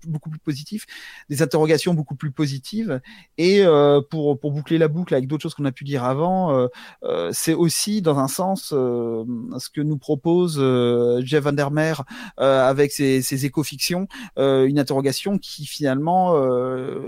beaucoup 0.06 0.30
plus 0.30 0.40
positifs 0.40 0.86
des 1.30 1.42
interrogations 1.42 1.94
beaucoup 1.94 2.16
plus 2.16 2.32
positives. 2.32 3.02
Et 3.38 3.64
pour 4.10 4.40
pour 4.40 4.52
boucler 4.56 4.78
la 4.78 4.88
boucle 4.88 5.14
avec 5.14 5.28
d'autres 5.28 5.44
choses 5.44 5.54
qu'on 5.54 5.66
a 5.66 5.72
pu 5.72 5.84
dire 5.84 6.04
avant, 6.04 6.56
euh, 6.56 6.68
euh, 7.04 7.30
c'est 7.34 7.54
aussi 7.54 8.02
dans 8.02 8.18
un 8.18 8.28
sens 8.28 8.74
euh, 8.74 9.24
ce 9.60 9.70
que 9.70 9.82
nous 9.82 9.98
propose 9.98 10.56
Jeff 11.24 11.44
Vandermeer 11.44 12.04
avec 12.38 12.92
ses, 12.92 13.22
ses 13.22 13.46
éco-fictions, 13.46 14.08
une 14.38 14.80
interrogation 14.80 15.38
qui 15.38 15.66
finalement 15.66 16.36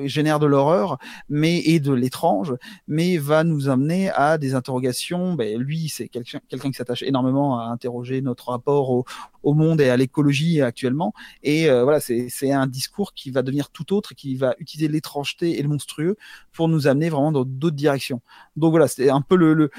génère 0.06 0.39
de 0.39 0.46
l'horreur, 0.46 0.98
mais 1.30 1.60
et 1.60 1.80
de 1.80 1.94
l'étrange, 1.94 2.54
mais 2.88 3.18
va 3.18 3.44
nous 3.44 3.70
amener 3.70 4.10
à 4.12 4.38
des 4.38 4.54
interrogations. 4.54 5.34
Ben, 5.34 5.58
lui, 5.58 5.89
c'est 5.89 6.10
quelqu'un 6.10 6.39
quelqu'un 6.50 6.70
qui 6.70 6.77
s'attache 6.77 7.04
énormément 7.04 7.60
à 7.60 7.66
interroger 7.66 8.22
notre 8.22 8.50
rapport 8.50 8.89
au, 8.89 9.06
au 9.48 9.54
monde 9.54 9.80
et 9.80 9.89
à 9.89 9.96
l'écologie 9.96 10.62
actuellement. 10.62 11.13
Et 11.42 11.70
euh, 11.70 11.84
voilà, 11.84 12.01
c'est 12.01 12.51
un 12.51 12.68
discours 12.68 13.13
qui 13.13 13.32
va 13.32 13.42
devenir 13.42 13.70
tout 13.70 13.94
autre, 13.94 14.13
qui 14.13 14.36
va 14.36 14.56
utiliser 14.60 14.89
l'étrangeté 14.89 15.58
et 15.58 15.62
le 15.62 15.70
monstrueux 15.70 16.18
pour 16.51 16.68
nous 16.68 16.88
amener 16.88 17.10
vraiment 17.10 17.32
d'autres 17.46 17.75
directions. 17.75 18.22
Donc 18.56 18.72
voilà, 18.72 18.88
c'est 18.88 19.10
un 19.10 19.22
peu 19.22 19.36
le, 19.36 19.70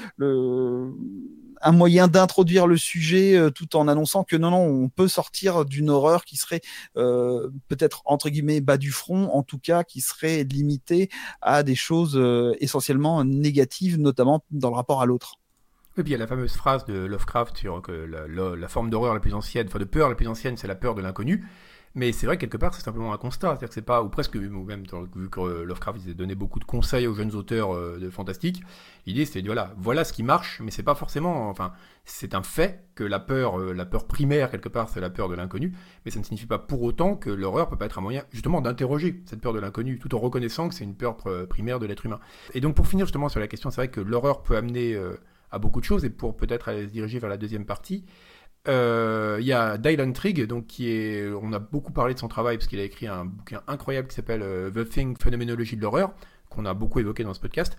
un 1.61 1.71
moyen 1.71 2.07
d'introduire 2.07 2.67
le 2.67 2.77
sujet 2.77 3.35
euh, 3.35 3.49
tout 3.49 3.75
en 3.75 3.87
annonçant 3.87 4.23
que 4.23 4.35
non, 4.35 4.51
non, 4.51 4.63
on 4.63 4.89
peut 4.89 5.07
sortir 5.07 5.65
d'une 5.65 5.89
horreur 5.89 6.25
qui 6.25 6.37
serait 6.37 6.61
euh, 6.97 7.49
peut-être 7.67 8.01
entre 8.05 8.29
guillemets 8.29 8.61
bas 8.61 8.77
du 8.77 8.91
front, 8.91 9.29
en 9.33 9.43
tout 9.43 9.59
cas 9.59 9.83
qui 9.83 10.01
serait 10.01 10.43
limitée 10.43 11.09
à 11.41 11.63
des 11.63 11.75
choses 11.75 12.17
euh, 12.17 12.55
essentiellement 12.59 13.23
négatives, 13.23 13.99
notamment 13.99 14.43
dans 14.51 14.69
le 14.69 14.75
rapport 14.75 15.01
à 15.01 15.05
l'autre. 15.05 15.35
Et 15.97 16.03
puis 16.03 16.11
il 16.11 16.13
y 16.13 16.15
a 16.15 16.19
la 16.19 16.27
fameuse 16.27 16.53
phrase 16.53 16.85
de 16.85 16.93
Lovecraft 16.93 17.57
sur 17.57 17.81
que 17.81 17.91
la, 17.91 18.55
la 18.55 18.67
forme 18.69 18.89
d'horreur 18.89 19.13
la 19.13 19.19
plus 19.19 19.33
ancienne, 19.33 19.67
enfin 19.67 19.79
de 19.79 19.85
peur 19.85 20.07
la 20.07 20.15
plus 20.15 20.27
ancienne, 20.27 20.55
c'est 20.55 20.67
la 20.67 20.75
peur 20.75 20.95
de 20.95 21.01
l'inconnu. 21.01 21.45
Mais 21.95 22.11
c'est 22.11 22.27
vrai 22.27 22.37
que 22.37 22.41
quelque 22.41 22.57
part, 22.57 22.73
c'est 22.73 22.83
simplement 22.83 23.13
un 23.13 23.17
constat. 23.17 23.49
C'est-à-dire 23.49 23.69
que 23.69 23.73
c'est 23.73 23.81
pas, 23.81 24.03
ou 24.03 24.09
presque, 24.09 24.35
ou 24.35 24.63
même, 24.63 24.83
vu 25.15 25.29
que 25.29 25.63
Lovecraft 25.63 25.99
il 26.05 26.11
a 26.11 26.13
donné 26.13 26.35
beaucoup 26.35 26.59
de 26.59 26.65
conseils 26.65 27.07
aux 27.07 27.13
jeunes 27.13 27.33
auteurs 27.35 27.73
euh, 27.75 27.97
de 27.99 28.09
fantastique, 28.09 28.61
l'idée 29.07 29.25
c'était 29.25 29.41
voilà, 29.45 29.73
voilà 29.77 30.03
ce 30.03 30.13
qui 30.13 30.23
marche, 30.23 30.61
mais 30.63 30.71
c'est 30.71 30.83
pas 30.83 30.95
forcément, 30.95 31.49
enfin, 31.49 31.73
c'est 32.05 32.35
un 32.35 32.43
fait 32.43 32.85
que 32.95 33.03
la 33.03 33.19
peur, 33.19 33.59
euh, 33.59 33.73
la 33.73 33.85
peur 33.85 34.05
primaire 34.05 34.51
quelque 34.51 34.69
part, 34.69 34.89
c'est 34.89 35.01
la 35.01 35.09
peur 35.09 35.29
de 35.29 35.35
l'inconnu, 35.35 35.73
mais 36.05 36.11
ça 36.11 36.19
ne 36.19 36.23
signifie 36.23 36.45
pas 36.45 36.59
pour 36.59 36.83
autant 36.83 37.15
que 37.15 37.29
l'horreur 37.29 37.69
peut 37.69 37.77
pas 37.77 37.85
être 37.85 37.97
un 37.97 38.01
moyen 38.01 38.23
justement 38.31 38.61
d'interroger 38.61 39.23
cette 39.25 39.41
peur 39.41 39.53
de 39.53 39.59
l'inconnu, 39.59 39.97
tout 39.97 40.13
en 40.15 40.19
reconnaissant 40.19 40.69
que 40.69 40.75
c'est 40.75 40.83
une 40.83 40.95
peur 40.95 41.17
primaire 41.49 41.79
de 41.79 41.85
l'être 41.85 42.05
humain. 42.05 42.19
Et 42.53 42.61
donc 42.61 42.75
pour 42.75 42.87
finir 42.87 43.05
justement 43.05 43.29
sur 43.29 43.39
la 43.39 43.47
question, 43.47 43.71
c'est 43.71 43.81
vrai 43.81 43.87
que 43.89 44.01
l'horreur 44.01 44.43
peut 44.43 44.55
amener 44.55 44.93
euh, 44.93 45.15
à 45.51 45.59
beaucoup 45.59 45.79
de 45.79 45.85
choses, 45.85 46.05
et 46.05 46.09
pour 46.09 46.37
peut-être 46.37 46.69
aller 46.69 46.85
se 46.87 46.91
diriger 46.91 47.19
vers 47.19 47.29
la 47.29 47.37
deuxième 47.37 47.65
partie, 47.65 48.05
il 48.65 48.71
euh, 48.71 49.39
y 49.41 49.53
a 49.53 49.77
Dylan 49.77 50.11
Trigg, 50.13 50.45
donc 50.45 50.67
qui 50.67 50.89
est, 50.91 51.31
on 51.41 51.53
a 51.53 51.59
beaucoup 51.59 51.93
parlé 51.93 52.13
de 52.13 52.19
son 52.19 52.27
travail 52.27 52.57
parce 52.57 52.67
qu'il 52.67 52.79
a 52.79 52.83
écrit 52.83 53.07
un 53.07 53.25
bouquin 53.25 53.61
incroyable 53.67 54.09
qui 54.09 54.15
s'appelle 54.15 54.41
euh, 54.43 54.69
The 54.69 54.87
Thing 54.87 55.15
Phénoménologie 55.17 55.77
de 55.77 55.81
l'horreur, 55.81 56.11
qu'on 56.49 56.65
a 56.65 56.73
beaucoup 56.73 56.99
évoqué 56.99 57.23
dans 57.23 57.33
ce 57.33 57.39
podcast. 57.39 57.77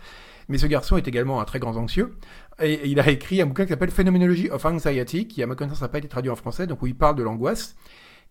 Mais 0.49 0.57
ce 0.57 0.67
garçon 0.67 0.97
est 0.97 1.07
également 1.07 1.41
un 1.41 1.45
très 1.45 1.59
grand 1.59 1.77
anxieux 1.77 2.17
et 2.61 2.89
il 2.89 2.99
a 2.99 3.09
écrit 3.11 3.43
un 3.43 3.47
bouquin 3.47 3.65
qui 3.65 3.71
s'appelle 3.71 3.91
Phenomenology 3.91 4.49
of 4.51 4.65
Anxiety, 4.65 5.29
qui 5.29 5.43
à 5.43 5.47
ma 5.47 5.55
connaissance 5.55 5.83
n'a 5.83 5.89
pas 5.89 5.99
été 5.99 6.09
traduit 6.09 6.31
en 6.31 6.37
français, 6.37 6.67
donc 6.67 6.83
où 6.83 6.87
il 6.87 6.97
parle 6.97 7.15
de 7.15 7.23
l'angoisse. 7.23 7.77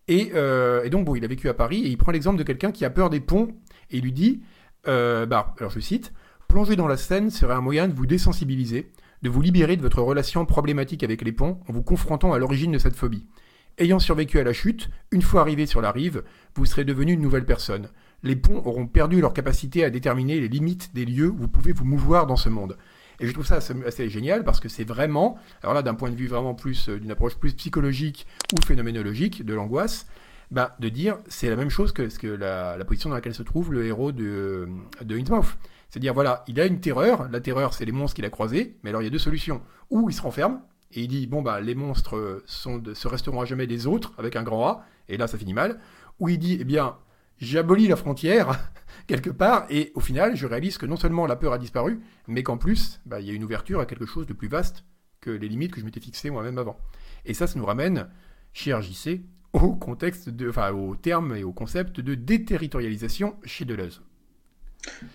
Et, 0.07 0.31
euh, 0.33 0.83
et, 0.83 0.89
donc 0.89 1.05
bon, 1.05 1.15
il 1.15 1.23
a 1.23 1.27
vécu 1.27 1.49
à 1.49 1.53
Paris 1.53 1.83
et 1.85 1.89
il 1.89 1.97
prend 1.97 2.11
l'exemple 2.11 2.37
de 2.37 2.43
quelqu'un 2.43 2.71
qui 2.71 2.83
a 2.83 2.89
peur 2.89 3.11
des 3.11 3.19
ponts 3.19 3.49
et 3.91 3.97
il 3.97 4.03
lui 4.03 4.11
dit, 4.11 4.41
bah, 4.85 5.53
alors 5.59 5.69
je 5.69 5.79
cite, 5.79 6.13
plonger 6.47 6.75
dans 6.75 6.87
la 6.87 6.97
scène 6.97 7.29
serait 7.29 7.53
un 7.53 7.61
moyen 7.61 7.87
de 7.87 7.93
vous 7.93 8.07
désensibiliser 8.07 8.91
de 9.21 9.29
vous 9.29 9.41
libérer 9.41 9.75
de 9.75 9.81
votre 9.81 10.01
relation 10.01 10.45
problématique 10.45 11.03
avec 11.03 11.21
les 11.21 11.31
ponts 11.31 11.59
en 11.67 11.73
vous 11.73 11.83
confrontant 11.83 12.33
à 12.33 12.39
l'origine 12.39 12.71
de 12.71 12.77
cette 12.77 12.95
phobie. 12.95 13.27
Ayant 13.77 13.99
survécu 13.99 14.39
à 14.39 14.43
la 14.43 14.53
chute, 14.53 14.89
une 15.11 15.21
fois 15.21 15.41
arrivé 15.41 15.65
sur 15.65 15.81
la 15.81 15.91
rive, 15.91 16.23
vous 16.55 16.65
serez 16.65 16.83
devenu 16.83 17.13
une 17.13 17.21
nouvelle 17.21 17.45
personne. 17.45 17.89
Les 18.23 18.35
ponts 18.35 18.61
auront 18.65 18.87
perdu 18.87 19.21
leur 19.21 19.33
capacité 19.33 19.85
à 19.85 19.89
déterminer 19.89 20.39
les 20.39 20.49
limites 20.49 20.93
des 20.93 21.05
lieux 21.05 21.29
où 21.29 21.37
vous 21.37 21.47
pouvez 21.47 21.71
vous 21.71 21.85
mouvoir 21.85 22.27
dans 22.27 22.35
ce 22.35 22.49
monde. 22.49 22.77
Et 23.21 23.27
je 23.27 23.33
trouve 23.33 23.45
ça 23.45 23.59
assez, 23.85 24.09
génial 24.09 24.43
parce 24.43 24.59
que 24.59 24.69
c'est 24.69 24.83
vraiment, 24.83 25.37
alors 25.61 25.73
là 25.73 25.81
d'un 25.81 25.93
point 25.93 26.09
de 26.09 26.15
vue 26.15 26.27
vraiment 26.27 26.55
plus, 26.55 26.89
euh, 26.89 26.99
d'une 26.99 27.11
approche 27.11 27.35
plus 27.35 27.53
psychologique 27.53 28.27
ou 28.53 28.65
phénoménologique 28.65 29.45
de 29.45 29.53
l'angoisse, 29.53 30.07
ben, 30.51 30.69
de 30.79 30.89
dire 30.89 31.17
c'est 31.27 31.49
la 31.49 31.55
même 31.55 31.69
chose 31.69 31.91
que, 31.91 32.03
que 32.17 32.27
la, 32.27 32.77
position 32.85 33.09
dans 33.09 33.15
laquelle 33.15 33.33
se 33.33 33.43
trouve 33.43 33.73
le 33.73 33.85
héros 33.85 34.11
de, 34.11 34.67
de 35.01 35.17
Innsmouth. 35.17 35.57
C'est-à-dire, 35.89 36.13
voilà, 36.13 36.43
il 36.47 36.59
a 36.59 36.65
une 36.65 36.79
terreur, 36.79 37.29
la 37.29 37.41
terreur 37.41 37.73
c'est 37.73 37.85
les 37.85 37.91
monstres 37.91 38.15
qu'il 38.15 38.25
a 38.25 38.29
croisés, 38.29 38.77
mais 38.83 38.91
alors 38.91 39.01
il 39.01 39.05
y 39.05 39.07
a 39.07 39.11
deux 39.11 39.17
solutions. 39.17 39.61
Ou 39.89 40.09
il 40.09 40.13
se 40.13 40.21
renferme, 40.21 40.61
et 40.91 41.01
il 41.01 41.07
dit, 41.07 41.27
bon, 41.27 41.41
bah, 41.41 41.61
les 41.61 41.75
monstres 41.75 42.43
sont 42.45 42.81
se 42.93 43.07
resteront 43.07 43.41
à 43.41 43.45
jamais 43.45 43.67
des 43.67 43.87
autres, 43.87 44.13
avec 44.17 44.35
un 44.35 44.43
grand 44.43 44.67
A, 44.67 44.85
et 45.07 45.17
là 45.17 45.27
ça 45.27 45.37
finit 45.37 45.53
mal. 45.53 45.79
Ou 46.19 46.29
il 46.29 46.39
dit, 46.39 46.57
eh 46.59 46.63
bien, 46.63 46.97
j'abolis 47.39 47.87
la 47.87 47.95
frontière, 47.95 48.71
quelque 49.07 49.29
part, 49.29 49.65
et 49.69 49.91
au 49.95 49.99
final, 49.99 50.35
je 50.35 50.45
réalise 50.45 50.77
que 50.77 50.85
non 50.85 50.97
seulement 50.97 51.25
la 51.25 51.35
peur 51.35 51.53
a 51.53 51.57
disparu, 51.57 51.99
mais 52.27 52.43
qu'en 52.43 52.57
plus, 52.57 53.01
bah, 53.05 53.19
il 53.19 53.27
y 53.27 53.31
a 53.31 53.33
une 53.33 53.43
ouverture 53.43 53.79
à 53.79 53.85
quelque 53.85 54.05
chose 54.05 54.27
de 54.27 54.33
plus 54.33 54.47
vaste 54.47 54.85
que 55.21 55.31
les 55.31 55.49
limites 55.49 55.73
que 55.73 55.79
je 55.79 55.85
m'étais 55.85 55.99
fixées 55.99 56.29
moi-même 56.29 56.57
avant. 56.57 56.77
Et 57.25 57.33
ça, 57.33 57.47
ça 57.47 57.57
nous 57.57 57.65
ramène, 57.65 58.07
chez 58.53 58.73
RJC, 58.73 59.21
au 59.53 59.73
contexte 59.75 60.29
de, 60.29 60.49
enfin, 60.49 60.71
au 60.71 60.95
terme 60.95 61.35
et 61.35 61.43
au 61.43 61.53
concept 61.53 61.99
de 61.99 62.15
déterritorialisation 62.15 63.35
chez 63.43 63.65
Deleuze. 63.65 64.01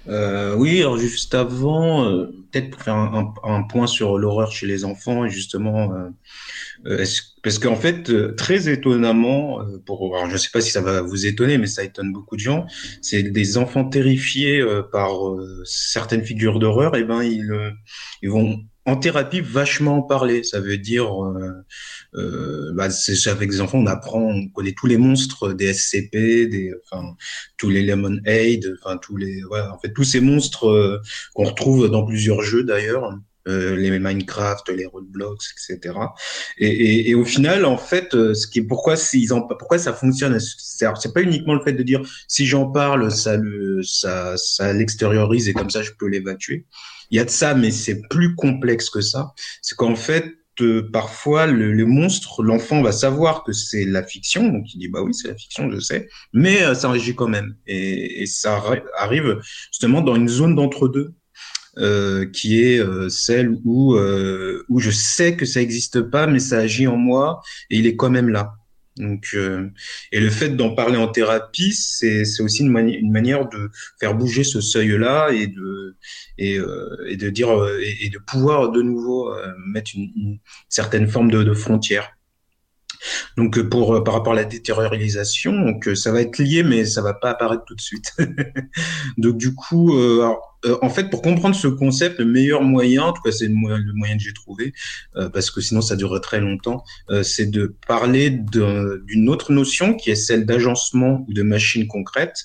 Euh, 0.09 0.55
oui, 0.55 0.81
alors 0.81 0.99
juste 0.99 1.35
avant, 1.35 2.05
euh, 2.05 2.27
peut-être 2.51 2.71
pour 2.71 2.83
faire 2.83 2.95
un, 2.95 3.63
point 3.63 3.87
sur 3.87 4.19
l'horreur 4.19 4.53
chez 4.53 4.67
les 4.67 4.85
enfants, 4.85 5.29
justement, 5.29 5.93
euh, 6.87 7.05
parce 7.43 7.59
qu'en 7.59 7.77
fait, 7.77 8.37
très 8.37 8.69
étonnamment, 8.69 9.61
pour, 9.87 10.17
alors 10.17 10.29
je 10.29 10.35
ne 10.35 10.39
sais 10.39 10.51
pas 10.53 10.61
si 10.61 10.71
ça 10.71 10.81
va 10.81 11.03
vous 11.03 11.27
étonner, 11.27 11.59
mais 11.59 11.67
ça 11.67 11.83
étonne 11.83 12.13
beaucoup 12.13 12.37
de 12.37 12.41
gens, 12.41 12.67
c'est 13.01 13.23
des 13.23 13.59
enfants 13.59 13.85
terrifiés 13.85 14.63
par 14.93 15.13
certaines 15.65 16.25
figures 16.25 16.59
d'horreur, 16.59 16.97
et 16.97 17.05
ben 17.05 17.23
ils, 17.23 17.75
ils 18.23 18.31
vont 18.31 18.61
en 18.87 18.97
thérapie 18.97 19.41
vachement 19.41 19.99
en 19.99 20.03
parler. 20.03 20.43
Ça 20.43 20.61
veut 20.61 20.79
dire, 20.79 21.25
euh, 21.25 21.65
euh, 22.17 22.73
bah, 22.75 22.89
avec 23.27 23.51
des 23.51 23.61
enfants, 23.61 23.79
on 23.79 23.87
apprend, 23.87 24.21
on 24.21 24.49
connaît 24.49 24.73
tous 24.73 24.87
les 24.87 24.99
monstres 24.99 25.53
des 25.53 25.73
SCP, 25.73 26.47
des, 26.47 26.73
enfin, 26.85 27.15
tous 27.57 27.71
les 27.71 27.83
Lemonade, 27.83 28.77
enfin 28.81 28.99
tous 28.99 29.17
les, 29.17 29.45
ouais, 29.45 29.61
en 29.61 29.79
fait 29.79 29.93
tous 29.93 30.05
ces 30.05 30.21
monstres 30.21 30.69
euh, 30.69 31.01
qu'on 31.35 31.45
retrouve 31.45 31.89
dans 31.89 32.05
plusieurs 32.05 32.43
jeux 32.43 32.65
d'ailleurs. 32.65 33.19
Euh, 33.47 33.77
les 33.77 33.99
Minecraft, 33.99 34.71
les 34.71 34.87
Roadblocks, 34.87 35.43
etc. 35.53 35.95
Et, 36.57 36.67
et, 36.67 37.11
et, 37.11 37.15
au 37.15 37.27
final, 37.27 37.67
en 37.67 37.77
fait, 37.77 38.15
euh, 38.15 38.33
ce 38.33 38.47
qui 38.47 38.63
pourquoi 38.63 38.97
s'ils 38.97 39.35
en, 39.35 39.43
pourquoi 39.43 39.77
ça 39.79 39.93
fonctionne, 39.93 40.39
c'est 40.41 41.13
pas 41.13 41.21
uniquement 41.21 41.53
le 41.53 41.63
fait 41.63 41.75
de 41.75 41.83
dire 41.83 42.01
si 42.27 42.47
j'en 42.47 42.71
parle, 42.71 43.11
ça 43.13 43.37
le, 43.37 43.83
ça, 43.83 44.35
ça 44.39 44.73
l'extériorise 44.73 45.47
et 45.47 45.53
comme 45.53 45.69
ça 45.69 45.83
je 45.83 45.91
peux 45.91 46.09
l'évacuer. 46.09 46.65
Il 47.11 47.19
y 47.19 47.21
a 47.21 47.25
de 47.27 47.31
ça, 47.31 47.55
mais 47.55 47.71
c'est 47.71 48.01
plus 48.09 48.35
complexe 48.35 48.89
que 48.89 49.03
ça. 49.03 49.35
C'est 49.61 49.77
qu'en 49.77 49.95
fait, 49.95 50.25
parfois, 50.93 51.47
le, 51.47 51.87
monstre, 51.87 52.43
l'enfant 52.43 52.83
va 52.83 52.93
savoir 52.93 53.45
que 53.45 53.53
c'est 53.53 53.85
la 53.85 54.03
fiction, 54.03 54.49
donc 54.49 54.73
il 54.75 54.79
dit 54.79 54.89
bah 54.89 55.03
oui, 55.03 55.15
c'est 55.15 55.29
la 55.29 55.37
fiction, 55.37 55.71
je 55.71 55.81
sais, 55.81 56.09
mais 56.33 56.63
euh, 56.63 56.75
ça 56.75 56.91
réagit 56.91 57.15
quand 57.15 57.29
même. 57.29 57.57
Et, 57.67 58.23
et, 58.23 58.27
ça 58.27 58.63
arrive 58.99 59.41
justement 59.71 60.01
dans 60.01 60.17
une 60.17 60.29
zone 60.29 60.55
d'entre-deux. 60.55 61.15
Euh, 61.77 62.25
qui 62.27 62.63
est 62.63 62.79
euh, 62.79 63.09
celle 63.09 63.59
où 63.65 63.97
où 64.69 64.79
je 64.79 64.91
sais 64.93 65.37
que 65.37 65.45
ça 65.45 65.59
n'existe 65.59 66.03
pas, 66.03 66.29
mais 66.29 66.39
ça 66.39 66.59
agit 66.59 66.87
en 66.87 66.97
moi 66.97 67.43
et 67.69 67.79
il 67.79 67.89
est 67.89 67.97
quand 67.97 68.11
même 68.11 68.29
là. 68.29 68.53
Donc, 68.97 69.31
euh, 69.35 69.69
et 70.13 70.21
le 70.21 70.31
fait 70.31 70.51
d'en 70.51 70.75
parler 70.75 70.97
en 70.97 71.09
thérapie, 71.09 71.73
c'est 71.73 72.23
aussi 72.41 72.63
une, 72.63 72.71
manière 72.71 73.49
de 73.49 73.71
faire 73.99 74.15
bouger 74.15 74.45
ce 74.45 74.61
seuil-là 74.61 75.31
et 75.33 75.49
de 75.49 75.97
et, 76.39 76.59
euh, 76.59 77.05
et, 77.09 77.17
de 77.17 77.29
dire 77.29 77.51
euh, 77.51 77.81
et, 77.83 78.09
de 78.09 78.19
pouvoir 78.19 78.71
de 78.71 78.83
nouveau 78.83 79.33
euh, 79.33 79.53
mettre 79.67 79.93
une, 79.97 80.13
une, 80.17 80.39
certaine 80.69 81.09
forme 81.09 81.31
de, 81.31 81.43
de 81.43 81.55
frontière. 81.55 82.17
Donc 83.37 83.61
pour 83.63 84.03
par 84.05 84.15
rapport 84.15 84.33
à 84.33 84.37
la 84.37 84.45
détériorisation, 84.45 85.53
donc 85.53 85.89
ça 85.95 86.13
va 86.13 86.21
être 86.21 86.39
lié, 86.39 86.63
mais 86.63 86.85
ça 86.85 87.03
va 87.03 87.15
pas 87.15 87.31
apparaître 87.31 87.65
tout 87.65 87.75
de 87.75 87.81
suite. 87.81 88.13
donc 89.19 89.37
du 89.37 89.55
coup, 89.55 89.93
alors, 89.93 90.55
euh, 90.65 90.79
en 90.83 90.91
fait, 90.91 91.11
pour 91.11 91.23
comprendre 91.23 91.55
ce 91.55 91.69
concept, 91.69 92.19
le 92.19 92.25
meilleur 92.25 92.63
moyen, 92.63 93.05
en 93.05 93.13
tout 93.13 93.23
cas 93.23 93.33
c'est 93.33 93.47
le, 93.49 93.55
moyen 93.95 94.17
que 94.17 94.23
j'ai 94.23 94.33
trouvé, 94.33 94.73
euh, 95.17 95.29
parce 95.29 95.51
que 95.51 95.61
sinon 95.61 95.81
ça 95.81 95.97
durerait 95.97 96.21
très 96.21 96.41
longtemps, 96.41 96.85
euh, 97.11 97.23
c'est 97.23 97.47
de 97.47 97.75
parler 97.87 98.31
d'une 98.31 99.29
autre 99.29 99.53
notion 99.53 99.95
qui 99.95 100.11
est 100.11 100.15
celle 100.15 100.47
d'agencement 100.47 101.25
ou 101.29 101.33
de 101.33 101.43
machine 101.43 101.87
concrète, 101.87 102.45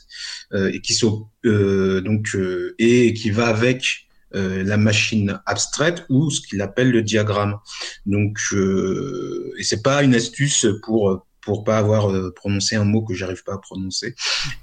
et 0.53 0.81
qui 0.81 0.99
donc 1.43 2.35
et 2.79 3.13
qui 3.13 3.29
va 3.29 3.47
avec 3.47 4.08
la 4.31 4.77
machine 4.77 5.39
abstraite 5.45 6.05
ou 6.09 6.29
ce 6.29 6.41
qu'il 6.41 6.61
appelle 6.61 6.91
le 6.91 7.01
diagramme. 7.01 7.57
Donc, 8.05 8.37
euh, 8.53 9.51
et 9.57 9.63
c'est 9.63 9.81
pas 9.81 10.03
une 10.03 10.15
astuce 10.15 10.67
pour 10.83 11.25
pour 11.41 11.63
pas 11.63 11.77
avoir 11.77 12.11
euh, 12.11 12.31
prononcé 12.31 12.75
un 12.75 12.83
mot 12.83 13.01
que 13.03 13.13
j'arrive 13.13 13.43
pas 13.43 13.55
à 13.55 13.57
prononcer. 13.57 14.13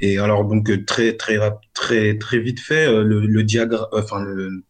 Et 0.01 0.19
alors 0.19 0.45
donc 0.45 0.71
euh, 0.71 0.85
très 0.85 1.17
très 1.17 1.39
très 1.75 2.17
très 2.19 2.39
vite 2.39 2.61
fait 2.61 2.87
euh, 2.87 3.03
le, 3.03 3.21
le 3.21 3.43
diagramme, 3.43 3.87
enfin 3.93 4.21
le 4.23 4.45
euh, 4.45 4.65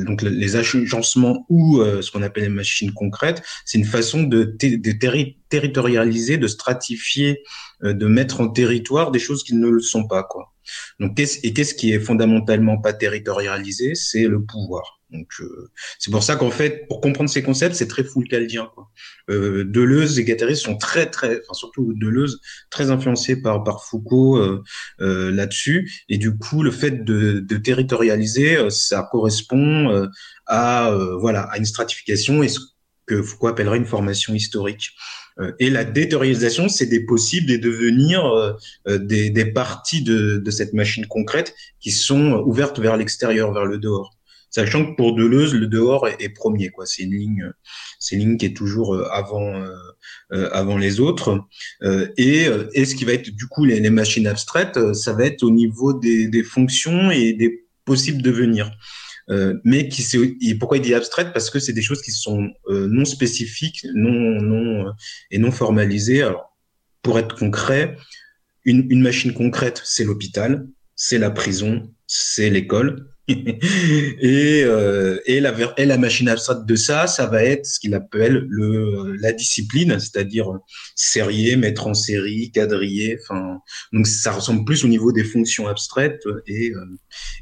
donc 0.00 0.22
les 0.22 0.56
agencements 0.56 1.46
ou 1.48 1.82
ce 1.82 2.10
qu'on 2.10 2.22
appelle 2.22 2.44
les 2.44 2.48
machines 2.48 2.92
concrètes, 2.92 3.42
c'est 3.64 3.78
une 3.78 3.84
façon 3.84 4.22
de, 4.22 4.56
de 4.60 5.32
territorialiser, 5.48 6.38
de 6.38 6.46
stratifier, 6.46 7.42
de 7.82 8.06
mettre 8.06 8.40
en 8.40 8.48
territoire 8.48 9.10
des 9.10 9.18
choses 9.18 9.42
qui 9.42 9.54
ne 9.54 9.68
le 9.68 9.80
sont 9.80 10.06
pas 10.06 10.22
quoi. 10.22 10.54
Donc 11.00 11.18
et 11.18 11.52
qu'est-ce 11.52 11.74
qui 11.74 11.92
est 11.92 12.00
fondamentalement 12.00 12.80
pas 12.80 12.92
territorialisé, 12.92 13.94
c'est 13.94 14.26
le 14.26 14.42
pouvoir. 14.42 15.00
Donc 15.14 15.28
euh, 15.40 15.70
c'est 15.98 16.10
pour 16.10 16.22
ça 16.22 16.36
qu'en 16.36 16.50
fait, 16.50 16.86
pour 16.88 17.00
comprendre 17.00 17.30
ces 17.30 17.42
concepts, 17.42 17.76
c'est 17.76 17.86
très 17.86 18.04
Foucaultien. 18.04 18.70
Quoi. 18.74 18.90
Euh, 19.30 19.64
Deleuze 19.64 20.18
et 20.18 20.24
Guattari 20.24 20.56
sont 20.56 20.76
très 20.76 21.06
très, 21.08 21.40
enfin 21.40 21.54
surtout 21.54 21.94
Deleuze, 21.94 22.40
très 22.70 22.90
influencés 22.90 23.40
par 23.40 23.62
par 23.62 23.84
Foucault 23.84 24.36
euh, 24.36 24.62
euh 25.00 25.30
là-dessus. 25.30 26.04
Et 26.08 26.18
du 26.18 26.36
coup, 26.36 26.62
le 26.62 26.72
fait 26.72 27.04
de, 27.04 27.38
de 27.38 27.56
territorialiser, 27.56 28.56
euh, 28.56 28.70
ça 28.70 29.08
correspond 29.10 29.90
euh, 29.90 30.08
à 30.46 30.94
voilà 31.20 31.42
à 31.42 31.58
une 31.58 31.64
stratification 31.64 32.42
et 32.42 32.48
ce 32.48 32.60
que 33.06 33.22
Foucault 33.22 33.48
appellerait 33.48 33.78
une 33.78 33.86
formation 33.86 34.34
historique. 34.34 34.90
Et 35.58 35.68
la 35.68 35.84
déterritorialisation, 35.84 36.68
c'est 36.68 36.86
des 36.86 37.04
possibles 37.04 37.48
des 37.48 37.58
devenirs 37.58 38.56
des, 38.86 39.30
des 39.30 39.44
parties 39.46 40.02
de, 40.02 40.36
de 40.36 40.50
cette 40.52 40.74
machine 40.74 41.06
concrète 41.06 41.54
qui 41.80 41.90
sont 41.90 42.44
ouvertes 42.46 42.78
vers 42.78 42.96
l'extérieur, 42.96 43.52
vers 43.52 43.64
le 43.64 43.78
dehors 43.78 44.13
sachant 44.54 44.86
que 44.86 44.96
pour 44.96 45.14
Deleuze, 45.14 45.52
le 45.54 45.66
dehors 45.66 46.06
est, 46.08 46.28
premier. 46.28 46.68
Quoi. 46.70 46.86
C'est 46.86 47.02
une 47.02 47.14
ligne, 47.14 47.50
c'est 47.98 48.14
une 48.14 48.20
ligne 48.20 48.36
qui 48.36 48.46
est 48.46 48.56
toujours 48.56 48.94
euh, 48.94 49.08
avant, 49.10 49.56
euh, 49.56 49.74
euh, 50.32 50.48
avant 50.52 50.78
les 50.78 51.00
autres. 51.00 51.40
et, 52.16 52.46
et 52.74 52.84
ce 52.84 52.94
qui 52.94 53.04
va 53.04 53.12
être 53.12 53.30
du 53.30 53.46
coup 53.48 53.64
les, 53.64 53.80
les 53.80 53.90
machines 53.90 54.26
abstraites, 54.26 54.78
ça 54.94 55.12
va 55.12 55.24
être 55.26 55.42
au 55.42 55.50
niveau 55.50 55.92
des, 55.92 56.28
des 56.28 56.44
fonctions 56.44 57.10
et 57.10 57.32
des 57.32 57.66
possibles 57.84 58.22
devenirs. 58.22 58.70
Euh, 59.30 59.58
mais 59.64 59.88
qui 59.88 60.04
et 60.42 60.54
pourquoi 60.54 60.76
il 60.76 60.82
dit 60.82 60.94
abstraite? 60.94 61.32
Parce 61.32 61.48
que 61.50 61.58
c'est 61.58 61.72
des 61.72 61.82
choses 61.82 62.02
qui 62.02 62.12
sont 62.12 62.50
euh, 62.68 62.86
non 62.88 63.06
spécifiques, 63.06 63.86
non 63.94 64.40
non 64.42 64.92
et 65.30 65.38
non 65.38 65.50
formalisées. 65.50 66.22
Alors 66.22 66.54
pour 67.02 67.18
être 67.18 67.34
concret, 67.34 67.96
une, 68.64 68.86
une 68.90 69.00
machine 69.00 69.32
concrète, 69.32 69.80
c'est 69.84 70.04
l'hôpital, 70.04 70.66
c'est 70.94 71.18
la 71.18 71.30
prison, 71.30 71.90
c'est 72.06 72.50
l'école. 72.50 73.13
et, 73.28 74.62
euh, 74.64 75.18
et, 75.26 75.40
la, 75.40 75.54
et 75.78 75.86
la 75.86 75.96
machine 75.96 76.28
abstraite 76.28 76.66
de 76.66 76.76
ça, 76.76 77.06
ça 77.06 77.26
va 77.26 77.42
être 77.42 77.64
ce 77.64 77.80
qu'il 77.80 77.94
appelle 77.94 78.46
le, 78.48 79.16
la 79.16 79.32
discipline, 79.32 79.98
c'est-à-dire 79.98 80.52
serrier, 80.94 81.56
mettre 81.56 81.86
en 81.86 81.94
série, 81.94 82.50
quadriller. 82.52 83.18
Enfin, 83.22 83.60
donc 83.92 84.06
ça 84.06 84.32
ressemble 84.32 84.64
plus 84.64 84.84
au 84.84 84.88
niveau 84.88 85.12
des 85.12 85.24
fonctions 85.24 85.66
abstraites. 85.68 86.22
Et, 86.46 86.70
euh, 86.70 86.84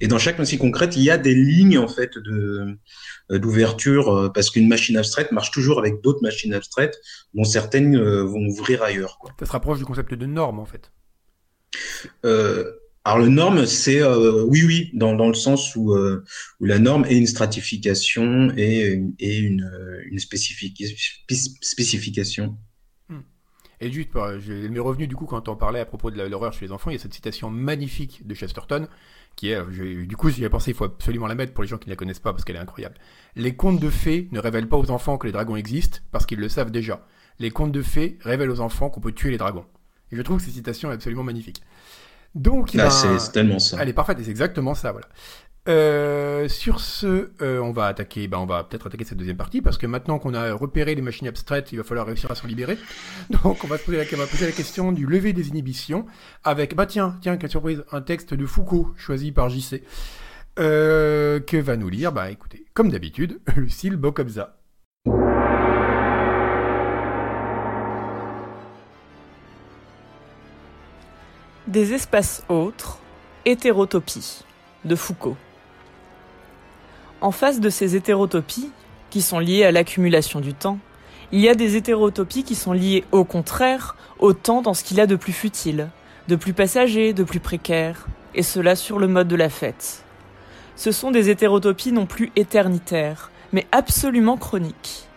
et 0.01 0.07
dans 0.07 0.19
chaque 0.19 0.39
machine 0.39 0.59
concrète, 0.59 0.97
il 0.97 1.03
y 1.03 1.11
a 1.11 1.19
des 1.19 1.35
lignes 1.35 1.79
en 1.79 1.89
fait 1.89 2.17
de 2.17 2.79
d'ouverture 3.39 4.09
euh, 4.09 4.29
parce 4.29 4.51
qu'une 4.51 4.69
machine 4.69 4.97
abstraite 4.97 5.33
marche 5.33 5.51
toujours 5.51 5.79
avec 5.79 6.01
d'autres 6.03 6.23
machines 6.23 6.55
abstraites 6.55 6.99
dont 7.35 7.45
certaines 7.45 7.97
euh, 7.97 8.25
vont 8.25 8.47
ouvrir 8.47 8.83
ailleurs. 8.83 9.19
Quoi. 9.19 9.33
Ça 9.39 9.47
se 9.47 9.53
rapproche 9.53 9.79
du 9.79 9.85
concept 9.85 10.15
de 10.15 10.27
norme 10.27 10.59
en 10.59 10.67
fait. 10.67 10.93
Euh, 12.25 12.71
alors 13.05 13.19
le 13.19 13.29
norme, 13.29 13.67
c'est 13.67 14.01
euh, 14.01 14.45
oui, 14.45 14.63
oui, 14.65 14.91
dans, 14.95 15.15
dans 15.15 15.29
le 15.29 15.35
sens 15.35 15.75
où, 15.75 15.93
euh, 15.93 16.25
où 16.61 16.67
la 16.67 16.79
norme 16.79 17.05
est 17.05 17.19
une 17.19 17.27
stratification 17.27 18.53
et, 18.57 19.03
et 19.19 19.39
une, 19.39 19.69
une 20.11 20.19
spécification. 20.19 22.57
Et 23.81 23.91
juste, 23.91 24.11
je 24.15 24.69
m'est 24.69 24.79
revenu 24.79 25.09
du 25.09 25.17
coup 25.17 25.27
quand 25.27 25.49
on 25.49 25.57
parlait 25.57 25.81
à 25.81 25.85
propos 25.85 26.13
de 26.13 26.23
l'horreur 26.23 26.53
chez 26.53 26.67
les 26.67 26.71
enfants, 26.71 26.91
il 26.91 26.93
y 26.93 26.97
a 26.97 27.03
cette 27.03 27.15
citation 27.15 27.51
magnifique 27.51 28.25
de 28.25 28.33
Chesterton 28.33 28.87
qui 29.35 29.51
est, 29.51 29.61
du 30.07 30.17
coup, 30.17 30.31
j'y 30.31 30.45
ai 30.45 30.49
pensé, 30.49 30.71
il 30.71 30.77
faut 30.77 30.85
absolument 30.85 31.27
la 31.27 31.35
mettre 31.35 31.53
pour 31.53 31.65
les 31.65 31.69
gens 31.69 31.79
qui 31.79 31.89
ne 31.89 31.93
la 31.93 31.97
connaissent 31.97 32.21
pas 32.21 32.33
parce 32.33 32.45
qu'elle 32.45 32.55
est 32.55 32.61
incroyable. 32.61 32.95
Les 33.35 33.57
contes 33.57 33.81
de 33.81 33.91
fées 33.91 34.29
ne 34.31 34.39
révèlent 34.39 34.69
pas 34.69 34.77
aux 34.77 34.93
enfants 34.93 35.19
que 35.19 35.27
les 35.27 35.33
dragons 35.33 35.57
existent 35.57 35.99
parce 36.13 36.27
qu'ils 36.27 36.39
le 36.39 36.49
savent 36.49 36.71
déjà. 36.71 37.05
Les 37.41 37.51
contes 37.51 37.73
de 37.73 37.83
fées 37.83 38.19
révèlent 38.21 38.51
aux 38.51 38.61
enfants 38.61 38.89
qu'on 38.89 39.01
peut 39.01 39.11
tuer 39.11 39.33
les 39.33 39.39
dragons. 39.39 39.67
Et 40.13 40.17
je 40.17 40.23
trouve 40.23 40.37
que 40.37 40.45
cette 40.45 40.55
citation 40.55 40.93
est 40.93 40.95
absolument 40.95 41.25
magnifique. 41.25 41.61
Donc, 42.35 42.75
ah, 42.79 42.91
c'est 42.91 43.33
tellement 43.33 43.59
ça. 43.59 43.79
Elle 43.81 43.89
est 43.89 43.93
parfaite 43.93 44.19
c'est 44.23 44.31
exactement 44.31 44.75
ça, 44.75 44.93
voilà. 44.93 45.07
Euh, 45.69 46.49
sur 46.49 46.81
ce, 46.81 47.31
euh, 47.41 47.61
on 47.61 47.71
va 47.71 47.87
attaquer, 47.87 48.27
ben 48.27 48.39
on 48.39 48.47
va 48.47 48.65
peut-être 48.65 48.89
attaquer 48.89 49.05
cette 49.05 49.19
deuxième 49.19 49.37
partie 49.37 49.63
parce 49.63 49.79
que 49.79 49.87
maintenant 49.87 50.19
qu'on 50.19 50.35
a 50.35 50.53
repéré 50.53 50.97
les 50.97 51.03
machines 51.03 51.29
abstraites, 51.29 51.71
il 51.71 51.77
va 51.77 51.85
falloir 51.85 52.05
réussir 52.05 52.33
à 52.33 52.35
s'en 52.35 52.49
libérer. 52.49 52.79
Donc 53.31 53.63
on 53.63 53.69
va, 53.69 53.79
se 53.79 53.85
poser 53.85 53.99
la, 53.99 54.05
on 54.13 54.17
va 54.17 54.27
poser 54.27 54.47
la 54.47 54.53
question 54.53 54.91
du 54.91 55.07
lever 55.07 55.33
des 55.33 55.51
inhibitions 55.51 56.05
avec, 56.43 56.75
bah 56.75 56.87
tiens, 56.87 57.17
tiens, 57.21 57.37
quelle 57.37 57.51
surprise, 57.51 57.85
un 57.93 58.01
texte 58.01 58.35
de 58.35 58.45
Foucault 58.45 58.93
choisi 58.97 59.31
par 59.31 59.51
JC. 59.51 59.85
Euh, 60.59 61.39
que 61.39 61.57
va 61.57 61.77
nous 61.77 61.89
lire? 61.89 62.13
Bah 62.13 62.31
écoutez, 62.31 62.67
comme 62.75 62.91
d'habitude, 62.91 63.41
Lucille 63.57 63.97
Bocobza. 63.97 64.62
Des 71.73 71.95
espaces 71.95 72.43
autres, 72.51 72.99
hétérotopie, 73.47 74.45
de 74.85 74.95
Foucault. 74.95 75.39
En 77.23 77.31
face 77.31 77.61
de 77.61 77.71
ces 77.71 77.97
hétérotopies, 77.97 78.71
qui 79.09 79.23
sont 79.23 79.39
liées 79.39 79.65
à 79.65 79.73
l'accumulation 79.73 80.41
du 80.41 80.53
temps, 80.53 80.79
il 81.33 81.41
y 81.41 81.49
a 81.49 81.55
des 81.55 81.77
hétérotopies 81.77 82.45
qui 82.45 82.57
sont 82.57 82.75
liées 82.75 83.05
au 83.11 83.25
contraire 83.25 83.97
au 84.19 84.35
temps 84.35 84.61
dans 84.61 84.75
ce 84.75 84.85
qu'il 84.85 85.01
a 85.01 85.07
de 85.07 85.17
plus 85.17 85.33
futile, 85.33 85.89
de 86.29 86.37
plus 86.37 86.53
passager, 86.53 87.15
de 87.15 87.25
plus 87.25 87.41
précaire, 87.41 88.07
et 88.35 88.43
cela 88.43 88.77
sur 88.77 88.99
le 88.99 89.09
mode 89.09 89.29
de 89.29 89.37
la 89.37 89.49
fête. 89.49 90.05
Ce 90.77 90.93
sont 90.93 91.11
des 91.11 91.31
hétérotopies 91.31 91.93
non 91.93 92.05
plus 92.05 92.33
éternitaires, 92.37 93.31
mais 93.51 93.67
absolument 93.73 94.37
chroniques. 94.37 95.09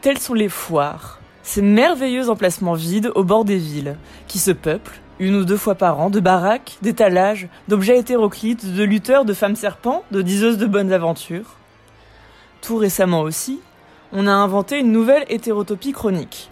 Tels 0.00 0.18
sont 0.18 0.34
les 0.34 0.48
foires, 0.48 1.20
ces 1.44 1.62
merveilleux 1.62 2.30
emplacements 2.30 2.74
vides 2.74 3.12
au 3.14 3.22
bord 3.22 3.44
des 3.44 3.58
villes, 3.58 3.96
qui 4.26 4.40
se 4.40 4.50
peuplent, 4.50 5.00
une 5.18 5.36
ou 5.36 5.44
deux 5.44 5.56
fois 5.56 5.74
par 5.74 6.00
an, 6.00 6.10
de 6.10 6.20
baraques, 6.20 6.78
d'étalages, 6.82 7.48
d'objets 7.66 7.98
hétéroclites, 7.98 8.74
de 8.74 8.84
lutteurs, 8.84 9.24
de 9.24 9.34
femmes 9.34 9.56
serpents, 9.56 10.04
de 10.10 10.22
diseuses 10.22 10.58
de 10.58 10.66
bonnes 10.66 10.92
aventures. 10.92 11.56
Tout 12.60 12.76
récemment 12.76 13.22
aussi, 13.22 13.60
on 14.12 14.26
a 14.26 14.32
inventé 14.32 14.78
une 14.78 14.92
nouvelle 14.92 15.24
hétérotopie 15.28 15.92
chronique. 15.92 16.50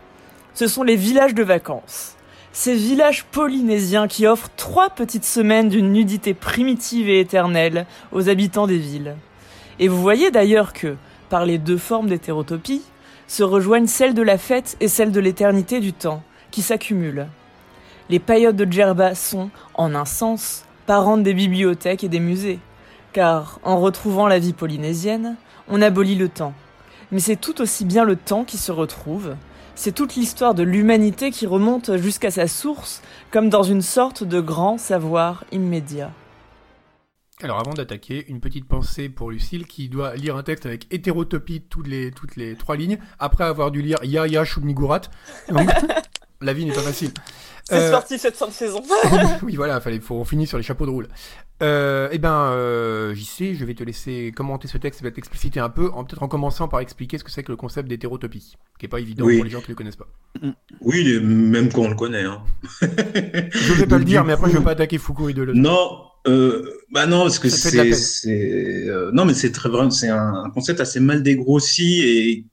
Ce 0.54 0.66
sont 0.66 0.82
les 0.82 0.96
villages 0.96 1.34
de 1.34 1.42
vacances. 1.42 2.16
Ces 2.52 2.74
villages 2.74 3.24
polynésiens 3.24 4.08
qui 4.08 4.26
offrent 4.26 4.50
trois 4.56 4.88
petites 4.88 5.26
semaines 5.26 5.68
d'une 5.68 5.92
nudité 5.92 6.32
primitive 6.32 7.08
et 7.08 7.20
éternelle 7.20 7.86
aux 8.12 8.28
habitants 8.28 8.66
des 8.66 8.78
villes. 8.78 9.16
Et 9.78 9.88
vous 9.88 10.00
voyez 10.00 10.30
d'ailleurs 10.30 10.72
que, 10.72 10.96
par 11.28 11.44
les 11.44 11.58
deux 11.58 11.76
formes 11.76 12.08
d'hétérotopie, 12.08 12.82
se 13.28 13.42
rejoignent 13.42 13.86
celle 13.86 14.14
de 14.14 14.22
la 14.22 14.38
fête 14.38 14.76
et 14.80 14.88
celle 14.88 15.12
de 15.12 15.20
l'éternité 15.20 15.80
du 15.80 15.92
temps, 15.92 16.22
qui 16.50 16.62
s'accumulent. 16.62 17.26
Les 18.08 18.20
paillotes 18.20 18.56
de 18.56 18.70
Djerba 18.70 19.16
sont, 19.16 19.50
en 19.74 19.94
un 19.94 20.04
sens, 20.04 20.64
parentes 20.86 21.24
des 21.24 21.34
bibliothèques 21.34 22.04
et 22.04 22.08
des 22.08 22.20
musées. 22.20 22.60
Car, 23.12 23.58
en 23.64 23.80
retrouvant 23.80 24.28
la 24.28 24.38
vie 24.38 24.52
polynésienne, 24.52 25.36
on 25.68 25.82
abolit 25.82 26.14
le 26.14 26.28
temps. 26.28 26.54
Mais 27.10 27.18
c'est 27.18 27.36
tout 27.36 27.60
aussi 27.60 27.84
bien 27.84 28.04
le 28.04 28.14
temps 28.14 28.44
qui 28.44 28.58
se 28.58 28.70
retrouve. 28.70 29.34
C'est 29.74 29.92
toute 29.92 30.14
l'histoire 30.14 30.54
de 30.54 30.62
l'humanité 30.62 31.30
qui 31.32 31.46
remonte 31.46 31.96
jusqu'à 31.96 32.30
sa 32.30 32.46
source, 32.46 33.02
comme 33.32 33.50
dans 33.50 33.64
une 33.64 33.82
sorte 33.82 34.22
de 34.22 34.40
grand 34.40 34.78
savoir 34.78 35.44
immédiat. 35.50 36.12
Alors 37.42 37.58
avant 37.58 37.74
d'attaquer, 37.74 38.24
une 38.28 38.40
petite 38.40 38.66
pensée 38.66 39.08
pour 39.08 39.30
Lucille 39.30 39.66
qui 39.66 39.88
doit 39.88 40.14
lire 40.14 40.36
un 40.36 40.42
texte 40.42 40.64
avec 40.64 40.86
hétérotopie 40.90 41.60
toutes 41.60 41.88
les, 41.88 42.10
toutes 42.10 42.36
les 42.36 42.54
trois 42.54 42.76
lignes, 42.76 42.98
après 43.18 43.44
avoir 43.44 43.70
dû 43.70 43.82
lire 43.82 43.98
Ya 44.02 44.26
Ya 44.26 44.44
Shubnigurat. 44.44 45.02
la 46.40 46.52
vie 46.52 46.64
n'est 46.64 46.72
pas 46.72 46.80
facile. 46.80 47.12
C'est 47.68 47.74
euh... 47.74 47.90
sorti 47.90 48.16
cette 48.18 48.36
fin 48.36 48.46
de 48.46 48.52
saison. 48.52 48.80
oui, 49.42 49.56
voilà, 49.56 49.80
fallait, 49.80 49.98
faut 49.98 50.24
finir 50.24 50.46
sur 50.46 50.56
les 50.56 50.62
chapeaux 50.62 50.86
de 50.86 50.90
roule. 50.90 51.08
Euh, 51.62 52.08
eh 52.12 52.18
ben, 52.18 52.52
euh, 52.52 53.12
j'y 53.14 53.24
sais, 53.24 53.54
je 53.54 53.64
vais 53.64 53.74
te 53.74 53.82
laisser 53.82 54.32
commenter 54.36 54.68
ce 54.68 54.78
texte, 54.78 55.00
je 55.00 55.04
vais 55.04 55.10
t'expliciter 55.10 55.58
un 55.58 55.68
peu, 55.68 55.90
en 55.92 56.04
peut-être 56.04 56.22
en 56.22 56.28
commençant 56.28 56.68
par 56.68 56.78
expliquer 56.78 57.18
ce 57.18 57.24
que 57.24 57.30
c'est 57.30 57.42
que 57.42 57.50
le 57.50 57.56
concept 57.56 57.88
d'hétérotopie, 57.88 58.54
qui 58.78 58.86
est 58.86 58.88
pas 58.88 59.00
évident 59.00 59.24
Oui. 59.24 59.36
pour 59.36 59.44
les 59.44 59.50
gens 59.50 59.60
qui 59.60 59.66
ne 59.66 59.70
le 59.70 59.74
connaissent 59.74 59.96
pas. 59.96 60.06
Oui, 60.80 61.18
même 61.20 61.72
quand 61.72 61.82
on 61.82 61.88
le 61.88 61.96
connaît. 61.96 62.24
Hein. 62.24 62.42
Je 62.82 63.72
vais 63.72 63.86
pas 63.86 63.98
le 63.98 64.04
dire, 64.12 64.24
mais 64.24 64.34
après 64.34 64.50
je 64.50 64.58
vais 64.58 64.64
pas 64.64 64.72
attaquer 64.72 64.98
Foucault 64.98 65.28
et 65.28 65.34
Deleuze. 65.34 65.56
Non, 65.56 65.90
euh, 66.28 66.70
bah 66.92 67.06
non, 67.06 67.22
parce 67.22 67.38
que 67.40 67.48
c'est, 67.48 68.28
euh, 68.28 69.10
non, 69.12 69.24
mais 69.24 69.34
c'est 69.34 69.50
très 69.50 69.68
vrai, 69.68 69.90
c'est 69.90 70.08
un, 70.08 70.34
un 70.44 70.50
concept 70.50 70.80
assez 70.80 71.00
mal 71.00 71.22
dégrossi 71.22 72.02
et 72.04 72.44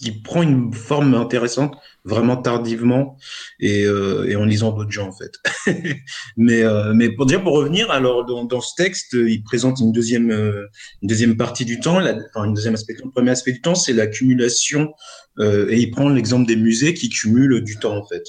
qui 0.00 0.12
prend 0.12 0.42
une 0.42 0.72
forme 0.72 1.14
intéressante 1.14 1.76
vraiment 2.04 2.36
tardivement 2.36 3.16
et, 3.60 3.84
euh, 3.84 4.28
et 4.28 4.36
en 4.36 4.44
lisant 4.44 4.72
d'autres 4.72 4.90
gens 4.90 5.08
en 5.08 5.12
fait. 5.12 5.32
mais 6.36 6.62
euh, 6.62 6.92
mais 6.94 7.10
pour 7.10 7.26
dire 7.26 7.42
pour 7.42 7.54
revenir 7.54 7.90
alors 7.90 8.24
dans, 8.24 8.44
dans 8.44 8.60
ce 8.60 8.74
texte 8.76 9.14
euh, 9.14 9.30
il 9.30 9.42
présente 9.42 9.80
une 9.80 9.92
deuxième 9.92 10.30
euh, 10.30 10.66
une 11.02 11.08
deuxième 11.08 11.36
partie 11.36 11.64
du 11.64 11.80
temps 11.80 11.98
la, 11.98 12.16
enfin 12.34 12.46
une 12.46 12.54
deuxième 12.54 12.74
aspect 12.74 12.94
le 13.02 13.10
premier 13.10 13.30
aspect 13.30 13.52
du 13.52 13.60
temps 13.60 13.74
c'est 13.74 13.92
l'accumulation 13.92 14.92
euh, 15.38 15.68
et 15.70 15.78
il 15.78 15.90
prend 15.90 16.08
l'exemple 16.08 16.46
des 16.46 16.56
musées 16.56 16.94
qui 16.94 17.08
cumulent 17.08 17.62
du 17.62 17.78
temps 17.78 17.96
en 17.96 18.06
fait 18.06 18.24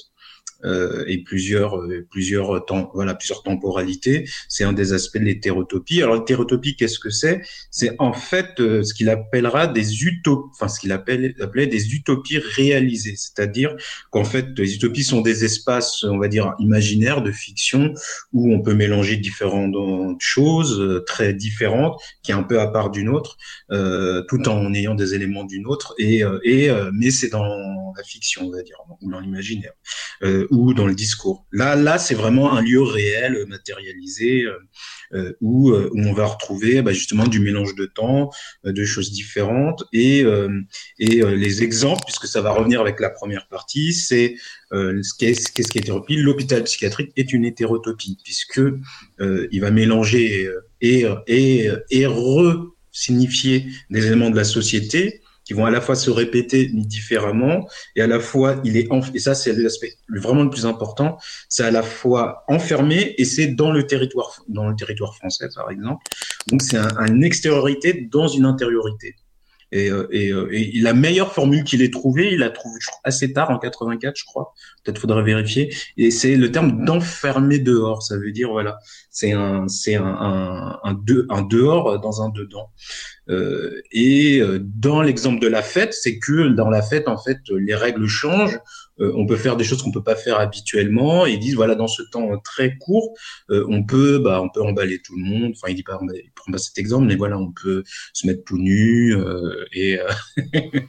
euh, 0.66 1.06
et 1.08 1.20
plusieurs 1.20 1.78
euh, 1.78 2.06
plusieurs 2.10 2.66
temps 2.66 2.92
voilà 2.94 3.16
plusieurs 3.16 3.44
temporalités. 3.44 4.28
C'est 4.48 4.64
un 4.64 4.74
des 4.74 4.94
aspects 4.94 5.18
de 5.18 5.24
l'hétérotopie. 5.24 6.02
Alors 6.02 6.16
l'hétérotopie 6.16 6.76
qu'est-ce 6.76 7.00
que 7.00 7.10
c'est? 7.10 7.42
C'est 7.72 7.96
en 8.00 8.14
fait 8.14 8.60
euh, 8.60 8.84
ce 8.84 8.94
qu'il 8.94 9.10
appellera 9.10 9.68
des 9.68 10.04
utopies 10.04 10.50
enfin 10.54 10.68
ce 10.68 10.80
qu'il 10.80 10.92
appelle 10.92 11.34
appelait 11.40 11.68
des 11.68 11.94
utopies 11.94 12.40
réalisées. 12.40 13.16
C'est-à-dire 13.16 13.76
qu'en 14.12 14.26
fait 14.26 14.48
les 14.58 14.76
utopies 14.76 15.04
sont 15.04 15.22
des 15.22 15.46
espaces 15.46 16.04
on 16.04 16.18
va 16.18 16.28
dire 16.28 16.56
imaginaires 16.60 17.22
de 17.22 17.32
fiction 17.32 17.94
où 18.34 18.54
on 18.54 18.62
peut 18.62 18.74
mélanger 18.74 19.16
différentes 19.16 19.76
choses 20.20 20.80
euh, 20.80 21.04
très 21.06 21.34
différentes 21.34 22.00
qui 22.22 22.32
est 22.32 22.36
un 22.36 22.44
peu 22.44 22.60
à 22.60 22.68
part 22.68 22.90
d'une 22.90 23.10
autre 23.10 23.38
euh, 23.72 24.24
tout 24.28 24.50
en 24.50 24.74
ayant 24.74 24.96
des 24.96 25.14
éléments 25.14 25.46
d'une 25.46 25.68
autre 25.68 25.94
et 25.98 26.24
et 26.44 26.70
mais 26.94 27.12
c'est 27.12 27.30
dans 27.30 27.46
la 27.96 28.04
fiction 28.04 28.48
on 28.48 28.52
va 28.52 28.62
dire 28.62 28.78
ou 29.02 29.10
dans 29.10 29.20
l'imaginaire 29.20 29.74
ou 30.52 30.74
dans 30.74 30.88
le 30.88 30.96
discours. 30.96 31.46
Là, 31.52 31.76
là, 31.76 31.98
c'est 31.98 32.16
vraiment 32.16 32.54
un 32.54 32.62
lieu 32.62 32.82
réel, 32.82 33.36
euh, 33.36 33.46
matérialisé, 33.46 34.44
euh, 34.44 34.58
euh, 35.14 35.34
où, 35.42 35.72
où 35.72 36.00
on 36.00 36.14
va 36.14 36.26
retrouver 36.26 36.82
bah, 36.82 36.94
justement 36.94 37.28
du 37.28 37.40
mélange 37.40 37.76
de 37.76 37.86
temps, 37.86 38.30
de 38.64 38.86
choses 38.86 39.12
différentes, 39.12 39.84
et, 39.92 40.24
et 41.00 41.22
les 41.36 41.64
exemples, 41.64 42.04
puisque 42.06 42.28
ça 42.28 42.42
va 42.42 42.52
revenir 42.52 42.80
avec 42.80 43.00
la 43.00 43.10
première 43.10 43.48
partie, 43.48 43.94
c'est 43.94 44.36
ce 44.72 45.18
qu'est 45.18 45.34
qu'est-ce 45.54 45.72
qui 45.72 45.80
est 45.80 45.82
hétérotopie. 45.82 46.18
L'hôpital 46.18 46.64
psychiatrique 46.64 47.12
est 47.16 47.34
une 47.34 47.44
hétérotopie, 47.44 48.20
puisque 48.24 48.62
il 49.20 49.60
va 49.62 49.72
mélanger 49.72 50.52
et 50.82 51.06
et 51.28 51.70
et 51.90 52.06
re-signifier 52.06 53.66
des 53.90 54.06
éléments 54.06 54.30
de 54.30 54.36
la 54.36 54.44
société 54.44 55.22
qui 55.50 55.56
vont 55.56 55.66
à 55.66 55.72
la 55.72 55.82
fois 55.82 55.96
se 55.96 56.12
répéter 56.12 56.70
mais 56.76 56.86
différemment. 56.86 57.68
Et 57.96 58.04
à 58.04 58.08
la 58.08 58.20
fois 58.20 58.62
il 58.64 58.78
est 58.78 58.88
et 59.16 59.20
ça 59.20 59.34
c'est 59.34 59.52
l'aspect 59.54 59.94
vraiment 60.08 60.44
le 60.44 60.52
plus 60.52 60.68
important 60.68 61.18
c'est 61.48 61.64
à 61.64 61.72
la 61.72 61.82
fois 61.82 62.44
enfermé 62.48 63.16
et 63.18 63.26
c'est 63.26 63.48
dans 63.48 63.72
le 63.72 63.88
territoire 63.88 64.44
dans 64.48 64.68
le 64.70 64.76
territoire 64.76 65.16
français 65.16 65.50
par 65.56 65.72
exemple. 65.72 66.04
Donc 66.50 66.62
c'est 66.62 66.78
un, 66.78 67.08
une 67.08 67.24
extériorité 67.24 67.94
dans 68.12 68.28
une 68.28 68.46
intériorité 68.46 69.16
et, 69.72 69.90
euh, 69.92 70.08
et, 70.12 70.32
euh, 70.32 70.48
et 70.52 70.72
la 70.80 70.94
meilleure 70.94 71.34
formule 71.34 71.64
qu'il 71.64 71.82
ait 71.82 71.92
trouvée 71.92 72.34
il 72.34 72.40
l'a 72.40 72.50
crois, 72.50 72.72
assez 73.04 73.34
tard 73.34 73.50
en 73.52 73.60
84 73.60 74.16
je 74.18 74.26
crois. 74.26 74.54
Peut-être 74.84 75.00
faudrait 75.00 75.24
vérifier. 75.24 75.74
Et 75.98 76.12
c'est 76.12 76.36
le 76.36 76.52
terme 76.52 76.86
d'enfermer 76.86 77.60
dehors 77.60 78.02
ça 78.04 78.18
veut 78.18 78.32
dire 78.32 78.50
voilà 78.52 78.78
c'est 79.12 79.32
un 79.34 79.68
c'est 79.68 79.96
un, 79.96 80.06
un, 80.06 80.80
un, 80.84 80.94
de- 80.94 81.28
un 81.30 81.42
dehors 81.44 82.00
dans 82.00 82.22
un 82.22 82.30
dedans. 82.30 82.70
Euh, 83.30 83.82
et 83.92 84.40
euh, 84.42 84.60
dans 84.62 85.02
l'exemple 85.02 85.40
de 85.40 85.48
la 85.48 85.62
fête, 85.62 85.94
c'est 85.94 86.18
que 86.18 86.48
dans 86.50 86.70
la 86.70 86.82
fête, 86.82 87.08
en 87.08 87.18
fait, 87.18 87.38
les 87.50 87.76
règles 87.76 88.08
changent. 88.08 88.60
Euh, 89.02 89.12
on 89.16 89.26
peut 89.26 89.38
faire 89.38 89.58
des 89.58 89.64
choses 89.64 89.82
qu'on 89.82 89.92
peut 89.92 90.04
pas 90.04 90.16
faire 90.16 90.40
habituellement. 90.40 91.26
Et 91.26 91.34
ils 91.34 91.40
disent 91.40 91.56
voilà, 91.56 91.76
dans 91.76 91.88
ce 91.88 92.02
temps 92.04 92.38
très 92.44 92.78
court, 92.78 93.14
euh, 93.50 93.66
on 93.70 93.84
peut, 93.84 94.20
bah, 94.20 94.42
on 94.42 94.50
peut 94.50 94.62
emballer 94.62 95.02
tout 95.02 95.16
le 95.18 95.24
monde. 95.24 95.54
Enfin, 95.56 95.70
il 95.70 95.76
dit 95.76 95.84
pas, 95.84 96.00
il 96.14 96.32
prend 96.36 96.52
pas 96.52 96.58
cet 96.58 96.78
exemple, 96.78 97.06
mais 97.06 97.16
voilà, 97.16 97.38
on 97.38 97.52
peut 97.52 97.84
se 98.14 98.28
mettre 98.28 98.44
tout 98.44 98.58
nu 98.58 99.16
euh, 99.16 99.66
et, 99.74 100.00
euh, 100.00 100.08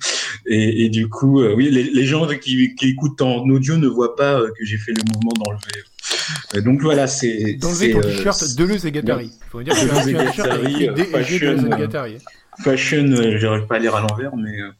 et 0.46 0.84
et 0.84 0.88
du 0.88 1.08
coup, 1.08 1.40
euh, 1.40 1.54
oui, 1.54 1.70
les, 1.70 1.84
les 1.84 2.04
gens 2.06 2.26
qui, 2.26 2.74
qui 2.74 2.88
écoutent 2.88 3.22
en 3.22 3.48
audio 3.48 3.76
ne 3.76 3.88
voient 3.88 4.16
pas 4.16 4.40
que 4.40 4.64
j'ai 4.64 4.78
fait 4.78 4.92
le 4.92 5.02
mouvement 5.12 5.32
d'enlever. 5.38 6.64
Donc 6.64 6.82
voilà, 6.82 7.06
c'est 7.06 7.54
D'enlever 7.54 7.92
ton 7.92 8.00
t-shirt 8.00 8.56
Deleuze 8.56 8.86
et 8.86 8.92
Guattari. 8.92 9.26
Il 9.26 9.50
faut 9.50 9.62
dire 9.62 9.74
que 9.74 9.86
Deleuze 11.38 11.64
et 11.64 12.18
fashion, 12.60 13.12
euh, 13.12 13.38
j'arrive 13.38 13.66
pas 13.66 13.76
à 13.76 13.78
lire 13.78 13.94
à 13.94 14.00
l'envers, 14.00 14.36
mais 14.36 14.60
euh, 14.60 14.70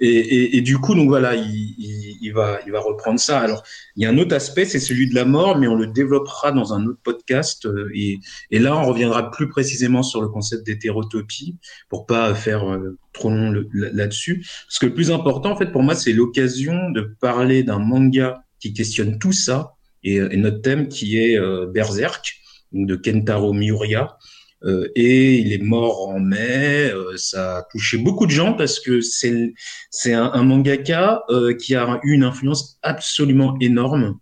et, 0.00 0.08
et, 0.08 0.56
et 0.56 0.60
du 0.60 0.78
coup 0.78 0.94
donc 0.94 1.08
voilà, 1.08 1.34
il, 1.34 1.74
il, 1.78 2.18
il 2.20 2.32
va 2.32 2.60
il 2.66 2.72
va 2.72 2.80
reprendre 2.80 3.18
ça. 3.18 3.40
Alors 3.40 3.62
il 3.96 4.02
y 4.02 4.06
a 4.06 4.10
un 4.10 4.18
autre 4.18 4.34
aspect, 4.34 4.64
c'est 4.64 4.80
celui 4.80 5.08
de 5.08 5.14
la 5.14 5.24
mort, 5.24 5.58
mais 5.58 5.68
on 5.68 5.74
le 5.74 5.86
développera 5.86 6.52
dans 6.52 6.72
un 6.72 6.86
autre 6.86 7.00
podcast 7.02 7.66
euh, 7.66 7.90
et, 7.94 8.18
et 8.50 8.58
là 8.58 8.76
on 8.76 8.84
reviendra 8.84 9.30
plus 9.30 9.48
précisément 9.48 10.02
sur 10.02 10.20
le 10.20 10.28
concept 10.28 10.66
d'hétérotopie 10.66 11.56
pour 11.88 12.06
pas 12.06 12.34
faire 12.34 12.78
trop 13.12 13.30
long 13.30 13.52
là-dessus. 13.72 14.46
Parce 14.66 14.78
que 14.78 14.86
le 14.86 14.94
plus 14.94 15.10
important 15.10 15.52
en 15.52 15.56
fait 15.56 15.72
pour 15.72 15.82
moi 15.82 15.94
c'est 15.94 16.12
l'occasion 16.12 16.90
de 16.90 17.02
parler 17.20 17.62
d'un 17.62 17.78
manga 17.78 18.42
qui 18.60 18.72
questionne 18.72 19.18
tout 19.18 19.32
ça 19.32 19.74
et, 20.04 20.36
notre 20.36 20.62
thème 20.62 20.88
qui 20.88 21.18
est 21.18 21.38
euh, 21.38 21.66
Berserk 21.66 22.40
de 22.72 22.96
Kentaro 22.96 23.52
Miura 23.52 24.18
et 24.64 25.38
il 25.38 25.52
est 25.52 25.62
mort 25.62 26.08
en 26.08 26.18
mai. 26.18 26.90
ça 27.16 27.58
a 27.58 27.62
touché 27.70 27.98
beaucoup 27.98 28.26
de 28.26 28.30
gens 28.30 28.54
parce 28.54 28.80
que 28.80 29.00
c'est 29.00 29.54
c'est 29.90 30.14
un, 30.14 30.30
un, 30.32 30.42
mangaka 30.42 31.22
qui 31.60 31.74
a 31.74 32.00
eu 32.02 32.12
une 32.12 32.24
influence 32.24 32.78
absolument 32.82 33.56
énorme 33.60 34.18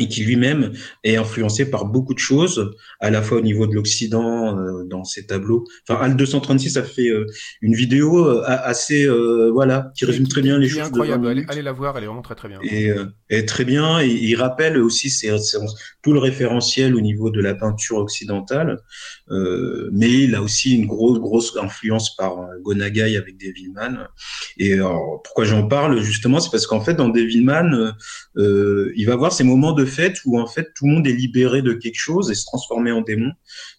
et 0.00 0.08
qui 0.08 0.24
lui-même 0.24 0.72
est 1.04 1.16
influencé 1.16 1.70
par 1.70 1.84
beaucoup 1.84 2.14
de 2.14 2.18
choses, 2.18 2.74
à 3.00 3.10
la 3.10 3.22
fois 3.22 3.38
au 3.38 3.40
niveau 3.42 3.66
de 3.66 3.74
l'Occident 3.74 4.58
euh, 4.58 4.84
dans 4.84 5.04
ses 5.04 5.26
tableaux. 5.26 5.66
Enfin, 5.86 6.00
Al 6.00 6.16
236 6.16 6.76
a 6.78 6.82
fait 6.82 7.08
euh, 7.08 7.26
une 7.60 7.74
vidéo 7.74 8.26
euh, 8.26 8.42
assez, 8.46 9.06
voilà, 9.52 9.92
qui 9.96 10.04
résume 10.04 10.26
très 10.26 10.42
bien 10.42 10.58
les 10.58 10.68
choses. 10.68 10.80
Incroyable, 10.80 11.28
allez, 11.28 11.44
allez, 11.48 11.62
la 11.62 11.72
voir, 11.72 11.96
elle 11.96 12.04
est 12.04 12.06
vraiment 12.06 12.22
très 12.22 12.34
très 12.34 12.48
bien. 12.48 12.58
Et, 12.62 12.90
et 13.28 13.44
très 13.44 13.64
bien, 13.64 14.00
et 14.00 14.08
il 14.08 14.34
rappelle 14.36 14.78
aussi 14.78 15.10
tout 16.02 16.12
le 16.12 16.18
référentiel 16.18 16.94
au 16.94 17.00
niveau 17.00 17.30
de 17.30 17.40
la 17.40 17.54
peinture 17.54 17.98
occidentale, 17.98 18.80
mais 19.30 20.10
il 20.10 20.34
a 20.34 20.42
aussi 20.42 20.74
une 20.74 20.86
grosse 20.86 21.18
grosse 21.20 21.56
influence 21.56 22.16
par 22.16 22.36
Gonagai 22.62 23.16
avec 23.16 23.38
Devilman. 23.38 24.08
Et 24.58 24.74
alors, 24.74 25.22
pourquoi 25.22 25.44
j'en 25.44 25.66
parle 25.66 26.00
justement, 26.00 26.40
c'est 26.40 26.50
parce 26.50 26.66
qu'en 26.66 26.80
fait 26.80 26.94
dans 26.94 27.08
Devilman, 27.08 27.94
il 28.36 29.04
va 29.06 29.12
avoir 29.12 29.32
ces 29.32 29.44
moments 29.44 29.72
de 29.72 29.84
fait 29.84 30.16
où 30.24 30.40
en 30.40 30.46
fait 30.46 30.72
tout 30.74 30.86
le 30.86 30.94
monde 30.94 31.06
est 31.06 31.12
libéré 31.12 31.62
de 31.62 31.72
quelque 31.72 31.98
chose 31.98 32.30
et 32.30 32.34
se 32.34 32.44
transformer 32.44 32.92
en 32.92 33.02
démon 33.02 33.32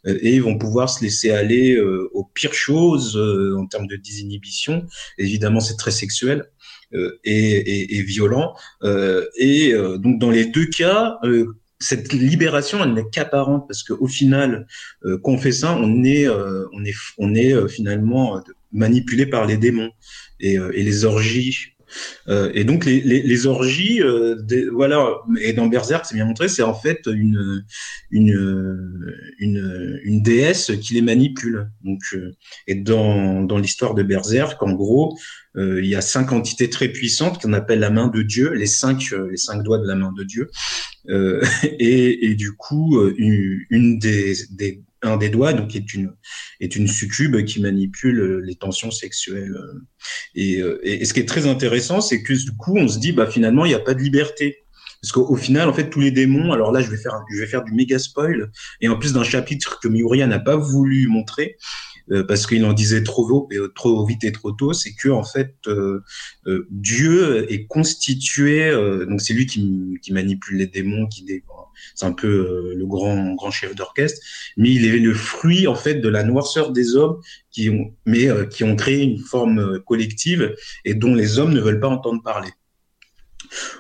euh, 0.08 0.18
et 0.22 0.36
ils 0.36 0.42
vont 0.42 0.58
pouvoir 0.58 0.90
se 0.90 1.04
laisser 1.04 1.32
aller 1.32 1.76
euh, 1.76 2.10
aux 2.14 2.26
pires 2.26 2.54
choses 2.54 3.18
euh, 3.18 3.56
en 3.58 3.68
termes 3.68 3.88
de 3.88 3.96
désinhibition. 3.96 4.86
Évidemment, 5.18 5.60
c'est 5.60 5.78
très 5.78 5.92
sexuel. 5.92 6.46
Et, 7.24 7.98
et, 7.98 8.04
violent. 8.04 8.54
et 9.38 9.74
donc 10.00 10.20
dans 10.20 10.30
les 10.30 10.48
deux 10.48 10.66
cas, 10.66 11.20
cette 11.82 12.14
libération, 12.14 12.84
elle 12.84 12.94
n'est 12.94 13.10
qu'apparente 13.12 13.68
parce 13.68 13.84
qu'au 13.84 14.08
final, 14.08 14.68
fait 15.40 15.52
ça, 15.52 15.76
on 15.78 16.04
est, 16.04 16.28
on 16.30 16.86
est, 16.86 16.94
on 17.18 17.36
est 17.36 17.68
finalement 17.68 18.42
manipulé 18.72 19.26
par 19.26 19.46
les 19.46 19.58
démons 19.58 19.92
et, 20.40 20.54
et 20.54 20.84
les 20.84 21.06
orgies 21.06 21.72
euh, 22.28 22.52
et 22.54 22.64
donc 22.64 22.86
les, 22.86 23.02
les, 23.02 23.22
les 23.22 23.46
orgies, 23.46 24.02
euh, 24.02 24.36
voilà, 24.72 25.16
et 25.40 25.54
dans 25.54 25.68
Berserk, 25.68 26.06
c'est 26.06 26.16
bien 26.16 26.26
montré, 26.26 26.48
c'est 26.48 26.64
en 26.64 26.74
fait 26.74 27.02
une, 27.08 27.66
une, 28.12 29.24
une, 29.40 30.00
une, 30.04 30.22
déesse 30.22 30.72
qui 30.82 30.94
les 30.94 31.02
manipule. 31.02 31.70
Donc, 31.84 32.02
euh, 32.14 32.32
et 32.68 32.76
dans, 32.76 33.44
dans 33.44 33.58
l'histoire 33.58 33.94
de 33.94 34.04
Berserk, 34.04 34.62
en 34.64 34.74
gros, 34.74 35.18
il 35.56 35.86
y 35.86 35.96
a 35.96 36.02
cinq 36.02 36.32
entités 36.32 36.70
très 36.70 36.88
puissantes 36.88 37.42
qu'on 37.42 37.52
appelle 37.52 37.80
la 37.80 37.90
main 37.90 38.08
de 38.08 38.22
Dieu, 38.22 38.54
les 38.54 38.68
cinq, 38.68 39.14
les 39.30 39.36
cinq 39.36 39.64
doigts 39.64 39.80
de 39.80 39.88
la 39.88 39.96
main 39.96 40.14
de 40.14 40.24
Dieu. 40.24 40.50
et, 41.64 42.26
et, 42.26 42.36
du 42.36 42.54
coup, 42.54 43.02
une, 43.18 43.66
une 43.70 44.00
des, 44.00 44.36
un 45.02 45.18
des 45.18 45.30
doigts, 45.30 45.54
donc 45.54 45.76
est 45.76 45.94
une 45.94 46.14
est 46.60 46.76
une 46.76 46.88
succube 46.88 47.44
qui 47.46 47.60
manipule 47.62 48.20
euh, 48.20 48.42
les 48.46 48.56
tensions 48.56 48.92
sexuelles. 48.92 49.56
Euh, 49.56 49.82
euh, 50.38 50.80
et, 50.84 51.02
et, 51.02 51.06
ce 51.06 51.14
qui 51.14 51.20
est 51.20 51.28
très 51.28 51.48
intéressant, 51.48 52.02
c'est 52.02 52.22
que 52.22 52.34
du 52.34 52.56
coup, 52.56 52.78
on 52.78 52.88
se 52.88 53.00
dit, 53.00 53.12
bah 53.12 53.28
finalement, 53.28 53.66
il 53.66 53.70
n'y 53.70 53.76
a 53.76 53.80
pas 53.80 53.94
de 53.94 54.02
liberté. 54.02 54.64
Parce 55.02 55.14
qu'au 55.14 55.36
final, 55.36 55.68
en 55.68 55.74
fait, 55.74 55.90
tous 55.90 56.00
les 56.00 56.12
démons. 56.12 56.52
Alors 56.52 56.72
là, 56.72 56.80
je 56.80 56.90
vais 56.92 56.98
faire, 56.98 57.24
je 57.34 57.40
vais 57.40 57.48
faire 57.48 57.64
du 57.64 57.72
méga 57.72 57.98
spoil. 57.98 58.52
Et 58.82 58.88
en 58.88 59.00
plus 59.00 59.14
d'un 59.14 59.24
chapitre 59.24 59.80
que 59.82 59.88
Miuria 59.88 60.28
n'a 60.28 60.38
pas 60.38 60.56
voulu 60.56 61.08
montrer, 61.08 61.58
parce 62.28 62.46
qu'il 62.48 62.66
en 62.66 62.74
disait 62.74 63.04
trop 63.04 63.48
vite, 63.48 63.74
trop 63.74 64.06
vite 64.06 64.24
et 64.24 64.32
trop 64.32 64.52
tôt, 64.52 64.74
c'est 64.74 64.94
que 64.94 65.10
en 65.10 65.24
fait 65.24 65.56
Dieu 66.70 67.52
est 67.52 67.66
constitué, 67.66 68.72
donc 69.08 69.22
c'est 69.22 69.34
lui 69.34 69.46
qui, 69.46 69.98
qui, 70.02 70.14
manipule 70.14 70.58
les 70.58 70.68
démons, 70.68 71.08
qui 71.08 71.26
c'est 71.96 72.06
un 72.06 72.12
peu 72.12 72.28
euh, 72.28 72.74
le 72.76 72.86
grand 72.86 73.34
grand 73.34 73.52
chef 73.52 73.76
d'orchestre, 73.76 74.22
mais 74.58 74.70
il 74.72 74.86
est 74.86 75.00
le 75.00 75.14
fruit 75.14 75.68
en 75.68 75.76
fait 75.76 75.96
de 75.96 76.10
la 76.10 76.24
noirceur 76.24 76.72
des 76.72 76.96
hommes 76.96 77.20
qui 77.52 77.70
ont, 77.70 77.94
mais 78.06 78.28
euh, 78.28 78.46
qui 78.46 78.64
ont 78.64 78.76
créé 78.76 79.04
une 79.04 79.20
forme 79.20 79.60
euh, 79.60 79.80
collective 79.80 80.56
et 80.86 80.94
dont 80.94 81.14
les 81.14 81.40
hommes 81.40 81.54
ne 81.54 81.62
veulent 81.62 81.80
pas 81.80 81.90
entendre 81.90 82.22
parler. 82.24 82.50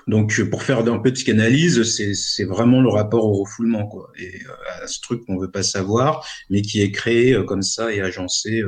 Donc, 0.07 0.41
pour 0.49 0.63
faire 0.63 0.79
un 0.79 0.99
peu 0.99 1.09
de 1.09 1.15
psychanalyse, 1.15 1.83
c'est 2.13 2.45
vraiment 2.45 2.81
le 2.81 2.89
rapport 2.89 3.25
au 3.25 3.33
refoulement, 3.33 3.87
quoi, 3.87 4.11
et 4.19 4.41
à 4.81 4.87
ce 4.87 4.99
truc 5.01 5.25
qu'on 5.25 5.37
veut 5.37 5.51
pas 5.51 5.63
savoir, 5.63 6.27
mais 6.49 6.61
qui 6.61 6.81
est 6.81 6.91
créé 6.91 7.37
comme 7.47 7.61
ça 7.61 7.93
et 7.93 8.01
agencé 8.01 8.63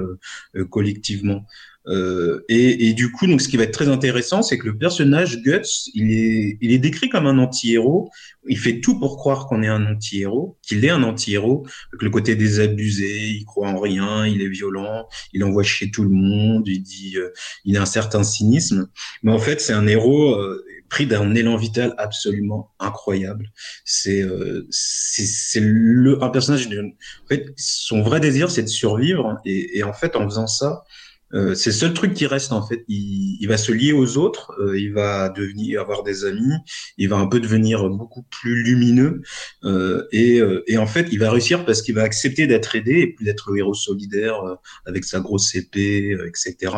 collectivement. 0.69 1.45
Euh, 1.87 2.45
et, 2.47 2.87
et, 2.87 2.93
du 2.93 3.11
coup, 3.11 3.27
donc, 3.27 3.41
ce 3.41 3.47
qui 3.47 3.57
va 3.57 3.63
être 3.63 3.73
très 3.73 3.89
intéressant, 3.89 4.41
c'est 4.41 4.57
que 4.57 4.67
le 4.67 4.77
personnage 4.77 5.41
Guts, 5.41 5.89
il 5.93 6.11
est, 6.11 6.57
il 6.61 6.71
est 6.71 6.77
décrit 6.77 7.09
comme 7.09 7.27
un 7.27 7.37
anti-héros. 7.37 8.09
Il 8.47 8.57
fait 8.57 8.79
tout 8.79 8.99
pour 8.99 9.17
croire 9.17 9.47
qu'on 9.47 9.63
est 9.63 9.67
un 9.67 9.85
anti-héros, 9.85 10.57
qu'il 10.61 10.85
est 10.85 10.89
un 10.89 11.03
anti-héros, 11.03 11.65
le 11.91 12.09
côté 12.09 12.35
désabusé, 12.35 13.27
il 13.27 13.45
croit 13.45 13.69
en 13.69 13.79
rien, 13.79 14.25
il 14.25 14.41
est 14.41 14.49
violent, 14.49 15.07
il 15.33 15.43
envoie 15.43 15.63
chez 15.63 15.91
tout 15.91 16.03
le 16.03 16.09
monde, 16.09 16.67
il 16.67 16.81
dit, 16.81 17.17
euh, 17.17 17.29
il 17.65 17.77
a 17.77 17.81
un 17.81 17.85
certain 17.85 18.23
cynisme. 18.23 18.89
Mais 19.23 19.31
en 19.31 19.39
fait, 19.39 19.59
c'est 19.61 19.73
un 19.73 19.87
héros 19.87 20.35
euh, 20.35 20.63
pris 20.93 21.07
d'un 21.07 21.33
élan 21.33 21.55
vital 21.55 21.95
absolument 21.97 22.71
incroyable. 22.79 23.51
C'est, 23.83 24.21
euh, 24.21 24.67
c'est, 24.69 25.59
le 25.59 26.23
un 26.23 26.29
personnage. 26.29 26.67
En 26.67 27.27
fait, 27.27 27.47
son 27.57 28.03
vrai 28.03 28.19
désir, 28.19 28.51
c'est 28.51 28.61
de 28.61 28.67
survivre, 28.67 29.39
et, 29.43 29.79
et 29.79 29.83
en 29.83 29.91
fait, 29.91 30.15
en 30.15 30.23
faisant 30.25 30.45
ça 30.45 30.83
euh, 31.33 31.55
c'est 31.55 31.71
le 31.71 31.75
seul 31.75 31.93
truc 31.93 32.13
qui 32.13 32.25
reste 32.27 32.51
en 32.51 32.65
fait. 32.65 32.83
Il, 32.87 33.37
il 33.43 33.49
va 33.49 33.57
se 33.57 33.73
lier 33.73 33.91
aux 33.91 34.17
autres, 34.17 34.53
euh, 34.59 34.79
il 34.79 34.93
va 34.93 35.27
devenir 35.27 35.81
avoir 35.81 36.03
des 36.03 36.23
amis, 36.23 36.53
il 36.97 37.09
va 37.09 37.17
un 37.17 37.27
peu 37.27 37.41
devenir 37.41 37.89
beaucoup 37.89 38.23
plus 38.23 38.63
lumineux 38.63 39.21
euh, 39.65 40.07
et, 40.13 40.39
euh, 40.39 40.63
et, 40.67 40.77
en 40.77 40.87
fait 40.87 41.07
il 41.11 41.19
va 41.19 41.29
réussir 41.29 41.65
parce 41.65 41.81
qu'il 41.81 41.95
va 41.95 42.03
accepter 42.03 42.47
d'être 42.47 42.75
aidé 42.75 42.99
et 42.99 43.13
puis 43.13 43.25
d'être 43.25 43.51
le 43.51 43.57
héros 43.59 43.73
solidaire 43.73 44.35
avec 44.85 45.03
sa 45.03 45.19
grosse 45.19 45.53
épée, 45.55 46.17
etc. 46.25 46.73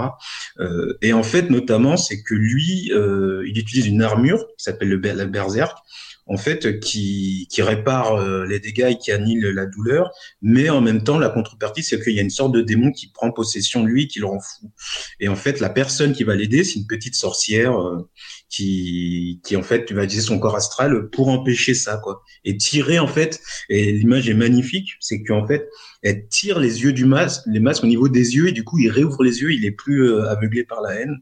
et 1.02 1.14
en 1.14 1.24
fait 1.24 1.52
notamment 1.52 1.98
c'est 1.98 2.24
que 2.24 2.34
lui 2.34 2.90
il 2.92 3.58
utilise 3.58 3.86
une 3.86 4.02
armure 4.02 4.40
qui 4.58 4.64
s'appelle 4.64 4.90
le 4.90 5.00
la 5.06 5.26
berserk 5.26 5.78
en 6.28 6.38
fait, 6.38 6.80
qui, 6.80 7.48
qui 7.52 7.62
répare 7.62 8.16
euh, 8.16 8.46
les 8.48 8.60
dégâts 8.60 8.90
et 8.92 8.98
qui 8.98 9.12
annule 9.12 9.48
la 9.50 9.68
douleur, 9.68 10.12
mais 10.42 10.70
en 10.70 10.82
même 10.82 11.04
temps, 11.04 11.20
la 11.20 11.30
contrepartie, 11.30 11.84
c'est 11.84 12.02
qu'il 12.04 12.14
y 12.14 12.20
a 12.20 12.24
une 12.24 12.32
sorte 12.32 12.52
de 12.52 12.62
démon 12.62 12.92
qui 12.92 13.12
prend 13.12 13.32
possession 13.32 13.84
de 13.84 13.88
lui, 13.88 14.08
qui 14.08 14.20
le 14.20 14.26
rend 14.26 14.40
fou. 14.40 14.72
Et 15.20 15.28
en 15.28 15.36
fait, 15.36 15.60
la 15.60 15.70
personne 15.70 16.14
qui 16.14 16.24
va 16.24 16.36
l'aider, 16.36 16.64
c'est 16.64 16.80
une 16.80 16.88
petite 16.88 17.16
sorcière 17.16 17.80
euh, 17.80 18.10
qui, 18.50 19.40
qui 19.46 19.56
en 19.56 19.62
fait 19.62 19.92
va 19.92 20.04
utiliser 20.04 20.26
son 20.26 20.40
corps 20.40 20.56
astral 20.56 21.10
pour 21.12 21.28
empêcher 21.28 21.76
ça, 21.76 21.98
quoi. 21.98 22.24
Et 22.44 22.58
tirer, 22.58 22.98
en 22.98 23.08
fait, 23.08 23.40
et 23.70 23.92
l'image 23.92 24.28
est 24.28 24.34
magnifique, 24.34 24.94
c'est 25.00 25.24
qu'en 25.24 25.46
fait, 25.46 25.70
elle 26.02 26.28
tire 26.28 26.60
les 26.60 26.84
yeux 26.84 26.94
du 26.94 27.06
masque, 27.06 27.44
les 27.46 27.60
masques 27.60 27.84
au 27.84 27.88
niveau 27.88 28.10
des 28.10 28.36
yeux, 28.36 28.48
et 28.48 28.52
du 28.52 28.64
coup, 28.64 28.80
il 28.80 28.90
réouvre 28.90 29.24
les 29.24 29.42
yeux, 29.42 29.54
il 29.54 29.66
est 29.66 29.72
plus 29.72 30.10
euh, 30.10 30.30
aveuglé 30.30 30.64
par 30.64 30.82
la 30.82 30.96
haine. 30.96 31.18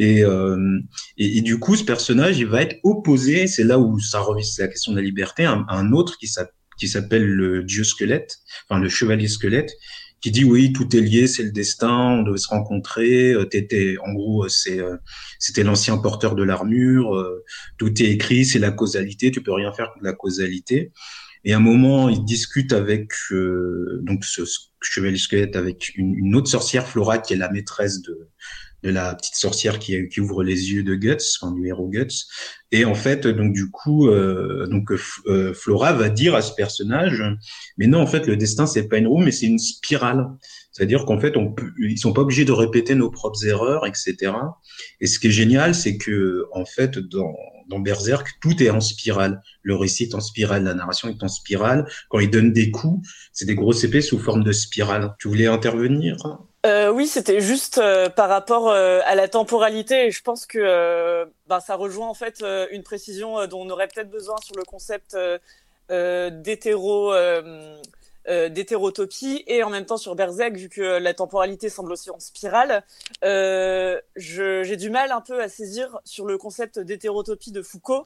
Euh, 0.00 0.80
et, 1.18 1.38
et, 1.38 1.40
du 1.42 1.58
coup, 1.58 1.76
ce 1.76 1.84
personnage, 1.84 2.38
il 2.38 2.46
va 2.46 2.62
être 2.62 2.78
opposé, 2.82 3.46
c'est 3.46 3.64
là 3.64 3.78
où 3.78 4.00
ça 4.00 4.20
revient, 4.20 4.44
c'est 4.44 4.62
la 4.62 4.68
question 4.68 4.92
de 4.92 4.96
la 4.96 5.02
liberté, 5.02 5.44
à, 5.44 5.64
un 5.68 5.92
autre 5.92 6.16
qui 6.18 6.88
s'appelle 6.88 7.26
le 7.26 7.62
dieu 7.62 7.84
squelette, 7.84 8.38
enfin 8.68 8.80
le 8.80 8.88
chevalier 8.88 9.28
squelette, 9.28 9.72
qui 10.20 10.30
dit 10.30 10.44
oui, 10.44 10.72
tout 10.72 10.94
est 10.96 11.00
lié, 11.00 11.26
c'est 11.26 11.42
le 11.42 11.50
destin, 11.50 12.18
on 12.18 12.22
devait 12.22 12.38
se 12.38 12.48
rencontrer. 12.48 13.32
Euh, 13.32 13.44
t'étais, 13.44 13.96
en 14.04 14.12
gros, 14.12 14.48
c'est, 14.48 14.78
euh, 14.78 14.96
c'était 15.38 15.62
l'ancien 15.62 15.96
porteur 15.98 16.34
de 16.34 16.42
l'armure. 16.42 17.26
tout 17.78 18.02
est 18.02 18.06
écrit, 18.06 18.44
c'est 18.44 18.58
la 18.58 18.70
causalité. 18.70 19.30
Tu 19.30 19.42
peux 19.42 19.52
rien 19.52 19.72
faire 19.72 19.92
contre 19.92 20.04
la 20.04 20.12
causalité. 20.12 20.92
Et 21.44 21.54
à 21.54 21.56
un 21.56 21.60
moment, 21.60 22.10
il 22.10 22.22
discute 22.24 22.74
avec 22.74 23.12
donc 23.30 24.26
ce, 24.26 24.42
chevalier 24.82 25.16
squelette 25.16 25.56
avec 25.56 25.92
une, 25.96 26.14
une, 26.14 26.36
autre 26.36 26.50
sorcière, 26.50 26.86
Flora, 26.86 27.16
qui 27.16 27.32
est 27.32 27.38
la 27.38 27.50
maîtresse 27.50 28.02
de 28.02 28.28
de 28.82 28.90
la 28.90 29.14
petite 29.14 29.34
sorcière 29.34 29.78
qui, 29.78 30.20
ouvre 30.20 30.42
les 30.42 30.72
yeux 30.72 30.82
de 30.82 30.94
Guts, 30.94 31.38
enfin 31.40 31.52
du 31.52 31.66
héros 31.66 31.88
Guts. 31.88 32.26
Et 32.72 32.84
en 32.84 32.94
fait, 32.94 33.26
donc 33.26 33.52
du 33.52 33.70
coup, 33.70 34.08
euh, 34.08 34.66
donc 34.66 34.92
euh, 35.26 35.52
Flora 35.54 35.92
va 35.92 36.08
dire 36.08 36.34
à 36.34 36.42
ce 36.42 36.54
personnage, 36.54 37.22
mais 37.78 37.86
non, 37.86 38.00
en 38.00 38.06
fait, 38.06 38.26
le 38.26 38.36
destin 38.36 38.66
c'est 38.66 38.88
pas 38.88 38.98
une 38.98 39.06
roue, 39.06 39.18
mais 39.18 39.32
c'est 39.32 39.46
une 39.46 39.58
spirale. 39.58 40.26
C'est-à-dire 40.72 41.04
qu'en 41.04 41.18
fait, 41.18 41.34
ils 41.78 41.98
sont 41.98 42.12
pas 42.12 42.22
obligés 42.22 42.44
de 42.44 42.52
répéter 42.52 42.94
nos 42.94 43.10
propres 43.10 43.44
erreurs, 43.44 43.86
etc. 43.86 44.32
Et 45.00 45.06
ce 45.06 45.18
qui 45.18 45.26
est 45.26 45.32
génial, 45.32 45.74
c'est 45.74 45.96
que 45.96 46.46
en 46.52 46.64
fait, 46.64 46.98
dans, 46.98 47.34
dans 47.68 47.80
Berserk, 47.80 48.38
tout 48.40 48.62
est 48.62 48.70
en 48.70 48.80
spirale. 48.80 49.42
Le 49.62 49.74
récit 49.74 50.04
est 50.04 50.14
en 50.14 50.20
spirale, 50.20 50.64
la 50.64 50.74
narration 50.74 51.08
est 51.08 51.22
en 51.22 51.28
spirale. 51.28 51.86
Quand 52.08 52.20
il 52.20 52.30
donne 52.30 52.52
des 52.52 52.70
coups, 52.70 53.08
c'est 53.32 53.46
des 53.46 53.54
grosses 53.54 53.82
épées 53.84 54.00
sous 54.00 54.18
forme 54.18 54.44
de 54.44 54.52
spirale. 54.52 55.14
Tu 55.18 55.28
voulais 55.28 55.46
intervenir? 55.46 56.16
Euh, 56.66 56.92
oui, 56.92 57.06
c'était 57.06 57.40
juste 57.40 57.78
euh, 57.78 58.10
par 58.10 58.28
rapport 58.28 58.68
euh, 58.68 59.00
à 59.04 59.14
la 59.14 59.28
temporalité. 59.28 60.06
Et 60.06 60.10
je 60.10 60.22
pense 60.22 60.44
que 60.44 60.58
euh, 60.58 61.24
ben, 61.46 61.60
ça 61.60 61.74
rejoint 61.74 62.08
en 62.08 62.14
fait 62.14 62.44
une 62.70 62.82
précision 62.82 63.46
dont 63.46 63.62
on 63.62 63.70
aurait 63.70 63.88
peut-être 63.88 64.10
besoin 64.10 64.36
sur 64.42 64.54
le 64.56 64.64
concept 64.64 65.16
d'hétéro 65.88 67.12
d'hétérotopie 68.28 69.44
et 69.46 69.62
en 69.62 69.70
même 69.70 69.86
temps 69.86 69.96
sur 69.96 70.14
Berserk, 70.14 70.54
vu 70.54 70.68
que 70.68 70.98
la 70.98 71.14
temporalité 71.14 71.68
semble 71.68 71.92
aussi 71.92 72.10
en 72.10 72.20
spirale, 72.20 72.84
j'ai 73.22 74.76
du 74.76 74.90
mal 74.90 75.10
un 75.10 75.20
peu 75.20 75.42
à 75.42 75.48
saisir 75.48 75.98
sur 76.04 76.26
le 76.26 76.38
concept 76.38 76.78
d'hétérotopie 76.78 77.50
de 77.50 77.62
Foucault. 77.62 78.04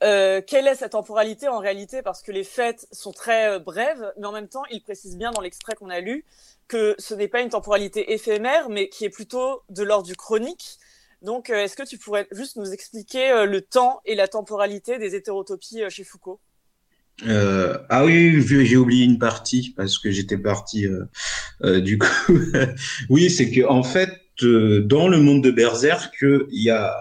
quelle 0.00 0.66
est 0.66 0.76
sa 0.76 0.88
temporalité 0.88 1.48
en 1.48 1.58
réalité? 1.58 2.02
Parce 2.02 2.22
que 2.22 2.32
les 2.32 2.44
fêtes 2.44 2.86
sont 2.92 3.12
très 3.12 3.58
brèves, 3.58 4.12
mais 4.16 4.26
en 4.26 4.32
même 4.32 4.48
temps, 4.48 4.64
il 4.70 4.82
précise 4.82 5.16
bien 5.16 5.30
dans 5.32 5.40
l'extrait 5.40 5.74
qu'on 5.74 5.90
a 5.90 6.00
lu 6.00 6.24
que 6.68 6.94
ce 6.98 7.14
n'est 7.14 7.28
pas 7.28 7.40
une 7.40 7.50
temporalité 7.50 8.12
éphémère, 8.12 8.68
mais 8.68 8.88
qui 8.88 9.04
est 9.04 9.10
plutôt 9.10 9.62
de 9.68 9.82
l'ordre 9.82 10.06
du 10.06 10.16
chronique. 10.16 10.78
Donc, 11.22 11.50
euh, 11.50 11.64
est-ce 11.64 11.76
que 11.76 11.82
tu 11.82 11.98
pourrais 11.98 12.26
juste 12.32 12.56
nous 12.56 12.72
expliquer 12.72 13.30
euh, 13.30 13.46
le 13.46 13.62
temps 13.62 14.00
et 14.04 14.14
la 14.14 14.28
temporalité 14.28 14.98
des 14.98 15.14
hétérotopies 15.14 15.82
euh, 15.82 15.90
chez 15.90 16.04
Foucault? 16.04 16.40
Ah 17.24 18.04
oui, 18.04 18.42
j'ai 18.42 18.76
oublié 18.76 19.04
une 19.04 19.18
partie 19.18 19.72
parce 19.76 19.98
que 19.98 20.10
j'étais 20.10 20.38
parti 20.38 20.86
du 21.62 21.98
coup. 21.98 22.38
oui, 23.08 23.30
c'est 23.30 23.50
que 23.50 23.66
en 23.66 23.82
fait, 23.82 24.12
dans 24.42 25.08
le 25.08 25.18
monde 25.18 25.42
de 25.42 25.50
Berserk, 25.50 26.14
il 26.22 26.62
y 26.62 26.70
a 26.70 26.94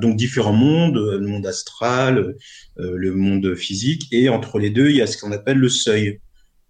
donc 0.00 0.16
différents 0.16 0.52
mondes, 0.52 0.96
le 0.96 1.26
monde 1.26 1.46
astral, 1.46 2.36
le 2.76 3.14
monde 3.14 3.54
physique, 3.54 4.08
et 4.12 4.28
entre 4.28 4.58
les 4.58 4.70
deux, 4.70 4.90
il 4.90 4.96
y 4.96 5.02
a 5.02 5.06
ce 5.06 5.18
qu'on 5.18 5.32
appelle 5.32 5.58
le 5.58 5.68
seuil 5.68 6.20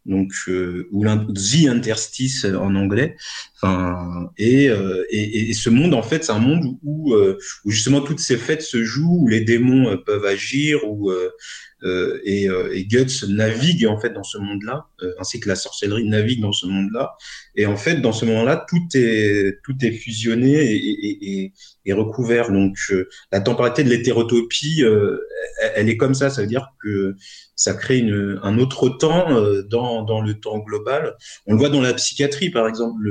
donc 0.08 0.32
euh, 0.48 0.88
ou 0.90 1.04
the 1.04 1.68
interstice 1.68 2.44
en 2.44 2.74
anglais. 2.74 3.16
Enfin, 3.56 4.30
et, 4.38 4.68
euh, 4.70 5.04
et, 5.10 5.50
et, 5.50 5.52
ce 5.52 5.70
monde 5.70 5.94
en 5.94 6.02
fait, 6.02 6.24
c'est 6.24 6.32
un 6.32 6.38
monde 6.38 6.76
où, 6.82 7.14
euh, 7.14 7.38
où, 7.64 7.70
justement 7.70 8.00
toutes 8.00 8.20
ces 8.20 8.36
fêtes 8.36 8.62
se 8.62 8.82
jouent, 8.82 9.18
où 9.22 9.28
les 9.28 9.42
démons 9.42 9.96
peuvent 9.98 10.24
agir, 10.24 10.80
où 10.88 11.12
euh, 11.84 12.20
et, 12.24 12.48
euh, 12.48 12.74
et, 12.74 12.84
Guts 12.84 13.24
navigue 13.28 13.86
en 13.86 13.98
fait 14.00 14.10
dans 14.10 14.24
ce 14.24 14.38
monde-là, 14.38 14.88
euh, 15.02 15.14
ainsi 15.20 15.38
que 15.38 15.48
la 15.48 15.54
sorcellerie 15.54 16.04
navigue 16.04 16.40
dans 16.40 16.52
ce 16.52 16.66
monde-là. 16.66 17.14
Et 17.58 17.66
en 17.66 17.76
fait, 17.76 17.96
dans 17.96 18.12
ce 18.12 18.24
moment-là, 18.24 18.64
tout 18.68 18.86
est 18.94 19.58
tout 19.64 19.74
est 19.82 19.90
fusionné 19.90 20.54
et, 20.54 21.42
et, 21.44 21.52
et 21.86 21.92
recouvert. 21.92 22.52
Donc, 22.52 22.76
la 23.32 23.40
temporalité 23.40 23.82
de 23.82 23.90
l'hétérotopie, 23.90 24.84
elle, 25.74 25.88
est 25.88 25.96
comme 25.96 26.14
ça. 26.14 26.30
Ça 26.30 26.42
veut 26.42 26.46
dire 26.46 26.68
que 26.80 27.16
ça 27.56 27.74
crée 27.74 27.98
une, 27.98 28.38
un 28.44 28.58
autre 28.58 28.88
temps 28.88 29.26
dans, 29.68 30.04
dans 30.04 30.20
le 30.20 30.34
temps 30.34 30.58
global. 30.58 31.16
On 31.46 31.54
le 31.54 31.58
voit 31.58 31.68
dans 31.68 31.82
la 31.82 31.94
psychiatrie, 31.94 32.50
par 32.50 32.68
exemple. 32.68 33.02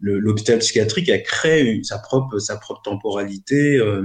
L'hôpital 0.00 0.56
le, 0.56 0.58
le, 0.58 0.58
psychiatrique 0.58 1.08
a 1.08 1.18
créé 1.18 1.80
sa 1.84 1.98
propre 1.98 2.40
sa 2.40 2.56
propre 2.56 2.82
temporalité 2.82 3.76
euh, 3.76 4.02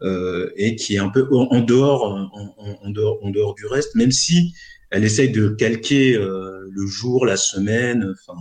euh, 0.00 0.50
et 0.56 0.76
qui 0.76 0.94
est 0.94 0.98
un 0.98 1.10
peu 1.10 1.28
en, 1.30 1.60
dehors 1.60 2.04
en, 2.04 2.90
dehors 2.90 3.18
en 3.22 3.30
dehors 3.30 3.54
du 3.54 3.66
reste, 3.66 3.94
même 3.94 4.12
si 4.12 4.54
elle 4.90 5.04
essaye 5.04 5.30
de 5.30 5.48
calquer 5.48 6.16
euh, 6.16 6.68
le 6.70 6.86
jour, 6.86 7.26
la 7.26 7.36
semaine, 7.36 8.12
enfin, 8.12 8.40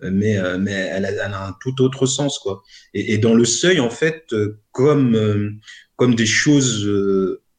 mais 0.00 0.36
mais 0.58 0.72
elle 0.72 1.04
a, 1.04 1.10
elle 1.10 1.34
a, 1.34 1.46
un 1.48 1.56
tout 1.60 1.82
autre 1.82 2.06
sens 2.06 2.38
quoi. 2.38 2.62
Et, 2.94 3.14
et, 3.14 3.18
dans 3.18 3.34
le 3.34 3.44
seuil 3.44 3.80
en 3.80 3.90
fait, 3.90 4.34
comme 4.72 5.60
comme 5.96 6.14
des 6.14 6.26
choses 6.26 6.84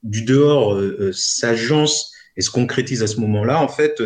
du 0.03 0.23
dehors 0.23 0.81
s'agencent 1.13 2.11
et 2.35 2.41
se 2.41 2.49
concrétisent 2.49 3.03
à 3.03 3.07
ce 3.07 3.19
moment-là, 3.21 3.61
en 3.61 3.67
fait, 3.67 4.01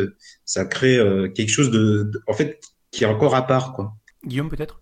ça 0.46 0.66
crée 0.66 0.98
quelque 1.34 1.52
chose 1.52 1.72
de, 1.72 2.04
de, 2.04 2.22
en 2.28 2.34
fait, 2.34 2.60
qui 2.92 3.04
est 3.04 3.08
encore 3.08 3.36
à 3.36 3.48
part 3.48 3.74
quoi. 3.74 3.94
Guillaume 4.26 4.50
peut-être? 4.50 4.82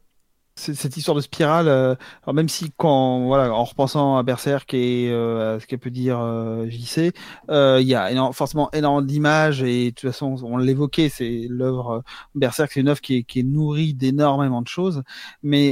Cette 0.56 0.98
histoire 0.98 1.16
de 1.16 1.22
spirale, 1.22 1.68
euh, 1.68 1.96
même 2.32 2.48
si 2.48 2.72
quand 2.78 3.26
voilà, 3.26 3.52
en 3.54 3.64
repensant 3.64 4.18
à 4.18 4.24
Berserk 4.24 4.74
et 4.76 5.10
euh, 5.10 5.56
à 5.56 5.60
ce 5.60 5.66
qu'elle 5.66 5.80
peut 5.80 5.90
dire 5.90 6.20
euh, 6.20 6.70
JC, 6.70 7.12
euh, 7.50 7.80
il 7.82 7.88
y 7.88 7.96
a 7.96 8.32
forcément 8.34 8.70
énormément 8.72 9.02
d'images 9.02 9.64
et 9.64 9.86
de 9.86 9.90
toute 9.96 10.12
façon 10.12 10.36
on 10.44 10.58
l'évoquait, 10.58 11.10
c'est 11.10 11.48
l'œuvre 11.50 12.04
Berserk, 12.36 12.72
c'est 12.72 12.82
une 12.82 12.88
œuvre 12.88 13.02
qui 13.02 13.26
est, 13.28 13.44
nourrie 13.44 13.94
d'énormément 13.96 14.62
de 14.62 14.68
choses, 14.68 15.02
mais 15.42 15.72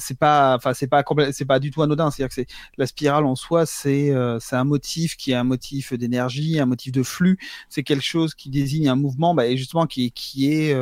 c'est 0.00 0.18
pas, 0.18 0.56
enfin 0.56 0.74
c'est 0.74 0.88
pas 0.88 1.04
c'est 1.30 1.44
pas 1.44 1.60
du 1.60 1.70
tout 1.70 1.82
anodin, 1.82 2.10
c'est-à-dire 2.10 2.34
que 2.34 2.52
la 2.76 2.86
spirale 2.86 3.24
en 3.24 3.36
soi, 3.36 3.66
c'est 3.66 4.12
c'est 4.40 4.56
un 4.56 4.64
motif 4.64 5.16
qui 5.16 5.30
est 5.30 5.36
un 5.36 5.44
motif 5.44 5.92
d'énergie, 5.92 6.58
un 6.58 6.66
motif 6.66 6.92
de 6.92 7.02
flux, 7.04 7.38
c'est 7.68 7.84
quelque 7.84 8.04
chose 8.04 8.34
qui 8.34 8.50
désigne 8.50 8.88
un 8.88 8.96
mouvement, 8.96 9.34
bah, 9.34 9.46
et 9.46 9.56
justement 9.56 9.86
qui 9.86 10.10
qui 10.10 10.52
est 10.52 10.76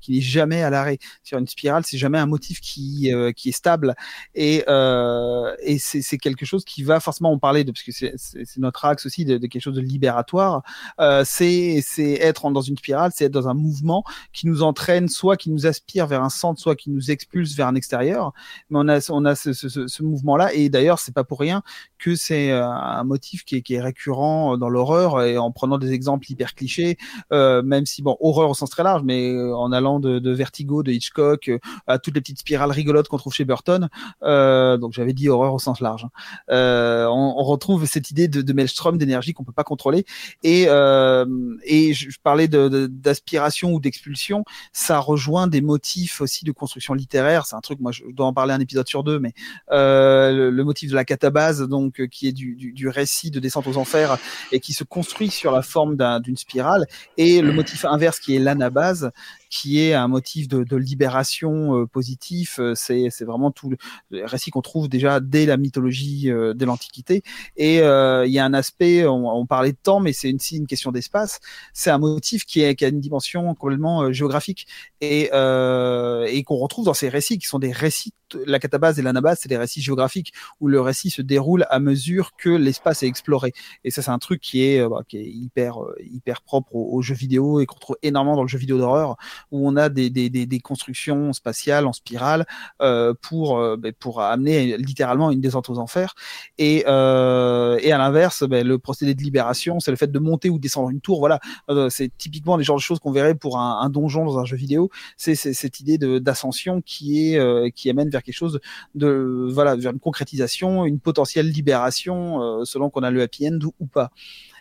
qui 0.00 0.12
n'est 0.12 0.20
jamais 0.22 0.62
à 0.62 0.70
l'arrêt. 0.70 0.98
Sur 1.22 1.38
une 1.38 1.46
spirale, 1.46 1.84
c'est 1.84 1.98
jamais 1.98 2.18
un 2.18 2.26
motif 2.26 2.53
qui 2.60 3.12
euh, 3.12 3.32
qui 3.32 3.50
est 3.50 3.52
stable 3.52 3.94
et 4.34 4.64
euh, 4.68 5.54
et 5.62 5.78
c'est 5.78 6.18
quelque 6.18 6.46
chose 6.46 6.64
qui 6.64 6.82
va 6.82 7.00
forcément 7.00 7.32
en 7.32 7.38
parler 7.38 7.64
de 7.64 7.72
parce 7.72 7.82
que 7.82 7.92
c'est 7.92 8.58
notre 8.58 8.84
axe 8.84 9.06
aussi 9.06 9.24
de, 9.24 9.38
de, 9.38 9.46
quelque 9.46 9.62
chose 9.62 9.74
de 9.74 9.80
libératoire. 9.80 10.62
Euh, 11.00 11.22
c'est 11.26 11.80
c'est 11.82 12.12
être 12.14 12.50
dans 12.50 12.60
une 12.60 12.76
spirale, 12.76 13.12
c'est 13.14 13.26
être 13.26 13.32
dans 13.32 13.48
un 13.48 13.54
mouvement 13.54 14.04
qui 14.32 14.46
nous 14.46 14.62
entraîne, 14.62 15.08
soit 15.08 15.36
qui 15.36 15.50
nous 15.50 15.66
aspire 15.66 16.06
vers 16.06 16.22
un 16.22 16.30
centre, 16.30 16.60
soit 16.60 16.76
qui 16.76 16.90
nous 16.90 17.10
expulse 17.10 17.54
vers 17.54 17.66
un 17.66 17.74
extérieur. 17.74 18.32
Mais 18.70 18.78
on 18.80 18.88
a 18.88 19.10
on 19.10 19.24
a 19.24 19.34
ce, 19.34 19.52
ce, 19.52 19.86
ce 19.86 20.02
mouvement 20.02 20.36
là 20.36 20.52
et 20.52 20.68
d'ailleurs 20.68 20.98
c'est 20.98 21.14
pas 21.14 21.24
pour 21.24 21.40
rien 21.40 21.62
que 21.98 22.16
c'est 22.16 22.50
un 22.50 23.04
motif 23.04 23.44
qui 23.44 23.56
est, 23.56 23.62
qui 23.62 23.74
est 23.74 23.80
récurrent 23.80 24.58
dans 24.58 24.68
l'horreur 24.68 25.22
et 25.22 25.38
en 25.38 25.50
prenant 25.50 25.78
des 25.78 25.92
exemples 25.92 26.30
hyper 26.30 26.54
clichés, 26.54 26.98
euh, 27.32 27.62
même 27.62 27.86
si 27.86 28.02
bon 28.02 28.16
horreur 28.20 28.50
au 28.50 28.54
sens 28.54 28.70
très 28.70 28.82
large, 28.82 29.02
mais 29.04 29.34
en 29.52 29.72
allant 29.72 30.00
de, 30.00 30.18
de 30.18 30.30
Vertigo, 30.30 30.82
de 30.82 30.92
Hitchcock 30.92 31.50
à 31.86 31.98
toutes 31.98 32.14
les 32.14 32.20
petites 32.20 32.43
spirale 32.44 32.70
rigolote 32.70 33.08
qu'on 33.08 33.16
trouve 33.16 33.32
chez 33.32 33.46
Burton. 33.46 33.88
Euh, 34.22 34.76
donc 34.76 34.92
j'avais 34.92 35.14
dit 35.14 35.30
horreur 35.30 35.54
au 35.54 35.58
sens 35.58 35.80
large. 35.80 36.04
Hein. 36.04 36.10
Euh, 36.50 37.06
on, 37.06 37.34
on, 37.38 37.42
retrouve 37.42 37.86
cette 37.86 38.10
idée 38.10 38.28
de, 38.28 38.42
de 38.42 38.52
maelstrom, 38.52 38.98
d'énergie 38.98 39.32
qu'on 39.32 39.44
peut 39.44 39.52
pas 39.52 39.64
contrôler. 39.64 40.04
Et, 40.42 40.66
euh, 40.68 41.24
et 41.64 41.94
je, 41.94 42.10
parlais 42.22 42.48
d'aspiration 42.48 43.72
ou 43.72 43.80
d'expulsion. 43.80 44.44
Ça 44.72 44.98
rejoint 44.98 45.46
des 45.46 45.62
motifs 45.62 46.20
aussi 46.20 46.44
de 46.44 46.52
construction 46.52 46.92
littéraire. 46.92 47.46
C'est 47.46 47.56
un 47.56 47.60
truc, 47.60 47.80
moi, 47.80 47.92
je 47.92 48.02
dois 48.10 48.26
en 48.26 48.34
parler 48.34 48.52
un 48.52 48.60
épisode 48.60 48.86
sur 48.86 49.04
deux, 49.04 49.18
mais 49.18 49.32
euh, 49.72 50.50
le, 50.50 50.64
motif 50.64 50.90
de 50.90 50.94
la 50.94 51.04
catabase, 51.04 51.62
donc 51.62 52.00
euh, 52.00 52.06
qui 52.06 52.28
est 52.28 52.32
du, 52.32 52.54
du, 52.56 52.72
du, 52.72 52.88
récit 52.88 53.30
de 53.30 53.40
descente 53.40 53.66
aux 53.66 53.78
enfers 53.78 54.18
et 54.52 54.60
qui 54.60 54.74
se 54.74 54.84
construit 54.84 55.30
sur 55.30 55.50
la 55.50 55.62
forme 55.62 55.96
d'une 56.20 56.36
spirale, 56.36 56.86
et 57.16 57.40
le 57.40 57.52
motif 57.52 57.84
inverse 57.84 58.18
qui 58.18 58.36
est 58.36 58.38
l'anabase, 58.38 59.10
qui 59.54 59.80
est 59.80 59.94
un 59.94 60.08
motif 60.08 60.48
de, 60.48 60.64
de 60.64 60.76
libération 60.76 61.78
euh, 61.78 61.86
positif. 61.86 62.58
Euh, 62.58 62.74
c'est, 62.74 63.08
vraiment 63.20 63.52
tout 63.52 63.70
le 63.70 64.24
récit 64.24 64.50
qu'on 64.50 64.62
trouve 64.62 64.88
déjà 64.88 65.20
dès 65.20 65.46
la 65.46 65.56
mythologie 65.56 66.28
euh, 66.28 66.54
de 66.54 66.64
l'Antiquité. 66.64 67.22
Et 67.56 67.76
il 67.76 68.32
y 68.32 68.38
a 68.40 68.44
un 68.44 68.52
aspect, 68.52 69.06
on, 69.06 69.46
parlait 69.46 69.70
de 69.70 69.78
temps, 69.80 70.00
mais 70.00 70.12
c'est 70.12 70.28
une, 70.28 70.38
une 70.50 70.66
question 70.66 70.90
d'espace. 70.90 71.38
C'est 71.72 71.90
un 71.90 71.98
motif 71.98 72.44
qui, 72.44 72.62
est, 72.62 72.74
qui 72.74 72.84
a 72.84 72.88
une 72.88 73.00
dimension 73.00 73.54
complètement 73.54 74.12
géographique 74.12 74.66
et, 75.00 75.26
et 75.26 76.42
qu'on 76.44 76.56
retrouve 76.56 76.86
dans 76.86 76.94
ces 76.94 77.08
récits 77.08 77.38
qui 77.38 77.46
sont 77.46 77.60
des 77.60 77.70
récits. 77.70 78.12
La 78.46 78.58
catabase 78.58 78.98
et 78.98 79.02
l'anabase, 79.02 79.38
c'est 79.40 79.48
des 79.48 79.56
récits 79.56 79.82
géographiques 79.82 80.32
où 80.60 80.68
le 80.68 80.80
récit 80.80 81.10
se 81.10 81.22
déroule 81.22 81.66
à 81.70 81.80
mesure 81.80 82.32
que 82.36 82.50
l'espace 82.50 83.02
est 83.02 83.06
exploré. 83.06 83.52
Et 83.84 83.90
ça, 83.90 84.02
c'est 84.02 84.10
un 84.10 84.18
truc 84.18 84.40
qui 84.40 84.62
est, 84.62 84.86
bah, 84.88 85.02
qui 85.06 85.18
est 85.18 85.26
hyper, 85.26 85.78
hyper 86.00 86.42
propre 86.42 86.74
aux, 86.74 87.02
jeux 87.02 87.14
vidéo 87.14 87.60
et 87.60 87.66
qu'on 87.66 87.78
trouve 87.78 87.96
énormément 88.02 88.36
dans 88.36 88.42
le 88.42 88.48
jeu 88.48 88.58
vidéo 88.58 88.78
d'horreur 88.78 89.16
où 89.50 89.68
on 89.68 89.76
a 89.76 89.88
des, 89.88 90.60
constructions 90.62 91.32
spatiales 91.32 91.86
en 91.86 91.92
spirale 91.92 92.46
euh, 92.80 93.12
pour 93.20 93.58
euh, 93.58 93.76
ben, 93.76 93.92
pour 93.92 94.22
amener 94.22 94.76
littéralement 94.76 95.30
une 95.30 95.40
descente 95.40 95.68
aux 95.70 95.78
enfers. 95.78 96.14
Et, 96.58 96.84
euh, 96.86 97.78
à 97.84 97.98
l'inverse, 97.98 98.42
ben, 98.42 98.66
le 98.66 98.78
procédé 98.78 99.14
de 99.14 99.22
libération, 99.22 99.78
c'est 99.78 99.90
le 99.90 99.96
fait 99.96 100.10
de 100.10 100.18
monter 100.18 100.50
ou 100.50 100.58
descendre 100.58 100.90
une 100.90 101.00
tour. 101.00 101.20
Voilà, 101.20 101.38
euh, 101.70 101.88
c'est 101.90 102.10
typiquement 102.16 102.56
les 102.56 102.64
genres 102.64 102.76
de 102.76 102.82
choses 102.82 102.98
qu'on 102.98 103.12
verrait 103.12 103.34
pour 103.34 103.58
un, 103.58 103.88
donjon 103.88 104.24
dans 104.24 104.38
un 104.38 104.44
jeu 104.44 104.56
vidéo. 104.56 104.90
C'est 105.16 105.34
cette 105.34 105.80
idée 105.80 105.98
d'ascension 105.98 106.80
qui 106.80 107.38
euh, 107.38 107.70
qui 107.70 107.90
amène 107.90 108.08
vers 108.10 108.22
quelque 108.24 108.34
chose 108.34 108.60
de 108.94 109.48
voilà 109.50 109.76
vers 109.76 109.92
une 109.92 110.00
concrétisation, 110.00 110.84
une 110.84 111.00
potentielle 111.00 111.50
libération 111.50 112.42
euh, 112.42 112.64
selon 112.64 112.90
qu'on 112.90 113.02
a 113.02 113.10
le 113.10 113.22
happy 113.22 113.48
end 113.48 113.58
ou, 113.64 113.74
ou 113.80 113.86
pas. 113.86 114.10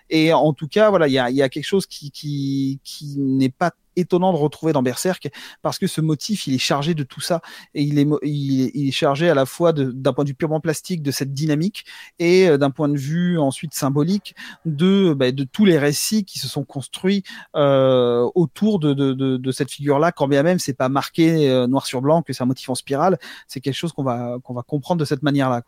Et 0.10 0.34
en 0.34 0.54
tout 0.54 0.68
cas, 0.68 0.90
voilà, 0.90 1.08
il 1.08 1.14
y 1.14 1.20
a, 1.20 1.32
y 1.32 1.42
a, 1.42 1.50
quelque 1.50 1.66
chose 1.66 1.88
qui, 1.88 2.12
qui, 2.12 2.80
qui 2.84 3.18
n'est 3.18 3.50
pas 3.50 3.72
étonnant 3.96 4.34
de 4.34 4.38
retrouver 4.38 4.74
dans 4.74 4.84
Berserk 4.84 5.30
parce 5.62 5.80
que 5.80 5.88
ce 5.88 6.02
motif 6.02 6.48
il 6.48 6.54
est 6.54 6.60
chargé 6.60 6.94
de 6.94 7.04
tout 7.04 7.22
ça. 7.22 7.42
Et 7.74 7.84
il 7.84 8.00
est 8.00 8.08
il, 8.24 8.88
est 8.88 8.92
chargé 8.92 9.30
à 9.30 9.36
la 9.36 9.46
fois 9.46 9.74
d'un 9.74 10.14
point 10.14 10.24
de 10.24 10.30
vue 10.30 10.36
purement 10.36 10.60
plastique 10.60 11.02
de 11.02 11.12
cette 11.12 11.34
dynamique 11.34 11.86
et 12.20 12.48
euh, 12.50 12.58
d'un 12.58 12.72
point 12.72 12.90
de 12.90 12.98
vue 12.98 13.38
ensuite 13.38 13.74
symbolique 13.74 14.36
de 14.66 15.14
bah, 15.14 15.32
de 15.32 15.44
tous 15.44 15.66
les 15.66 15.78
récits 15.78 16.26
qui 16.26 16.40
se 16.40 16.48
sont 16.48 16.64
construits 16.64 17.24
euh, 17.56 18.30
autour 18.36 18.80
de, 18.80 18.94
de, 18.94 19.52
cette 19.52 19.72
figure 19.72 20.00
là 20.00 20.12
quand 20.12 20.28
bien 20.28 20.44
même 20.44 20.60
c'est 20.60 20.74
pas 20.74 20.90
marqué 20.90 21.50
euh, 21.50 21.68
noir 21.68 21.86
sur 21.86 22.02
blanc 22.02 22.22
que 22.22 22.34
c'est 22.34 22.44
un 22.44 22.48
motif 22.48 22.70
en 22.70 22.76
spirale. 22.76 23.18
C'est 23.48 23.62
quelque 23.62 23.76
chose 23.76 23.94
qu'on 23.94 24.04
va 24.04 24.38
qu'on 24.44 24.54
va 24.54 24.64
comprendre 24.64 25.00
de 25.00 25.06
cette 25.06 25.24
manière 25.24 25.50
là 25.50 25.64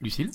Lucille? 0.00 0.30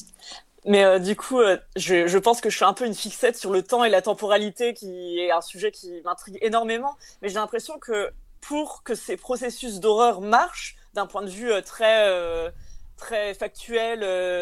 Mais 0.65 0.83
euh, 0.83 0.99
du 0.99 1.15
coup, 1.15 1.39
euh, 1.39 1.57
je, 1.75 2.17
pense 2.17 2.41
que 2.41 2.49
je 2.49 2.55
suis 2.55 2.65
un 2.65 2.73
peu 2.73 2.85
une 2.85 2.95
fixette 2.95 3.37
sur 3.37 3.51
le 3.51 3.63
temps 3.63 3.83
et 3.83 3.89
la 3.89 4.01
temporalité, 4.01 4.73
qui 4.73 5.19
est 5.19 5.31
un 5.31 5.41
sujet 5.41 5.71
qui 5.71 6.01
m'intrigue 6.03 6.37
énormément. 6.41 6.95
Mais 7.21 7.29
j'ai 7.29 7.35
l'impression 7.35 7.79
que 7.79 8.11
pour 8.41 8.83
que 8.83 8.95
ces 8.95 9.17
processus 9.17 9.79
d'horreur 9.79 10.21
marchent, 10.21 10.75
d'un 10.93 11.07
point 11.07 11.21
de 11.21 11.29
vue 11.29 11.51
euh, 11.51 11.61
très 11.61 12.51
très 12.95 13.33
factuel 13.33 13.99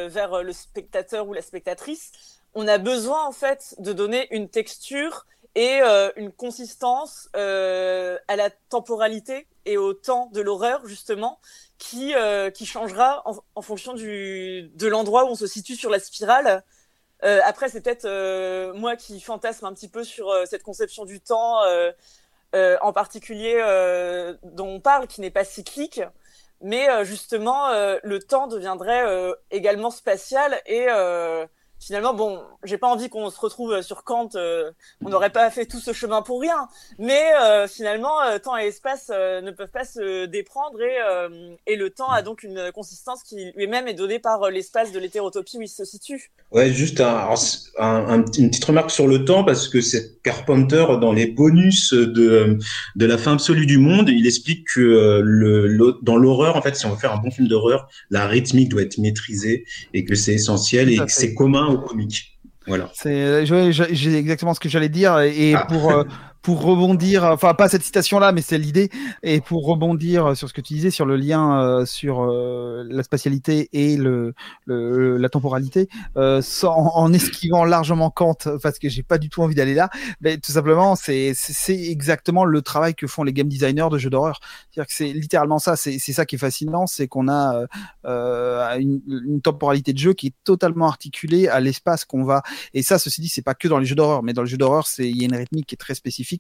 vers 0.09 0.43
le 0.43 0.53
spectateur 0.53 1.27
ou 1.27 1.33
la 1.33 1.41
spectatrice, 1.41 2.11
on 2.53 2.67
a 2.67 2.77
besoin 2.77 3.25
en 3.25 3.31
fait 3.31 3.75
de 3.79 3.91
donner 3.91 4.27
une 4.35 4.49
texture 4.49 5.25
et 5.55 5.81
une 6.15 6.31
consistance 6.31 7.29
à 7.33 8.35
la 8.35 8.49
temporalité 8.69 9.47
et 9.65 9.77
au 9.77 9.93
temps 9.93 10.29
de 10.33 10.41
l'horreur 10.41 10.85
justement 10.87 11.39
qui 11.77 12.13
qui 12.53 12.65
changera 12.65 13.21
en, 13.25 13.35
en 13.55 13.61
fonction 13.61 13.93
du 13.93 14.71
de 14.73 14.87
l'endroit 14.87 15.25
où 15.25 15.29
on 15.29 15.35
se 15.35 15.47
situe 15.47 15.75
sur 15.75 15.89
la 15.89 15.99
spirale. 15.99 16.63
après, 17.21 17.69
c'est 17.69 17.81
peut-être 17.81 18.07
moi 18.73 18.95
qui 18.95 19.19
fantasme 19.19 19.65
un 19.65 19.73
petit 19.73 19.89
peu 19.89 20.03
sur 20.03 20.33
cette 20.47 20.63
conception 20.63 21.05
du 21.05 21.19
temps, 21.19 21.59
en 22.53 22.93
particulier 22.93 23.55
dont 24.43 24.67
on 24.67 24.79
parle, 24.79 25.07
qui 25.07 25.21
n'est 25.21 25.31
pas 25.31 25.43
cyclique, 25.43 26.01
mais 26.61 27.03
justement 27.05 27.69
le 28.03 28.19
temps 28.19 28.47
deviendrait 28.47 29.33
également 29.51 29.91
spatial 29.91 30.61
et 30.65 30.87
finalement, 31.81 32.13
bon, 32.13 32.39
j'ai 32.63 32.77
pas 32.77 32.87
envie 32.87 33.09
qu'on 33.09 33.29
se 33.29 33.39
retrouve 33.39 33.73
euh, 33.73 33.81
sur 33.81 34.03
Kant, 34.03 34.29
euh, 34.35 34.71
on 35.03 35.09
n'aurait 35.09 35.31
pas 35.31 35.49
fait 35.49 35.65
tout 35.65 35.79
ce 35.79 35.93
chemin 35.93 36.21
pour 36.21 36.39
rien. 36.39 36.67
Mais 36.99 37.23
euh, 37.41 37.67
finalement, 37.67 38.11
temps 38.43 38.57
et 38.57 38.67
espace 38.67 39.09
ne 39.09 39.51
peuvent 39.51 39.71
pas 39.71 39.83
se 39.83 40.25
déprendre 40.25 40.79
et, 40.81 40.97
et 41.65 41.75
le 41.75 41.89
temps 41.89 42.09
a 42.09 42.21
donc 42.21 42.43
une 42.43 42.71
consistance 42.73 43.23
qui 43.23 43.51
lui-même 43.55 43.87
est 43.87 43.93
donnée 43.93 44.19
par 44.19 44.49
l'espace 44.51 44.91
de 44.91 44.99
l'hétérotopie 44.99 45.57
où 45.57 45.61
il 45.61 45.67
se 45.67 45.85
situe. 45.85 46.31
Ouais, 46.51 46.71
juste 46.71 47.01
un, 47.01 47.33
un, 47.79 48.25
une 48.37 48.49
petite 48.49 48.65
remarque 48.65 48.91
sur 48.91 49.07
le 49.07 49.25
temps 49.25 49.43
parce 49.43 49.67
que 49.67 49.81
c'est 49.81 50.21
Carpenter 50.21 50.85
dans 51.01 51.11
les 51.11 51.27
bonus 51.27 51.93
de 51.93 52.59
de 52.95 53.05
la 53.05 53.17
fin 53.17 53.33
absolue 53.33 53.65
du 53.65 53.77
monde, 53.77 54.09
il 54.09 54.27
explique 54.27 54.67
que 54.75 55.21
le, 55.23 55.97
dans 56.01 56.17
l'horreur, 56.17 56.55
en 56.55 56.61
fait, 56.61 56.75
si 56.75 56.85
on 56.85 56.91
veut 56.91 56.97
faire 56.97 57.13
un 57.13 57.17
bon 57.17 57.31
film 57.31 57.47
d'horreur, 57.47 57.87
la 58.09 58.27
rythmique 58.27 58.69
doit 58.69 58.83
être 58.83 58.97
maîtrisée 58.97 59.65
et 59.93 60.05
que 60.05 60.15
c'est 60.15 60.33
essentiel 60.33 60.91
et 60.91 60.97
que 60.97 61.11
c'est 61.11 61.33
commun 61.33 61.70
comique. 61.77 62.39
Voilà. 62.67 62.89
C'est, 62.93 63.45
j'ai 63.45 64.17
exactement 64.17 64.53
ce 64.53 64.59
que 64.59 64.69
j'allais 64.69 64.89
dire 64.89 65.19
et 65.19 65.55
ah. 65.55 65.65
pour 65.65 65.91
euh, 65.91 66.03
pour 66.41 66.61
rebondir, 66.61 67.23
enfin 67.23 67.53
pas 67.53 67.69
cette 67.69 67.83
citation-là, 67.83 68.31
mais 68.31 68.41
c'est 68.41 68.57
l'idée, 68.57 68.89
et 69.23 69.41
pour 69.41 69.65
rebondir 69.65 70.35
sur 70.35 70.49
ce 70.49 70.53
que 70.53 70.61
tu 70.61 70.73
disais 70.73 70.89
sur 70.89 71.05
le 71.05 71.15
lien 71.15 71.61
euh, 71.61 71.85
sur 71.85 72.23
euh, 72.23 72.83
la 72.89 73.03
spatialité 73.03 73.69
et 73.73 73.95
le, 73.97 74.33
le 74.65 75.17
la 75.17 75.29
temporalité, 75.29 75.87
euh, 76.17 76.41
sans, 76.41 76.91
en 76.95 77.13
esquivant 77.13 77.63
largement 77.63 78.09
Kant, 78.09 78.37
parce 78.61 78.79
que 78.79 78.89
j'ai 78.89 79.03
pas 79.03 79.17
du 79.17 79.29
tout 79.29 79.41
envie 79.43 79.55
d'aller 79.55 79.73
là, 79.75 79.89
mais 80.21 80.37
tout 80.37 80.51
simplement 80.51 80.95
c'est 80.95 81.33
exactement 81.69 82.45
le 82.45 82.61
travail 82.61 82.95
que 82.95 83.07
font 83.07 83.23
les 83.23 83.33
game 83.33 83.47
designers 83.47 83.89
de 83.91 83.97
jeux 83.97 84.09
d'horreur. 84.09 84.39
C'est-à-dire 84.71 84.87
que 84.87 84.93
c'est 84.93 85.13
littéralement 85.13 85.59
ça, 85.59 85.75
c'est 85.75 85.99
ça 85.99 86.25
qui 86.25 86.35
est 86.35 86.39
fascinant, 86.39 86.87
c'est 86.87 87.07
qu'on 87.07 87.27
a 87.27 87.65
euh, 88.05 88.79
une, 88.79 89.01
une 89.07 89.41
temporalité 89.41 89.93
de 89.93 89.99
jeu 89.99 90.13
qui 90.13 90.27
est 90.27 90.35
totalement 90.43 90.87
articulée 90.87 91.47
à 91.47 91.59
l'espace 91.59 92.05
qu'on 92.05 92.23
va, 92.23 92.41
et 92.73 92.81
ça, 92.81 92.97
ceci 92.97 93.21
dit, 93.21 93.29
c'est 93.29 93.41
pas 93.41 93.53
que 93.53 93.67
dans 93.67 93.77
les 93.77 93.85
jeux 93.85 93.95
d'horreur, 93.95 94.23
mais 94.23 94.33
dans 94.33 94.43
les 94.43 94.49
jeux 94.49 94.57
d'horreur, 94.57 94.87
c'est 94.87 95.07
il 95.07 95.17
y 95.17 95.21
a 95.21 95.25
une 95.25 95.35
rythmique 95.35 95.67
qui 95.67 95.75
est 95.75 95.77
très 95.77 95.95
spécifique 95.95 96.30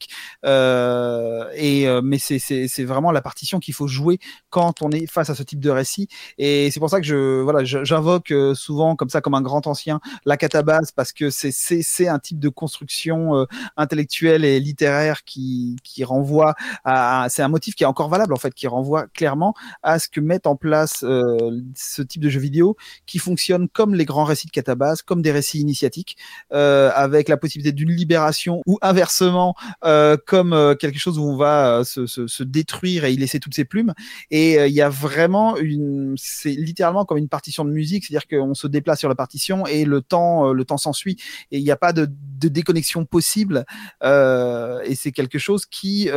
euh, 0.45 1.49
et 1.55 1.87
euh, 1.87 2.01
mais 2.03 2.17
c'est 2.19 2.83
vraiment 2.83 3.11
la 3.11 3.21
partition 3.21 3.59
qu'il 3.59 3.73
faut 3.73 3.87
jouer 3.87 4.19
quand 4.49 4.81
on 4.81 4.91
est 4.91 5.07
face 5.07 5.29
à 5.29 5.35
ce 5.35 5.43
type 5.43 5.59
de 5.59 5.69
récit. 5.69 6.07
Et 6.37 6.69
c'est 6.71 6.79
pour 6.79 6.89
ça 6.89 6.99
que 6.99 7.05
je 7.05 7.41
voilà 7.41 7.63
j'invoque 7.63 8.31
euh, 8.31 8.53
souvent 8.53 8.95
comme 8.95 9.09
ça 9.09 9.21
comme 9.21 9.33
un 9.33 9.41
grand 9.41 9.67
ancien 9.67 9.99
la 10.25 10.37
catabase 10.37 10.91
parce 10.91 11.11
que 11.13 11.29
c'est 11.29 11.51
c'est 11.51 12.07
un 12.07 12.19
type 12.19 12.39
de 12.39 12.49
construction 12.49 13.45
intellectuelle 13.77 14.45
et 14.45 14.59
littéraire 14.59 15.23
qui 15.23 15.77
qui 15.83 16.03
renvoie 16.03 16.55
à, 16.83 17.27
c'est 17.29 17.41
un 17.41 17.47
motif 17.47 17.75
qui 17.75 17.83
est 17.83 17.87
encore 17.87 18.09
valable 18.09 18.33
en 18.33 18.37
fait 18.37 18.53
qui 18.53 18.67
renvoie 18.67 19.07
clairement 19.07 19.53
à 19.83 19.99
ce 19.99 20.07
que 20.07 20.19
met 20.19 20.45
en 20.47 20.55
place 20.55 20.99
ce 21.01 22.01
type 22.01 22.21
de 22.21 22.29
jeu 22.29 22.39
vidéo 22.39 22.75
qui 23.05 23.19
fonctionne 23.19 23.67
comme 23.69 23.95
les 23.95 24.05
grands 24.05 24.23
récits 24.23 24.47
de 24.47 24.51
catabase, 24.51 25.01
comme 25.01 25.21
des 25.21 25.31
récits 25.31 25.59
initiatiques, 25.59 26.17
avec 26.51 27.29
la 27.29 27.37
possibilité 27.37 27.71
d'une 27.71 27.91
libération 27.91 28.61
ou 28.65 28.77
inversement 28.81 29.55
euh, 29.83 30.15
comme 30.27 30.53
euh, 30.53 30.75
quelque 30.75 30.99
chose 30.99 31.17
où 31.17 31.23
on 31.23 31.35
va 31.35 31.79
euh, 31.79 31.83
se, 31.83 32.05
se, 32.05 32.27
se, 32.27 32.43
détruire 32.43 33.05
et 33.05 33.13
y 33.13 33.17
laisser 33.17 33.39
toutes 33.39 33.55
ses 33.55 33.65
plumes. 33.65 33.93
Et 34.29 34.63
il 34.65 34.73
y 34.73 34.81
a 34.81 34.89
vraiment 34.89 35.57
une, 35.57 36.15
c'est 36.17 36.51
littéralement 36.51 37.05
comme 37.05 37.17
une 37.17 37.29
partition 37.29 37.65
de 37.65 37.71
musique, 37.71 38.05
c'est-à-dire 38.05 38.27
qu'on 38.27 38.53
se 38.53 38.67
déplace 38.67 38.99
sur 38.99 39.09
la 39.09 39.15
partition 39.15 39.65
et 39.65 39.85
le 39.85 40.01
temps, 40.01 40.53
le 40.53 40.65
temps 40.65 40.77
s'ensuit 40.77 41.17
et 41.51 41.57
il 41.57 41.63
n'y 41.63 41.71
a 41.71 41.77
pas 41.77 41.93
de, 41.93 42.07
de, 42.39 42.47
déconnexion 42.47 43.05
possible. 43.05 43.65
et 44.03 44.95
c'est 44.95 45.11
quelque 45.11 45.39
chose 45.39 45.65
qui, 45.65 46.09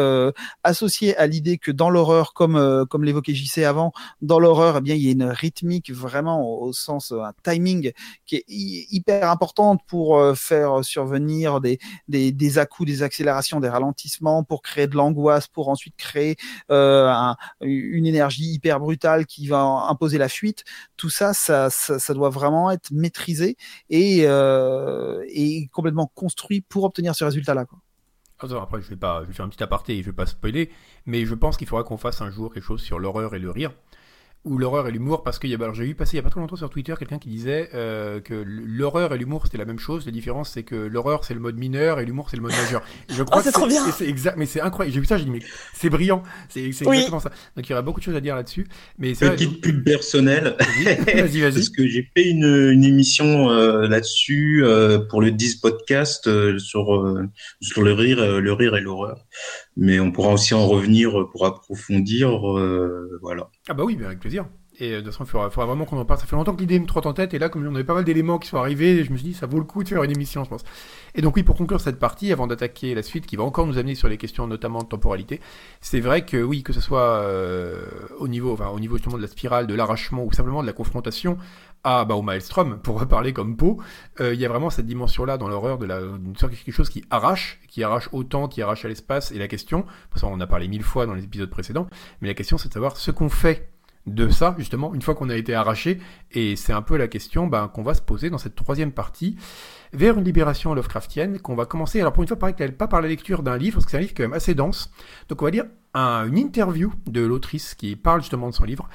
associé 0.63 1.17
à 1.17 1.27
l'idée 1.27 1.59
que 1.59 1.71
dans 1.71 1.91
l'horreur, 1.91 2.35
comme 2.35 2.87
comme 2.91 3.05
l'évoquait 3.05 3.35
JC 3.35 3.59
avant, 3.65 3.93
dans 4.23 4.39
l'horreur, 4.41 4.79
eh 4.79 4.81
bien 4.81 4.95
il 4.95 5.03
y 5.03 5.09
a 5.09 5.13
une 5.13 5.25
rythmique 5.25 5.93
vraiment 5.93 6.61
au, 6.61 6.73
sens 6.73 7.13
un 7.13 7.33
timing 7.43 7.93
qui 8.27 8.37
est 8.37 8.45
hyper 8.49 9.31
importante 9.31 9.81
pour 9.87 10.37
faire 10.37 10.85
survenir 10.85 11.61
des 11.61 11.79
des, 12.09 12.33
des 12.33 12.59
à 12.59 12.67
des 12.85 13.03
accélérations 13.03 13.54
des 13.61 13.69
ralentissements, 13.69 14.45
pour 14.45 14.63
créer 14.63 14.87
de 14.87 14.97
l'angoisse, 14.97 15.49
pour 15.49 15.69
ensuite 15.69 15.97
créer 15.97 16.37
euh, 16.71 17.35
une 17.61 18.07
énergie 18.07 18.53
hyper 18.53 18.81
brutale 18.81 19.27
qui 19.27 19.47
va 19.47 19.61
imposer 19.89 20.19
la 20.19 20.29
fuite. 20.29 20.65
Tout 20.97 21.11
ça, 21.11 21.35
ça, 21.35 21.71
ça, 21.71 22.15
doit 22.15 22.31
vraiment 22.31 22.71
être 22.71 22.91
maîtrisé 22.93 23.57
et, 23.91 24.23
euh, 24.27 25.25
et 25.29 25.69
complètement 25.69 26.11
construit 26.15 26.61
pour 26.61 26.85
obtenir 26.85 27.15
ce 27.15 27.25
résultat-là. 27.25 27.67
après, 28.41 28.81
je 28.81 28.89
vais 28.89 28.97
pas, 28.97 29.23
je 29.23 29.29
vais 29.29 29.35
faire 29.35 29.47
un 29.47 29.49
petit 29.49 29.63
aparté 29.63 29.99
et 29.99 30.03
je 30.03 30.07
vais 30.07 30.17
pas 30.17 30.27
spoiler, 30.27 30.71
mais 31.07 31.25
je 31.25 31.35
pense 31.35 31.57
qu'il 31.57 31.67
faudra 31.67 31.85
qu'on 31.85 31.97
fasse 31.97 32.21
un 32.21 32.31
jour 32.31 32.53
quelque 32.53 32.65
chose 32.65 32.83
sur 32.83 32.99
l'horreur 32.99 33.35
et 33.35 33.39
le 33.39 33.51
rire 33.51 33.73
ou 34.45 34.59
l'horreur 34.59 34.89
et 34.89 34.93
l'humour 34.93 35.23
parce 35.23 35.39
qu'il 35.39 35.51
y 35.51 35.55
a 35.55 35.57
alors 35.57 35.75
j'ai 35.75 35.85
vu 35.85 35.95
passer 35.95 36.15
il 36.15 36.17
y 36.17 36.21
a 36.21 36.23
pas 36.23 36.31
trop 36.31 36.41
longtemps 36.41 36.57
sur 36.57 36.69
Twitter 36.69 36.95
quelqu'un 36.99 37.19
qui 37.19 37.29
disait 37.29 37.71
euh, 37.75 38.21
que 38.21 38.35
l'horreur 38.47 39.15
et 39.15 39.19
l'humour 39.19 39.43
c'était 39.45 39.59
la 39.59 39.65
même 39.65 39.79
chose. 39.79 40.05
La 40.07 40.13
différence 40.13 40.51
c'est 40.51 40.63
que 40.63 40.75
l'horreur 40.75 41.25
c'est 41.25 41.35
le 41.35 41.41
mode 41.41 41.57
mineur 41.57 42.01
et 42.01 42.05
l'humour 42.05 42.29
c'est 42.31 42.37
le 42.37 42.43
mode 42.43 42.53
majeur. 42.53 42.83
Je 43.09 43.23
crois 43.23 43.39
oh, 43.39 43.43
c'est 43.45 43.53
trop 43.53 43.67
bien. 43.67 43.85
c'est 43.91 44.09
exact 44.09 44.37
mais 44.37 44.47
c'est 44.47 44.61
incroyable. 44.61 44.95
J'ai 44.95 45.01
vu 45.01 45.07
ça 45.07 45.17
j'ai 45.17 45.25
dit 45.25 45.31
mais 45.31 45.41
c'est 45.73 45.91
brillant. 45.91 46.23
C'est 46.49 46.63
exactement 46.63 47.21
ça. 47.21 47.31
Donc 47.57 47.67
il 47.69 47.71
y 47.71 47.73
aurait 47.73 47.83
beaucoup 47.83 48.01
de 48.01 48.05
choses 48.05 48.17
à 48.17 48.21
dire 48.21 48.37
là-dessus. 48.37 48.67
Mais 48.99 49.13
petite 49.13 49.61
pub 49.61 49.85
personnelle. 49.85 50.57
Vas-y 50.59 51.41
vas-y. 51.41 51.53
Parce 51.55 51.69
que 51.71 51.87
j'ai 51.87 52.11
fait 52.15 52.29
une, 52.29 52.45
une 52.45 52.85
émission 52.85 53.51
euh, 53.51 53.89
là-dessus 53.89 54.65
euh, 54.65 54.99
pour 54.99 55.23
le 55.23 55.31
10 55.31 55.57
podcast 55.57 56.27
euh, 56.27 56.59
sur 56.59 56.95
euh, 56.95 57.29
sur 57.61 57.83
le 57.83 57.93
rire 57.93 58.41
le 58.41 58.53
rire 58.53 58.77
et 58.77 58.81
l'horreur 58.81 59.25
mais 59.77 60.01
on 60.01 60.13
pourra 60.13 60.33
aussi 60.33 60.55
en 60.55 60.67
revenir 60.67 61.29
pour 61.31 61.47
approfondir 61.47 62.31
voilà 63.23 63.49
ah 63.69 63.75
bah 63.75 63.85
oui, 63.85 63.99
avec 64.05 64.21
plaisir. 64.21 64.47
Et 64.79 64.93
euh, 64.93 64.97
de 64.97 65.03
toute 65.03 65.13
façon, 65.13 65.25
il 65.25 65.51
faudra, 65.51 65.67
vraiment 65.67 65.85
qu'on 65.85 65.99
en 65.99 66.05
parle. 66.05 66.21
Ça 66.21 66.27
fait 66.27 66.37
longtemps 66.37 66.55
que 66.55 66.61
l'idée 66.61 66.79
me 66.79 66.87
trotte 66.87 67.07
en 67.07 67.13
tête, 67.13 67.33
et 67.35 67.39
là, 67.39 67.49
comme 67.49 67.67
on 67.67 67.75
avait 67.75 67.85
pas 67.85 67.95
mal 67.95 68.05
d'éléments 68.05 68.39
qui 68.39 68.49
sont 68.49 68.59
arrivés, 68.59 69.05
je 69.05 69.13
me 69.13 69.17
suis 69.17 69.29
dit, 69.29 69.35
ça 69.35 69.47
vaut 69.47 69.59
le 69.59 69.65
coup 69.65 69.83
de 69.83 69.89
faire 69.89 70.03
une 70.03 70.11
émission, 70.11 70.45
je 70.45 70.51
pense. 70.51 70.65
Et 71.15 71.23
donc 71.23 71.37
oui, 71.37 71.43
pour 71.43 71.57
conclure 71.57 71.81
cette 71.81 71.99
partie, 71.99 72.33
avant 72.33 72.47
d'attaquer 72.47 72.95
la 72.95 73.03
suite, 73.03 73.27
qui 73.27 73.37
va 73.37 73.45
encore 73.45 73.67
nous 73.67 73.79
amener 73.79 73.95
sur 73.95 74.09
les 74.09 74.19
questions 74.19 74.47
notamment 74.47 74.83
de 74.83 74.89
temporalité, 74.89 75.41
c'est 75.81 76.01
vrai 76.01 76.25
que 76.25 76.43
oui, 76.43 76.63
que 76.63 76.73
ce 76.73 76.81
soit 76.81 77.21
euh, 77.23 77.87
au 78.19 78.29
niveau, 78.29 78.53
enfin, 78.53 78.69
au 78.69 78.81
niveau 78.81 78.97
justement 78.97 79.17
de 79.17 79.23
la 79.23 79.29
spirale, 79.29 79.67
de 79.67 79.75
l'arrachement, 79.75 80.25
ou 80.25 80.33
simplement 80.33 80.61
de 80.61 80.67
la 80.67 80.73
confrontation 80.73 81.39
à, 81.85 82.05
bah, 82.05 82.15
au 82.15 82.23
Maelstrom, 82.23 82.79
pour 82.79 83.07
parler 83.07 83.33
comme 83.33 83.57
Poe, 83.57 83.77
euh, 84.21 84.35
il 84.35 84.41
y 84.41 84.47
a 84.47 84.49
vraiment 84.49 84.71
cette 84.71 84.87
dimension-là 84.87 85.39
dans 85.39 85.49
l'horreur 85.49 85.79
de 85.79 85.87
la, 85.87 86.01
quelque 86.39 86.73
chose 86.73 86.89
qui 86.89 87.05
arrache, 87.11 87.61
qui 87.69 87.85
arrache 87.85 88.09
autant, 88.13 88.49
qui 88.49 88.63
arrache 88.63 88.85
à 88.85 88.89
l'espace, 88.89 89.33
et 89.33 89.39
la 89.39 89.49
question, 89.49 89.85
parce 90.11 90.23
qu'on 90.23 90.33
en 90.33 90.41
a 90.41 90.47
parlé 90.47 90.67
mille 90.67 90.83
fois 90.83 91.07
dans 91.07 91.15
les 91.15 91.25
épisodes 91.25 91.51
précédents, 91.51 91.87
mais 92.21 92.29
la 92.29 92.35
question 92.35 92.59
c'est 92.59 92.69
de 92.69 92.75
savoir 92.75 92.97
ce 92.97 93.11
qu'on 93.11 93.29
fait 93.29 93.71
de 94.07 94.29
ça, 94.29 94.55
justement, 94.59 94.95
une 94.95 95.03
fois 95.03 95.15
qu'on 95.15 95.31
a 95.31 95.37
été 95.37 95.55
arraché. 95.55 95.99
Et 96.33 96.57
c'est 96.57 96.73
un 96.73 96.83
peu 96.83 96.97
la 96.97 97.09
question 97.09 97.47
ben, 97.47 97.69
qu'on 97.69 97.83
va 97.83 97.95
se 97.95 98.03
poser 98.03 98.31
dans 98.31 98.39
cette 98.39 98.55
troisième 98.55 98.93
partie, 98.93 99.37
vers 99.93 100.19
une 100.19 100.25
libération 100.25 100.75
Lovecraftienne, 100.75 101.39
qu'on 101.39 101.55
va 101.55 101.67
commencer, 101.67 102.01
alors 102.01 102.13
pour 102.13 102.23
une 102.23 102.29
fois, 102.29 102.39
pas 102.39 102.89
par 102.89 103.01
la 103.01 103.09
lecture 103.09 103.43
d'un 103.43 103.57
livre, 103.57 103.77
parce 103.77 103.87
que 103.87 103.93
c'est 103.93 103.97
un 103.97 104.01
livre 104.01 104.15
quand 104.15 104.25
même 104.25 104.33
assez 104.33 104.55
dense. 104.55 104.91
Donc 105.29 105.41
on 105.41 105.47
va 105.47 105.51
lire 105.51 105.65
une 105.95 106.39
interview 106.39 106.93
de 107.07 107.21
l'autrice 107.21 107.75
qui 107.75 107.97
parle 107.97 108.21
justement 108.21 108.49
de 108.49 108.55
son 108.55 108.65
livre. 108.65 108.89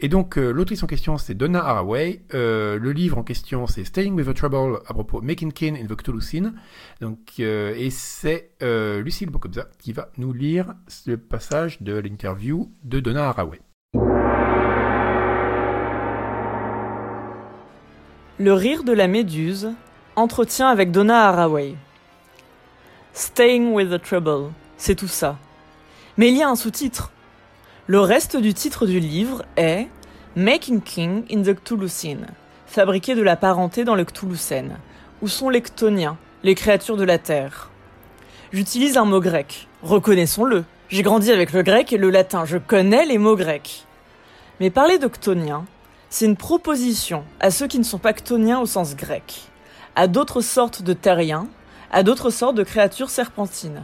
Et 0.00 0.08
donc 0.08 0.38
euh, 0.38 0.50
l'autrice 0.50 0.82
en 0.82 0.86
question, 0.86 1.18
c'est 1.18 1.34
Donna 1.34 1.64
Haraway. 1.64 2.22
Euh, 2.34 2.78
le 2.78 2.92
livre 2.92 3.18
en 3.18 3.22
question, 3.22 3.66
c'est 3.66 3.84
Staying 3.84 4.14
with 4.14 4.26
the 4.26 4.34
Trouble 4.34 4.80
à 4.86 4.94
propos 4.94 5.20
Making 5.20 5.52
Kin 5.52 5.74
in 5.74 5.86
the 5.86 5.96
Cthulhu 5.96 6.20
Scene. 6.20 6.54
Donc, 7.00 7.18
euh, 7.40 7.74
et 7.76 7.90
c'est 7.90 8.50
Lucille 8.60 9.30
Bocobza 9.30 9.66
qui 9.78 9.92
va 9.92 10.10
nous 10.16 10.32
lire 10.32 10.74
le 11.06 11.16
passage 11.16 11.82
de 11.82 11.96
l'interview 11.98 12.70
de 12.84 13.00
Donna 13.00 13.28
Haraway. 13.28 13.60
Le 18.38 18.52
rire 18.52 18.84
de 18.84 18.92
la 18.92 19.08
méduse, 19.08 19.70
entretien 20.14 20.68
avec 20.68 20.90
Donna 20.90 21.28
Haraway. 21.28 21.74
Staying 23.14 23.72
with 23.72 23.88
the 23.90 24.02
Trouble, 24.02 24.52
c'est 24.76 24.94
tout 24.94 25.08
ça. 25.08 25.38
Mais 26.18 26.28
il 26.28 26.36
y 26.36 26.42
a 26.42 26.48
un 26.48 26.56
sous-titre. 26.56 27.10
Le 27.86 28.00
reste 28.00 28.38
du 28.38 28.54
titre 28.54 28.86
du 28.86 29.00
livre 29.00 29.44
est 29.56 29.86
Making 30.34 30.80
King 30.80 31.24
in 31.30 31.42
the 31.42 31.54
Cthulhucene, 31.54 32.26
fabriqué 32.66 33.14
de 33.14 33.20
la 33.20 33.36
parenté 33.36 33.84
dans 33.84 33.94
le 33.94 34.06
Cthulhucène, 34.06 34.78
où 35.20 35.28
sont 35.28 35.50
les 35.50 35.60
Ctoniens, 35.60 36.16
les 36.42 36.54
créatures 36.54 36.96
de 36.96 37.04
la 37.04 37.18
Terre. 37.18 37.70
J'utilise 38.50 38.96
un 38.96 39.04
mot 39.04 39.20
grec, 39.20 39.68
reconnaissons-le. 39.82 40.64
J'ai 40.88 41.02
grandi 41.02 41.30
avec 41.30 41.52
le 41.52 41.62
grec 41.62 41.92
et 41.92 41.98
le 41.98 42.08
latin, 42.08 42.46
je 42.46 42.56
connais 42.56 43.04
les 43.04 43.18
mots 43.18 43.36
grecs. 43.36 43.84
Mais 44.58 44.70
parler 44.70 44.96
de 44.96 45.08
Ctoniens, 45.08 45.66
c'est 46.08 46.24
une 46.24 46.36
proposition 46.36 47.24
à 47.40 47.50
ceux 47.50 47.66
qui 47.66 47.78
ne 47.78 47.84
sont 47.84 47.98
pas 47.98 48.14
ctoniens 48.14 48.60
au 48.60 48.66
sens 48.66 48.96
grec, 48.96 49.42
à 49.96 50.06
d'autres 50.06 50.40
sortes 50.40 50.80
de 50.80 50.94
terriens, 50.94 51.46
à 51.92 52.02
d'autres 52.02 52.30
sortes 52.30 52.56
de 52.56 52.62
créatures 52.62 53.10
serpentines. 53.10 53.82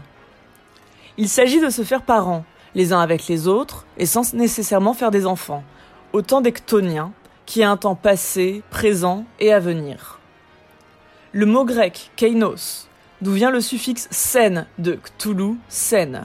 Il 1.19 1.29
s'agit 1.29 1.61
de 1.61 1.69
se 1.69 1.83
faire 1.83 2.03
parents, 2.03 2.45
les 2.75 2.93
uns 2.95 3.01
avec 3.01 3.27
les 3.29 3.47
autres, 3.47 3.85
et 3.99 4.07
sans 4.07 4.33
nécessairement 4.33 4.95
faire 4.95 5.11
des 5.11 5.27
enfants, 5.27 5.63
autant 6.13 6.41
des 6.41 6.53
Chtoniens, 6.53 7.13
qui 7.45 7.63
a 7.63 7.71
un 7.71 7.77
temps 7.77 7.95
passé, 7.95 8.63
présent 8.71 9.25
et 9.39 9.53
à 9.53 9.61
venir. 9.61 10.21
Le 11.33 11.45
mot 11.45 11.65
grec 11.65 12.11
kainos, 12.17 12.89
d'où 13.21 13.33
vient 13.33 13.51
le 13.51 13.61
suffixe 13.61 14.09
sen 14.11 14.67
de 14.79 14.95
Cthulhu, 14.95 15.57
sen, 15.69 16.25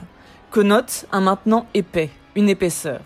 connote 0.50 1.06
un 1.12 1.20
maintenant 1.20 1.66
épais, 1.74 2.10
une 2.34 2.48
épaisseur. 2.48 3.00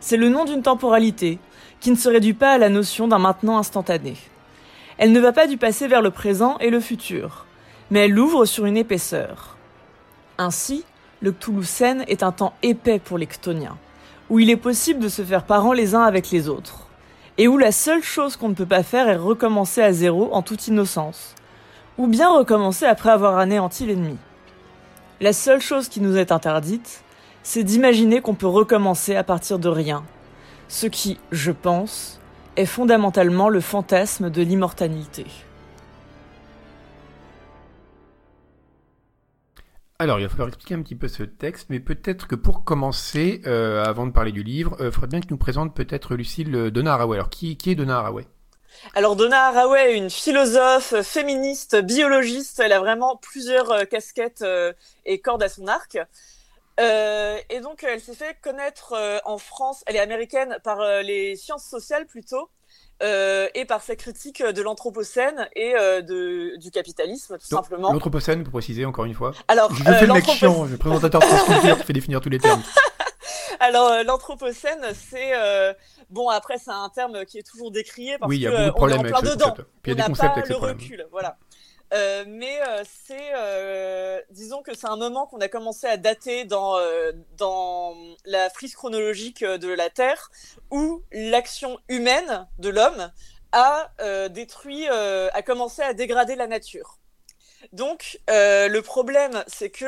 C'est 0.00 0.18
le 0.18 0.28
nom 0.28 0.44
d'une 0.44 0.62
temporalité 0.62 1.38
qui 1.80 1.90
ne 1.90 1.96
se 1.96 2.08
réduit 2.08 2.34
pas 2.34 2.52
à 2.52 2.58
la 2.58 2.68
notion 2.68 3.08
d'un 3.08 3.18
maintenant 3.18 3.56
instantané. 3.56 4.16
Elle 4.98 5.12
ne 5.12 5.20
va 5.20 5.32
pas 5.32 5.46
du 5.46 5.56
passé 5.56 5.88
vers 5.88 6.02
le 6.02 6.10
présent 6.10 6.58
et 6.58 6.70
le 6.70 6.80
futur, 6.80 7.46
mais 7.90 8.00
elle 8.00 8.12
l'ouvre 8.12 8.44
sur 8.44 8.66
une 8.66 8.76
épaisseur. 8.76 9.51
Ainsi, 10.42 10.84
le 11.20 11.30
Cthulhu-Sen 11.30 12.04
est 12.08 12.24
un 12.24 12.32
temps 12.32 12.54
épais 12.64 12.98
pour 12.98 13.16
les 13.16 13.28
Chtoniens, 13.28 13.78
où 14.28 14.40
il 14.40 14.50
est 14.50 14.56
possible 14.56 14.98
de 14.98 15.08
se 15.08 15.22
faire 15.22 15.44
parents 15.44 15.72
les 15.72 15.94
uns 15.94 16.02
avec 16.02 16.32
les 16.32 16.48
autres, 16.48 16.88
et 17.38 17.46
où 17.46 17.58
la 17.58 17.70
seule 17.70 18.02
chose 18.02 18.36
qu'on 18.36 18.48
ne 18.48 18.54
peut 18.54 18.66
pas 18.66 18.82
faire 18.82 19.08
est 19.08 19.14
recommencer 19.14 19.80
à 19.82 19.92
zéro 19.92 20.34
en 20.34 20.42
toute 20.42 20.66
innocence, 20.66 21.36
ou 21.96 22.08
bien 22.08 22.28
recommencer 22.28 22.86
après 22.86 23.10
avoir 23.10 23.38
anéanti 23.38 23.86
l'ennemi. 23.86 24.18
La 25.20 25.32
seule 25.32 25.60
chose 25.60 25.88
qui 25.88 26.00
nous 26.00 26.16
est 26.16 26.32
interdite, 26.32 27.04
c'est 27.44 27.62
d'imaginer 27.62 28.20
qu'on 28.20 28.34
peut 28.34 28.48
recommencer 28.48 29.14
à 29.14 29.22
partir 29.22 29.60
de 29.60 29.68
rien, 29.68 30.02
ce 30.66 30.88
qui, 30.88 31.18
je 31.30 31.52
pense, 31.52 32.18
est 32.56 32.66
fondamentalement 32.66 33.48
le 33.48 33.60
fantasme 33.60 34.28
de 34.28 34.42
l'immortalité. 34.42 35.24
Alors, 40.02 40.18
il 40.18 40.24
va 40.24 40.28
falloir 40.28 40.48
expliquer 40.48 40.74
un 40.74 40.82
petit 40.82 40.96
peu 40.96 41.06
ce 41.06 41.22
texte, 41.22 41.68
mais 41.70 41.78
peut-être 41.78 42.26
que 42.26 42.34
pour 42.34 42.64
commencer, 42.64 43.40
euh, 43.46 43.84
avant 43.84 44.04
de 44.04 44.10
parler 44.10 44.32
du 44.32 44.42
livre, 44.42 44.74
il 44.80 44.86
euh, 44.86 44.90
faudrait 44.90 45.06
bien 45.06 45.20
que 45.20 45.26
tu 45.26 45.32
nous 45.32 45.38
présentes 45.38 45.76
peut-être 45.76 46.16
Lucille 46.16 46.52
euh, 46.56 46.70
Donna 46.72 46.94
Haraway. 46.94 47.18
Alors, 47.18 47.30
qui, 47.30 47.56
est 47.64 47.74
Donna 47.76 47.98
Haraway? 47.98 48.26
Alors 48.94 49.14
Donna 49.14 49.46
Haraway 49.46 49.92
est 49.92 49.96
une 49.96 50.10
philosophe, 50.10 51.00
féministe, 51.02 51.76
biologiste. 51.76 52.58
Elle 52.58 52.72
a 52.72 52.80
vraiment 52.80 53.14
plusieurs 53.14 53.86
casquettes 53.88 54.44
et 55.04 55.20
cordes 55.20 55.44
à 55.44 55.48
son 55.48 55.68
arc. 55.68 55.96
et 56.80 57.60
donc 57.60 57.84
elle 57.84 58.00
s'est 58.00 58.16
fait 58.16 58.36
connaître 58.42 58.96
en 59.24 59.38
France, 59.38 59.84
elle 59.86 59.94
est 59.94 60.00
américaine, 60.00 60.56
par 60.64 60.82
les 61.02 61.36
sciences 61.36 61.66
sociales 61.66 62.06
plutôt. 62.06 62.48
Euh, 63.02 63.48
et 63.54 63.64
par 63.64 63.82
sa 63.82 63.96
critique 63.96 64.44
de 64.44 64.62
l'anthropocène 64.62 65.48
et 65.56 65.74
euh, 65.74 66.02
de, 66.02 66.56
du 66.58 66.70
capitalisme, 66.70 67.36
tout 67.36 67.46
simplement. 67.46 67.92
L'anthropocène, 67.92 68.44
pour 68.44 68.52
préciser 68.52 68.84
encore 68.84 69.06
une 69.06 69.14
fois. 69.14 69.32
Alors, 69.48 69.74
je 69.74 69.82
fais 69.82 70.06
le 70.06 70.12
mec 70.12 70.24
chiant, 70.24 70.66
je 70.66 70.76
présentateur 70.76 71.20
de 71.20 71.76
qui 71.78 71.84
fait 71.84 71.92
définir 71.92 72.20
tous 72.20 72.28
les 72.28 72.38
termes. 72.38 72.62
Alors, 73.60 73.88
euh, 73.88 74.02
l'anthropocène, 74.04 74.84
c'est 74.94 75.32
bon. 76.10 76.28
Après, 76.28 76.58
c'est 76.58 76.70
un 76.70 76.88
terme 76.90 77.24
qui 77.24 77.38
est 77.38 77.46
toujours 77.46 77.72
décrié 77.72 78.18
parce 78.18 78.30
oui, 78.30 78.40
de 78.40 78.48
on 78.48 78.88
est 78.88 78.94
en 78.94 79.02
plein 79.02 79.22
dedans. 79.22 79.54
Puis 79.82 79.92
il 79.92 79.98
y 79.98 80.00
a 80.00 80.04
des 80.04 80.08
concepts 80.08 80.36
avec 80.36 80.48
le 80.48 80.56
recul, 80.56 81.06
voilà. 81.10 81.36
Euh, 81.92 82.24
mais 82.26 82.58
euh, 82.62 82.82
c'est, 83.04 83.32
euh, 83.34 84.20
disons 84.30 84.62
que 84.62 84.74
c'est 84.74 84.86
un 84.86 84.96
moment 84.96 85.26
qu'on 85.26 85.40
a 85.40 85.48
commencé 85.48 85.86
à 85.86 85.96
dater 85.96 86.44
dans, 86.44 86.78
dans 87.36 87.94
la 88.24 88.48
frise 88.50 88.74
chronologique 88.74 89.44
de 89.44 89.68
la 89.68 89.90
Terre, 89.90 90.30
où 90.70 91.02
l'action 91.12 91.78
humaine 91.88 92.48
de 92.58 92.70
l'homme 92.70 93.10
a 93.52 93.90
détruit, 94.30 94.88
a 94.88 95.42
commencé 95.42 95.82
à 95.82 95.92
dégrader 95.92 96.36
la 96.36 96.46
nature. 96.46 96.98
Donc, 97.72 98.18
le 98.28 98.80
problème, 98.80 99.44
c'est 99.46 99.70
que 99.70 99.84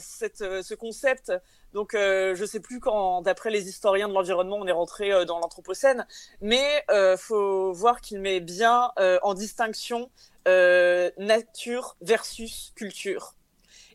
ce 0.00 0.74
concept 0.74 1.32
donc, 1.72 1.94
euh, 1.94 2.34
je 2.34 2.44
sais 2.44 2.60
plus 2.60 2.80
quand, 2.80 3.22
d'après 3.22 3.50
les 3.50 3.68
historiens 3.68 4.08
de 4.08 4.12
l'environnement, 4.12 4.58
on 4.60 4.66
est 4.66 4.72
rentré 4.72 5.24
dans 5.24 5.38
l'Anthropocène, 5.38 6.06
mais 6.42 6.84
euh, 6.90 7.16
faut 7.16 7.72
voir 7.72 8.00
qu'il 8.00 8.20
met 8.20 8.40
bien 8.40 8.92
en 9.22 9.34
distinction 9.34 10.10
euh, 10.48 11.10
nature 11.18 11.96
versus 12.00 12.72
culture. 12.74 13.34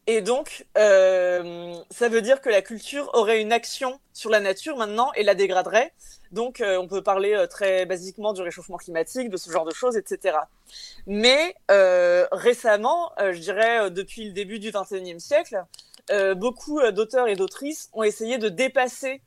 Et 0.10 0.22
donc, 0.22 0.66
euh, 0.78 1.74
ça 1.91 2.08
veut 2.08 2.22
dire 2.22 2.39
que 2.39 2.50
la 2.50 2.62
culture 2.62 3.10
aurait 3.14 3.41
une 3.41 3.52
action 3.52 4.00
sur 4.14 4.30
la 4.30 4.39
nature 4.39 4.78
maintenant 4.78 5.12
et 5.16 5.24
la 5.24 5.36
dégraderait. 5.36 5.93
Donc, 6.32 6.62
euh, 6.62 6.78
on 6.78 6.88
peut 6.88 7.02
parler 7.02 7.45
très 7.50 7.86
basiquement 7.86 8.32
du 8.32 8.41
réchauffement 8.41 8.78
climatique, 8.78 9.30
de 9.30 9.36
ce 9.36 9.52
genre 9.52 9.66
de 9.66 9.74
choses, 9.74 9.98
etc. 9.98 10.38
Mais 11.06 11.56
récemment, 12.32 13.12
je 13.20 13.38
dirais 13.38 13.91
depuis 13.91 14.26
le 14.26 14.32
début 14.32 14.60
du 14.60 14.72
XXIe 14.72 15.20
siècle, 15.20 15.62
beaucoup 16.36 16.82
d'auteurs 16.91 17.28
et 17.28 17.36
d'autrices 17.36 17.89
ont 17.91 18.04
essayé 18.04 18.38
de 18.38 18.48
dépasser 18.48 19.22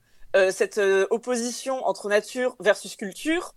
cette 0.50 0.80
opposition 1.10 1.86
entre 1.86 2.08
nature 2.08 2.56
versus 2.60 2.96
culture 2.96 3.54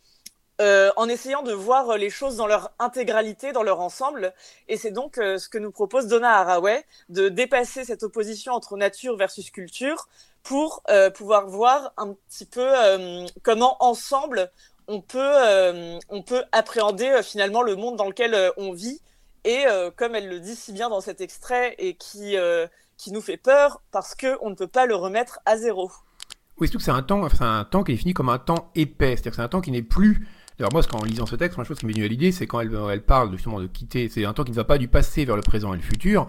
euh, 0.62 0.92
en 0.98 1.10
essayant 1.10 1.42
de 1.42 1.52
voir 1.52 1.98
les 1.98 2.12
choses 2.12 2.36
dans 2.36 2.46
leur 2.46 2.72
intégralité, 2.78 3.54
dans 3.54 3.64
leur 3.64 3.80
ensemble. 3.80 4.34
Et 4.68 4.78
c'est 4.78 4.92
donc 4.92 5.18
euh, 5.18 5.40
ce 5.40 5.50
que 5.50 5.58
nous 5.58 5.72
propose 5.72 6.06
Donna 6.06 6.38
Haraway, 6.40 6.86
de 7.10 7.28
dépasser 7.28 7.86
cette 7.86 8.04
opposition 8.04 8.54
entre 8.54 8.78
nature 8.78 9.18
versus 9.18 9.50
culture 9.50 10.08
pour 10.44 10.84
euh, 10.90 11.10
pouvoir 11.10 11.48
voir 11.48 11.94
un 11.98 12.14
petit 12.14 12.46
peu 12.46 12.70
comment 13.42 13.78
ensemble 13.84 14.52
on 14.88 15.02
peut, 15.02 16.00
on 16.10 16.22
peut 16.22 16.44
appréhender 16.52 17.22
finalement 17.24 17.62
le 17.62 17.76
monde 17.76 17.96
dans 17.96 18.08
lequel 18.08 18.52
on 18.58 18.74
vit. 18.74 19.00
Et 19.46 19.64
comme 19.96 20.14
elle 20.14 20.28
le 20.28 20.40
dit 20.40 20.56
si 20.56 20.74
bien 20.74 20.90
dans 20.90 21.02
cet 21.02 21.22
extrait 21.22 21.76
et 21.80 21.96
qui, 21.96 22.36
qui 22.98 23.12
nous 23.12 23.22
fait 23.22 23.38
peur 23.38 23.82
parce 23.92 24.14
qu'on 24.14 24.50
ne 24.50 24.56
peut 24.56 24.68
pas 24.68 24.86
le 24.86 24.96
remettre 24.96 25.40
à 25.46 25.58
zéro. 25.58 25.90
Oui, 26.60 26.68
surtout 26.68 26.80
que 26.80 26.84
c'est 26.84 26.92
un 26.92 27.02
temps, 27.02 27.28
c'est 27.30 27.42
un 27.42 27.64
temps 27.64 27.84
qui 27.84 27.94
est 27.94 27.96
défini 27.96 28.14
comme 28.14 28.30
un 28.30 28.38
temps 28.38 28.70
épais, 28.76 29.16
c'est-à-dire 29.16 29.32
que 29.32 29.36
c'est 29.38 29.42
un 29.42 29.50
temps 29.50 29.62
qui 29.62 29.72
n'est 29.72 29.82
plus 29.82 30.28
alors 30.60 30.72
moi, 30.72 30.82
en 30.94 31.04
lisant 31.04 31.26
ce 31.26 31.36
texte, 31.36 31.58
une 31.58 31.66
chose 31.66 31.80
qui 31.80 31.86
m'est 31.86 31.94
venue 31.94 32.06
à 32.06 32.08
l'idée, 32.08 32.32
c'est 32.32 32.48
quand 32.48 32.60
elle, 32.60 32.72
elle 32.92 33.04
parle 33.04 33.32
justement 33.32 33.60
de 33.60 33.68
quitter, 33.68 34.10
c'est 34.10 34.26
un 34.26 34.34
temps 34.34 34.44
qui 34.44 34.52
ne 34.52 34.56
va 34.56 34.64
pas 34.64 34.78
du 34.78 34.88
passé 34.88 35.26
vers 35.26 35.36
le 35.36 35.42
présent 35.42 35.74
et 35.74 35.78
le 35.78 35.84
futur, 35.84 36.28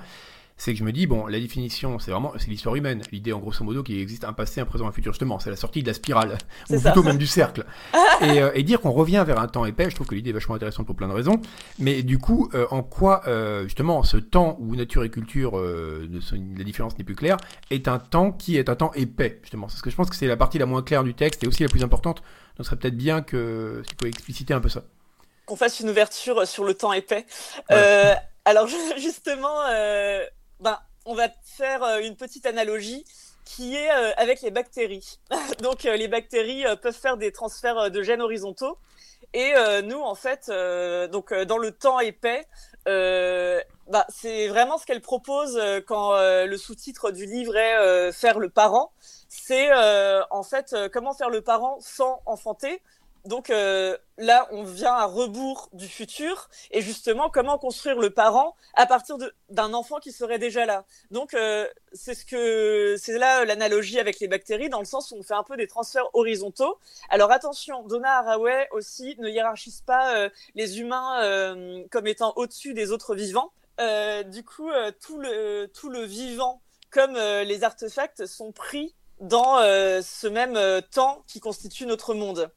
c'est 0.57 0.73
que 0.73 0.79
je 0.79 0.85
me 0.85 0.93
dis, 0.93 1.07
bon, 1.07 1.27
la 1.27 1.41
définition, 1.41 1.99
c'est 1.99 2.13
vraiment, 2.13 2.33
c'est 2.39 2.49
l'histoire 2.49 2.77
humaine. 2.77 3.03
L'idée, 3.11 3.33
en 3.33 3.41
grosso 3.41 3.65
modo, 3.65 3.83
qu'il 3.83 3.99
existe 3.99 4.25
un 4.25 4.33
passé, 4.33 4.61
un 4.61 4.65
présent, 4.65 4.87
un 4.87 4.93
futur, 4.93 5.13
justement. 5.13 5.41
C'est 5.41 5.51
la 5.51 5.57
sortie 5.57 5.83
de 5.83 5.89
la 5.89 5.95
spirale. 5.95 6.39
Ou 6.71 6.81
plutôt 6.81 7.03
même 7.03 7.19
du 7.19 7.27
cercle. 7.27 7.65
Euh, 8.23 8.53
et, 8.55 8.63
dire 8.63 8.81
qu'on 8.81 8.93
revient 8.93 9.25
vers 9.27 9.41
un 9.41 9.49
temps 9.49 9.65
épais, 9.67 9.91
je 9.91 9.95
trouve 9.97 10.07
que 10.07 10.15
l'idée 10.15 10.31
est 10.31 10.35
vachement 10.35 10.55
intéressante 10.55 10.87
pour 10.87 10.95
plein 10.95 11.09
de 11.09 11.13
raisons. 11.13 11.41
Mais 11.81 12.05
du 12.05 12.19
coup, 12.19 12.49
euh, 12.55 12.65
en 12.71 12.85
quoi, 12.85 13.23
euh, 13.27 13.65
justement, 13.65 14.05
ce 14.05 14.17
temps 14.17 14.57
où 14.61 14.77
nature 14.77 15.03
et 15.03 15.11
culture, 15.11 15.61
la 15.61 16.65
différence 16.65 16.97
n'est 16.97 17.05
plus 17.05 17.17
claire, 17.17 17.37
est 17.71 17.89
un 17.89 17.99
temps 17.99 18.31
qui 18.31 18.57
est 18.57 18.69
un 18.69 18.77
temps 18.77 18.93
épais, 18.95 19.41
justement. 19.43 19.67
Parce 19.67 19.83
que 19.83 19.91
je 19.91 19.97
pense 19.97 20.09
que 20.09 20.17
c'est 20.17 20.29
la 20.29 20.37
partie 20.37 20.59
la 20.59 20.67
moins 20.67 20.83
claire 20.83 21.03
du 21.03 21.13
texte 21.13 21.43
et 21.43 21.49
aussi 21.49 21.65
la 21.65 21.69
plus 21.69 21.83
importante. 21.83 22.23
Donc, 22.57 22.65
ce 22.65 22.71
serait 22.71 22.77
peut-être 22.77 22.97
bien 22.97 23.23
que, 23.23 23.83
si 23.85 23.91
tu 23.91 23.97
pouvais 23.97 24.11
expliciter 24.11 24.55
un 24.55 24.61
peu 24.61 24.69
ça. 24.69 24.83
Qu'on 25.47 25.57
fasse 25.57 25.81
une 25.81 25.91
ouverture 25.91 26.47
sur 26.47 26.65
le 26.65 26.75
temps 26.75 26.93
épais. 26.93 27.27
alors, 28.45 28.69
justement, 28.97 29.65
ben, 30.61 30.79
on 31.07 31.15
va 31.15 31.29
faire 31.45 31.83
euh, 31.83 31.99
une 32.01 32.17
petite 32.17 32.47
analogie 32.47 33.05
qui 33.45 33.77
est 33.77 33.91
euh, 33.91 34.13
avec 34.17 34.41
les 34.41 34.51
bactéries. 34.51 35.19
Donc 35.63 35.85
euh, 35.85 35.97
les 35.97 36.09
bactéries 36.09 36.65
peuvent 36.83 36.97
faire 36.97 37.17
des 37.17 37.33
transferts 37.33 37.91
de 37.91 38.03
gènes 38.03 38.23
horizontaux 38.23 38.79
et 39.33 39.55
nous 39.83 40.01
en 40.01 40.15
fait 40.15 40.49
donc 41.11 41.35
dans 41.35 41.59
le 41.59 41.73
temps 41.73 41.99
épais 41.99 42.47
bah, 42.87 44.07
c'est 44.09 44.47
vraiment 44.47 44.79
ce 44.79 44.87
qu'elle 44.87 45.01
propose 45.01 45.61
quand 45.89 46.13
le 46.15 46.57
sous-titre 46.57 47.11
du 47.11 47.27
livre 47.27 47.57
est 47.57 48.13
faire 48.13 48.39
le 48.39 48.49
parent. 48.49 48.93
C'est 49.37 49.71
en 50.31 50.43
fait 50.43 50.75
comment 50.93 51.13
faire 51.13 51.31
le 51.31 51.41
parent 51.41 51.79
sans 51.81 52.23
enfanter 52.25 52.81
donc 53.25 53.49
euh, 53.49 53.97
là, 54.19 54.47
on 54.51 54.65
vient 54.65 54.93
à 54.93 55.07
rebours 55.07 55.71
du 55.73 55.89
futur 55.89 56.51
et 56.71 56.83
justement 56.83 57.31
comment 57.31 57.57
construire 57.57 57.99
le 57.99 58.11
parent 58.11 58.55
à 58.75 58.85
partir 58.85 59.17
d'un 59.49 59.73
enfant 59.73 59.99
qui 59.99 60.13
serait 60.13 60.39
déjà 60.39 60.67
là. 60.67 60.85
Donc 61.11 61.33
euh, 61.33 61.67
c'est 61.95 62.15
ce 62.15 62.27
que 62.27 62.97
c'est 62.99 63.17
là 63.17 63.47
l'analogie 63.47 63.99
avec 63.99 64.21
les 64.21 64.29
bactéries 64.29 64.69
dans 64.69 64.79
le 64.79 64.85
sens 64.85 65.11
où 65.11 65.17
on 65.17 65.23
fait 65.23 65.35
un 65.35 65.43
peu 65.43 65.57
des 65.57 65.67
transferts 65.67 66.11
horizontaux. 66.13 66.79
Alors 67.09 67.33
attention, 67.33 67.83
Donna 67.85 68.19
Haraway 68.19 68.69
aussi 68.73 69.17
ne 69.19 69.29
hiérarchise 69.31 69.81
pas 69.81 70.17
euh, 70.17 70.29
les 70.55 70.81
humains 70.81 71.05
comme 71.91 72.07
étant 72.07 72.35
au-dessus 72.37 72.75
des 72.75 72.91
autres 72.91 73.15
vivants. 73.15 73.53
du 74.27 74.45
coup, 74.45 74.71
tout 75.01 75.19
le 75.19 75.67
tout 75.67 75.89
le 75.89 76.03
vivant 76.05 76.61
comme 76.91 77.15
les 77.15 77.65
artefacts 77.65 78.27
sont 78.27 78.53
pris 78.53 78.95
dans 79.21 79.59
ce 79.59 80.27
même 80.27 80.59
temps 80.91 81.25
qui 81.27 81.41
constitue 81.41 81.87
notre 81.87 82.15
monde. 82.15 82.51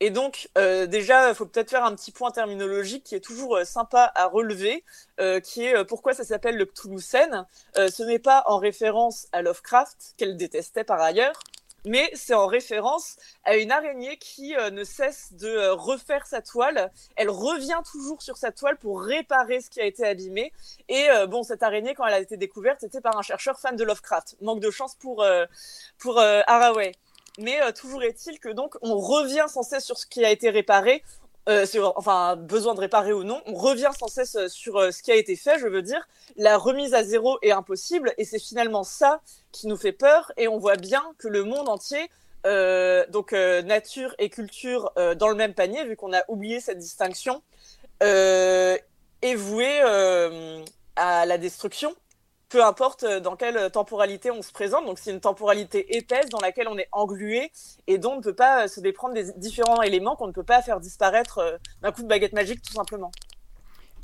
Et 0.00 0.10
donc, 0.10 0.48
euh, 0.56 0.86
déjà, 0.86 1.28
il 1.28 1.34
faut 1.34 1.46
peut-être 1.46 1.70
faire 1.70 1.84
un 1.84 1.94
petit 1.94 2.12
point 2.12 2.30
terminologique 2.30 3.02
qui 3.02 3.16
est 3.16 3.20
toujours 3.20 3.56
euh, 3.56 3.64
sympa 3.64 4.12
à 4.14 4.26
relever, 4.26 4.84
euh, 5.18 5.40
qui 5.40 5.64
est 5.64 5.84
pourquoi 5.84 6.14
ça 6.14 6.22
s'appelle 6.24 6.56
le 6.56 6.66
Cthulhu 6.66 7.00
ce 7.00 8.02
n'est 8.04 8.18
pas 8.20 8.44
en 8.46 8.58
référence 8.58 9.26
à 9.32 9.42
Lovecraft, 9.42 10.14
qu'elle 10.16 10.36
détestait 10.36 10.84
par 10.84 11.00
ailleurs, 11.00 11.40
mais 11.88 12.10
c'est 12.14 12.34
en 12.34 12.46
référence 12.46 13.16
à 13.44 13.56
une 13.56 13.72
araignée 13.72 14.16
qui 14.18 14.54
euh, 14.56 14.70
ne 14.70 14.84
cesse 14.84 15.32
de 15.32 15.48
euh, 15.48 15.74
refaire 15.74 16.26
sa 16.26 16.42
toile. 16.42 16.92
Elle 17.16 17.30
revient 17.30 17.80
toujours 17.90 18.22
sur 18.22 18.36
sa 18.36 18.52
toile 18.52 18.76
pour 18.76 19.02
réparer 19.02 19.60
ce 19.60 19.70
qui 19.70 19.80
a 19.80 19.84
été 19.86 20.06
abîmé. 20.06 20.52
Et 20.88 21.08
euh, 21.10 21.26
bon, 21.26 21.42
cette 21.42 21.62
araignée, 21.62 21.94
quand 21.94 22.06
elle 22.06 22.14
a 22.14 22.20
été 22.20 22.36
découverte, 22.36 22.80
c'était 22.80 23.00
par 23.00 23.16
un 23.16 23.22
chercheur 23.22 23.58
fan 23.58 23.74
de 23.74 23.84
Lovecraft. 23.84 24.36
Manque 24.42 24.60
de 24.60 24.70
chance 24.70 24.94
pour, 24.94 25.24
pour 25.98 26.18
Haraway. 26.18 26.92
Mais 27.38 27.60
toujours 27.72 28.02
est-il 28.02 28.40
que 28.40 28.48
donc 28.48 28.76
on 28.82 28.98
revient 28.98 29.46
sans 29.48 29.62
cesse 29.62 29.84
sur 29.84 29.96
ce 29.96 30.06
qui 30.06 30.24
a 30.24 30.30
été 30.30 30.50
réparé. 30.50 31.02
Enfin, 31.96 32.36
besoin 32.36 32.74
de 32.74 32.80
réparer 32.80 33.12
ou 33.12 33.24
non, 33.24 33.40
on 33.46 33.54
revient 33.54 33.90
sans 33.98 34.08
cesse 34.08 34.36
sur 34.48 34.92
ce 34.92 35.02
qui 35.02 35.10
a 35.10 35.16
été 35.16 35.34
fait, 35.34 35.58
je 35.58 35.66
veux 35.66 35.82
dire. 35.82 36.06
La 36.36 36.58
remise 36.58 36.94
à 36.94 37.02
zéro 37.02 37.38
est 37.42 37.52
impossible 37.52 38.12
et 38.18 38.24
c'est 38.24 38.38
finalement 38.38 38.84
ça 38.84 39.20
qui 39.52 39.66
nous 39.66 39.76
fait 39.76 39.92
peur 39.92 40.30
et 40.36 40.46
on 40.48 40.58
voit 40.58 40.76
bien 40.76 41.02
que 41.18 41.28
le 41.28 41.44
monde 41.44 41.68
entier, 41.68 42.10
euh, 42.46 43.04
donc 43.08 43.32
euh, 43.32 43.62
nature 43.62 44.14
et 44.18 44.30
culture 44.30 44.92
euh, 44.96 45.14
dans 45.14 45.28
le 45.28 45.34
même 45.34 45.54
panier, 45.54 45.84
vu 45.84 45.96
qu'on 45.96 46.12
a 46.12 46.22
oublié 46.28 46.60
cette 46.60 46.78
distinction, 46.78 47.42
est 48.00 49.34
voué 49.34 49.80
à 50.94 51.26
la 51.26 51.38
destruction, 51.38 51.94
peu 52.48 52.64
importe 52.64 53.04
dans 53.04 53.36
quelle 53.36 53.70
temporalité 53.70 54.30
on 54.30 54.42
se 54.42 54.52
présente. 54.52 54.86
Donc 54.86 54.98
c'est 54.98 55.10
une 55.10 55.20
temporalité 55.20 55.96
épaisse 55.96 56.28
dans 56.30 56.40
laquelle 56.40 56.68
on 56.68 56.78
est 56.78 56.88
englué 56.92 57.52
et 57.86 57.98
dont 57.98 58.12
on 58.12 58.16
ne 58.16 58.22
peut 58.22 58.34
pas 58.34 58.68
se 58.68 58.80
déprendre 58.80 59.14
des 59.14 59.32
différents 59.34 59.82
éléments 59.82 60.16
qu'on 60.16 60.26
ne 60.26 60.32
peut 60.32 60.42
pas 60.42 60.62
faire 60.62 60.80
disparaître 60.80 61.58
d'un 61.82 61.92
coup 61.92 62.02
de 62.02 62.08
baguette 62.08 62.32
magique 62.32 62.62
tout 62.62 62.74
simplement. 62.74 63.10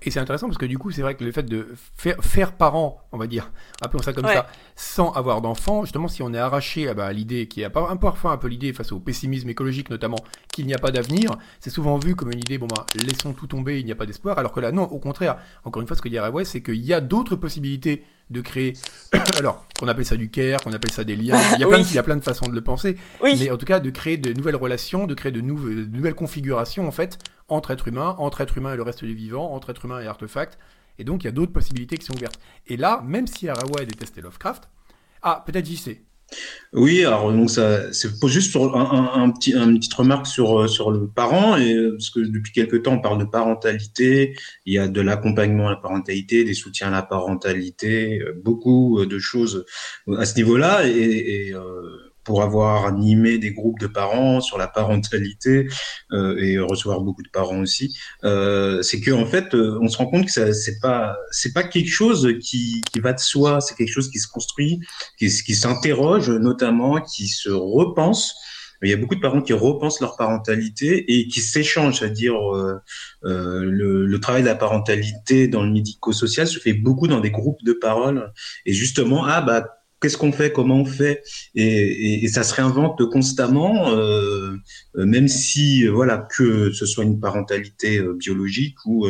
Et 0.03 0.11
c'est 0.11 0.21
intéressant 0.21 0.47
parce 0.47 0.59
que 0.59 0.67
du 0.67 0.79
coup, 0.79 0.91
c'est 0.91 1.03
vrai 1.03 1.15
que 1.15 1.25
le 1.25 1.33
fait 1.33 1.45
de 1.45 1.69
faire, 1.97 2.17
faire 2.23 2.53
parent, 2.53 3.01
on 3.13 3.19
va 3.19 3.27
dire, 3.27 3.51
appelons 3.81 4.03
ça 4.03 4.13
comme 4.13 4.27
ça, 4.27 4.47
sans 4.77 5.13
avoir 5.13 5.41
d'enfant, 5.41 5.83
justement, 5.83 6.09
si 6.09 6.23
on 6.23 6.35
est 6.35 6.39
arraché 6.39 6.89
ah 6.89 6.95
bah, 6.95 7.07
à 7.07 7.13
l'idée, 7.13 7.47
qui 7.49 7.63
est 7.63 7.71
parfois 7.71 8.33
un 8.33 8.37
peu 8.37 8.49
l'idée 8.49 8.73
face 8.73 8.93
au 8.93 9.01
pessimisme 9.01 9.49
écologique 9.49 9.91
notamment, 9.91 10.19
qu'il 10.53 10.67
n'y 10.67 10.75
a 10.75 10.79
pas 10.79 10.91
d'avenir, 10.91 11.31
c'est 11.61 11.71
souvent 11.71 11.99
vu 11.99 12.15
comme 12.15 12.31
une 12.33 12.39
idée, 12.39 12.59
bon 12.59 12.67
bah, 12.67 12.87
laissons 13.07 13.33
tout 13.33 13.47
tomber, 13.47 13.81
il 13.81 13.87
n'y 13.87 13.93
a 13.93 13.97
pas 13.97 14.07
d'espoir, 14.07 14.39
alors 14.39 14.53
que 14.53 14.61
là, 14.61 14.73
non, 14.73 14.83
au 14.83 14.99
contraire, 14.99 15.37
encore 15.65 15.81
une 15.81 15.89
fois, 15.89 15.97
ce 15.97 16.03
que 16.03 16.09
dirait 16.09 16.29
ouais, 16.29 16.45
c'est 16.45 16.63
qu'il 16.63 16.85
y 16.85 16.93
a 16.93 17.01
d'autres 17.01 17.37
possibilités 17.37 18.05
de 18.31 18.41
créer, 18.41 18.75
alors 19.39 19.67
qu'on 19.79 19.89
appelle 19.89 20.07
ça 20.07 20.17
du 20.17 20.31
care, 20.31 20.61
qu'on 20.61 20.73
appelle 20.73 20.93
ça 20.93 21.05
des 21.05 21.17
liens, 21.17 21.39
il 21.55 21.61
y, 21.61 21.65
a 21.65 21.67
plein 21.69 21.79
de, 21.79 21.85
il 21.85 21.95
y 21.95 21.99
a 21.99 22.03
plein 22.03 22.17
de 22.17 22.25
façons 22.25 22.47
de 22.47 22.55
le 22.55 22.63
penser, 22.63 22.97
mais 23.23 23.51
en 23.51 23.57
tout 23.57 23.67
cas 23.67 23.81
de 23.81 23.91
créer 23.91 24.19
de 24.19 24.33
nouvelles 24.33 24.57
relations, 24.57 25.07
de 25.07 25.15
créer 25.15 25.33
de, 25.33 25.41
de 25.41 25.97
nouvelles 25.97 26.15
configurations 26.15 26.87
en 26.87 26.93
fait 26.93 27.19
entre 27.49 27.71
êtres 27.71 27.89
humains, 27.89 28.17
entre 28.19 28.41
êtres 28.41 28.59
humains 28.59 28.75
et 28.75 28.77
le 28.77 28.83
reste 28.83 29.05
des 29.05 29.15
vivants, 29.15 29.53
entre 29.53 29.71
êtres 29.71 29.85
humains 29.85 30.01
et 30.01 30.07
artefacts, 30.07 30.59
et 30.99 31.05
donc 31.05 31.23
il 31.23 31.27
y 31.27 31.29
a 31.29 31.33
d'autres 31.33 31.53
possibilités 31.53 31.97
qui 31.97 32.07
sont 32.07 32.15
ouvertes. 32.15 32.39
Et 32.67 32.77
là, 32.77 33.03
même 33.05 33.27
si 33.27 33.49
Haraway 33.49 33.87
détestait 33.87 34.21
Lovecraft, 34.21 34.69
ah 35.23 35.43
peut-être 35.47 35.67
JC, 35.67 36.03
oui, 36.73 37.05
alors 37.05 37.33
donc 37.33 37.51
ça, 37.51 37.93
c'est 37.93 38.11
juste 38.27 38.53
pour 38.53 38.77
un, 38.77 39.31
petit, 39.31 39.53
une 39.53 39.79
petite 39.79 39.95
remarque 39.95 40.27
sur 40.27 40.63
euh, 40.63 40.67
sur 40.67 40.91
le 40.91 41.07
parent 41.07 41.57
et 41.57 41.75
euh, 41.75 41.93
parce 41.93 42.11
que 42.11 42.21
depuis 42.21 42.53
quelque 42.53 42.77
temps 42.77 42.95
on 42.95 43.01
parle 43.01 43.19
de 43.19 43.25
parentalité, 43.25 44.37
il 44.67 44.75
y 44.75 44.79
a 44.79 44.89
de 44.89 45.01
l'accompagnement 45.01 45.69
à 45.69 45.71
la 45.71 45.77
parentalité, 45.77 46.43
des 46.43 46.55
soutiens 46.55 46.89
à 46.89 46.91
la 46.91 47.03
parentalité, 47.03 48.21
euh, 48.21 48.33
beaucoup 48.43 49.05
de 49.07 49.19
choses 49.19 49.65
à 50.17 50.25
ce 50.25 50.35
niveau-là 50.37 50.87
et 50.89 51.53
pour 52.25 52.43
avoir 52.43 52.87
animé 52.87 53.39
des 53.39 53.53
groupes 53.53 53.79
de 53.79 53.87
parents 53.87 54.41
sur 54.41 54.59
la 54.59 54.67
parentalité 54.67 55.69
euh, 56.13 56.37
et 56.39 56.59
recevoir 56.59 57.01
beaucoup 57.01 57.23
de 57.23 57.29
parents 57.29 57.61
aussi, 57.61 57.97
euh, 58.25 58.83
c'est 58.83 59.01
que 59.01 59.11
en 59.11 59.27
fait, 59.27 59.55
euh, 59.55 59.79
on 59.81 59.89
se 59.89 59.99
rend 59.99 60.07
compte 60.07 60.27
que 60.27 60.33
ça, 60.33 60.53
c'est 60.53 60.81
pas 60.81 61.17
c'est 61.31 61.53
pas 61.53 61.63
quelque 61.63 61.91
chose 61.91 62.29
qui, 62.41 62.83
qui 62.93 63.01
va 63.01 63.13
de 63.13 63.21
soi, 63.21 63.61
c'est 63.61 63.75
quelque 63.75 63.93
chose 63.93 64.11
qui 64.11 64.19
se 64.19 64.29
construit, 64.29 64.81
qui, 65.19 65.29
qui 65.29 65.55
s'interroge 65.55 66.31
notamment, 66.31 67.01
qui 67.01 67.29
se 67.29 67.51
repense. 67.51 68.35
Il 68.85 68.91
y 68.91 68.93
a 68.93 68.97
beaucoup 68.97 69.15
de 69.15 69.21
parents 69.21 69.41
qui 69.41 69.53
repensent 69.53 70.01
leur 70.01 70.17
parentalité 70.17 71.05
et 71.09 71.27
qui 71.29 71.41
s'échangent, 71.41 72.01
c'est-à-dire 72.01 72.35
euh, 72.35 72.81
euh, 73.25 73.65
le, 73.65 74.05
le, 74.05 74.21
travail 74.21 74.43
de 74.43 74.47
la 74.47 74.55
parentalité 74.55 75.49
dans 75.49 75.63
le 75.63 75.71
médico-social 75.71 76.47
se 76.47 76.59
fait 76.59 76.75
beaucoup 76.75 77.07
dans 77.07 77.21
des 77.21 77.31
groupes 77.31 77.63
de 77.65 77.73
parole. 77.73 78.33
Et 78.67 78.75
justement, 78.75 79.25
ah 79.25 79.41
bah 79.41 79.84
qu'est-ce 80.01 80.19
qu'on 80.19 80.33
fait, 80.33 80.53
comment 80.53 80.81
on 80.81 80.85
fait, 80.85 81.23
et, 81.55 82.29
ça 82.29 82.43
se 82.43 82.55
réinvente 82.55 83.05
constamment, 83.11 83.91
euh, 83.91 84.55
euh, 84.97 85.07
même 85.07 85.29
si 85.29 85.87
euh, 85.87 85.91
voilà 85.91 86.19
que 86.37 86.73
ce 86.73 86.87
soit 86.87 87.05
une 87.05 87.21
parentalité 87.21 88.01
biologique 88.19 88.77
ou 88.85 89.07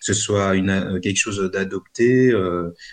ce 0.00 0.14
soit 0.14 0.54
quelque 1.02 1.16
chose 1.16 1.50
d'adopté, 1.52 2.32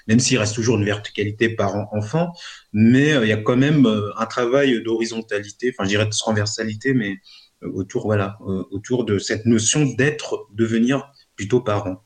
même 0.07 0.19
s'il 0.19 0.37
reste 0.37 0.55
toujours 0.55 0.77
une 0.77 0.85
verticalité 0.85 1.49
parent-enfant, 1.49 2.33
mais 2.73 3.11
il 3.23 3.27
y 3.27 3.33
a 3.33 3.37
quand 3.37 3.57
même 3.57 3.85
un 4.17 4.25
travail 4.25 4.83
d'horizontalité, 4.83 5.73
enfin 5.73 5.85
je 5.85 5.89
dirais 5.89 6.05
de 6.05 6.11
transversalité, 6.11 6.93
mais 6.93 7.17
autour 7.61 8.05
voilà 8.05 8.37
autour 8.71 9.05
de 9.05 9.17
cette 9.17 9.45
notion 9.45 9.85
d'être, 9.85 10.47
devenir 10.53 11.09
plutôt 11.35 11.61
parent. 11.61 12.03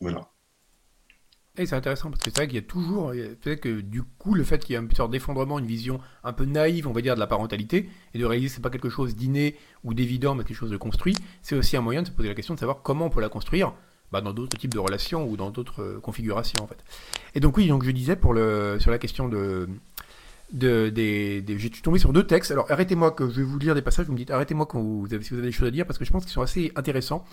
Voilà. 0.00 0.35
Et 1.58 1.64
c'est 1.66 1.74
intéressant 1.74 2.10
parce 2.10 2.22
que 2.22 2.30
c'est 2.30 2.36
vrai 2.36 2.46
qu'il 2.46 2.56
y 2.56 2.58
a 2.58 2.62
toujours, 2.62 3.12
peut-être 3.12 3.60
que 3.60 3.80
du 3.80 4.02
coup, 4.02 4.34
le 4.34 4.44
fait 4.44 4.62
qu'il 4.62 4.74
y 4.74 4.76
ait 4.78 4.82
une 4.82 4.90
sorte 4.92 5.10
d'effondrement, 5.10 5.58
une 5.58 5.66
vision 5.66 6.00
un 6.22 6.32
peu 6.32 6.44
naïve, 6.44 6.86
on 6.86 6.92
va 6.92 7.00
dire, 7.00 7.14
de 7.14 7.20
la 7.20 7.26
parentalité, 7.26 7.88
et 8.12 8.18
de 8.18 8.24
réaliser 8.24 8.48
que 8.48 8.54
c'est 8.56 8.62
pas 8.62 8.70
quelque 8.70 8.90
chose 8.90 9.16
d'inné 9.16 9.56
ou 9.82 9.94
d'évident, 9.94 10.34
mais 10.34 10.44
quelque 10.44 10.56
chose 10.56 10.70
de 10.70 10.76
construit, 10.76 11.14
c'est 11.40 11.56
aussi 11.56 11.76
un 11.76 11.80
moyen 11.80 12.02
de 12.02 12.08
se 12.08 12.12
poser 12.12 12.28
la 12.28 12.34
question 12.34 12.54
de 12.54 12.60
savoir 12.60 12.82
comment 12.82 13.06
on 13.06 13.10
peut 13.10 13.22
la 13.22 13.30
construire 13.30 13.72
bah, 14.12 14.20
dans 14.20 14.34
d'autres 14.34 14.58
types 14.58 14.72
de 14.72 14.78
relations 14.78 15.26
ou 15.26 15.36
dans 15.36 15.50
d'autres 15.50 15.82
euh, 15.82 16.00
configurations, 16.00 16.62
en 16.62 16.66
fait. 16.66 16.84
Et 17.34 17.40
donc 17.40 17.56
oui, 17.56 17.68
donc 17.68 17.84
je 17.84 17.90
disais 17.90 18.16
pour 18.16 18.34
le, 18.34 18.76
sur 18.78 18.90
la 18.90 18.98
question 18.98 19.28
de, 19.28 19.68
de, 20.52 20.88
des, 20.88 21.44
tombé 21.82 21.98
sur 21.98 22.12
deux 22.12 22.24
textes. 22.24 22.50
Alors 22.50 22.66
arrêtez-moi 22.70 23.10
que 23.10 23.28
je 23.28 23.36
vais 23.36 23.42
vous 23.42 23.58
lire 23.58 23.74
des 23.74 23.82
passages. 23.82 24.06
Vous 24.06 24.12
me 24.12 24.18
dites 24.18 24.30
arrêtez-moi 24.30 24.66
quand 24.66 24.80
vous 24.80 25.06
avez, 25.12 25.22
si 25.22 25.30
vous 25.30 25.38
avez 25.38 25.48
des 25.48 25.52
choses 25.52 25.68
à 25.68 25.70
dire 25.70 25.86
parce 25.86 25.98
que 25.98 26.04
je 26.04 26.12
pense 26.12 26.24
qu'ils 26.24 26.32
sont 26.32 26.42
assez 26.42 26.72
intéressants. 26.76 27.24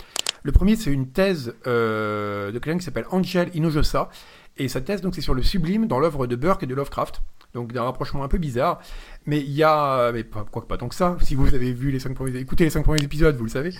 Le 0.42 0.52
premier 0.52 0.76
c'est 0.76 0.90
une 0.90 1.08
thèse 1.08 1.54
euh, 1.66 2.52
de 2.52 2.58
quelqu'un 2.58 2.78
qui 2.78 2.84
s'appelle 2.84 3.06
Angel 3.10 3.50
Inojosa 3.54 4.08
et 4.56 4.68
sa 4.68 4.80
thèse 4.80 5.00
donc 5.00 5.14
c'est 5.14 5.20
sur 5.20 5.34
le 5.34 5.42
sublime 5.42 5.86
dans 5.86 5.98
l'œuvre 5.98 6.26
de 6.26 6.36
Burke 6.36 6.62
et 6.64 6.66
de 6.66 6.74
Lovecraft. 6.74 7.22
Donc 7.54 7.72
d'un 7.72 7.84
rapprochement 7.84 8.24
un 8.24 8.28
peu 8.28 8.38
bizarre, 8.38 8.80
mais 9.26 9.38
il 9.38 9.52
y 9.52 9.62
a, 9.62 10.10
mais 10.10 10.24
pas, 10.24 10.44
quoi 10.50 10.60
que 10.60 10.66
pas 10.66 10.76
tant 10.76 10.88
que 10.88 10.94
ça. 10.96 11.16
Si 11.22 11.36
vous 11.36 11.54
avez 11.54 11.72
vu 11.72 11.92
les 11.92 12.00
cinq 12.00 12.14
premiers, 12.14 12.36
écoutez 12.36 12.64
les 12.64 12.70
cinq 12.70 12.82
premiers 12.82 13.04
épisodes, 13.04 13.36
vous 13.36 13.44
le 13.44 13.50
savez. 13.50 13.72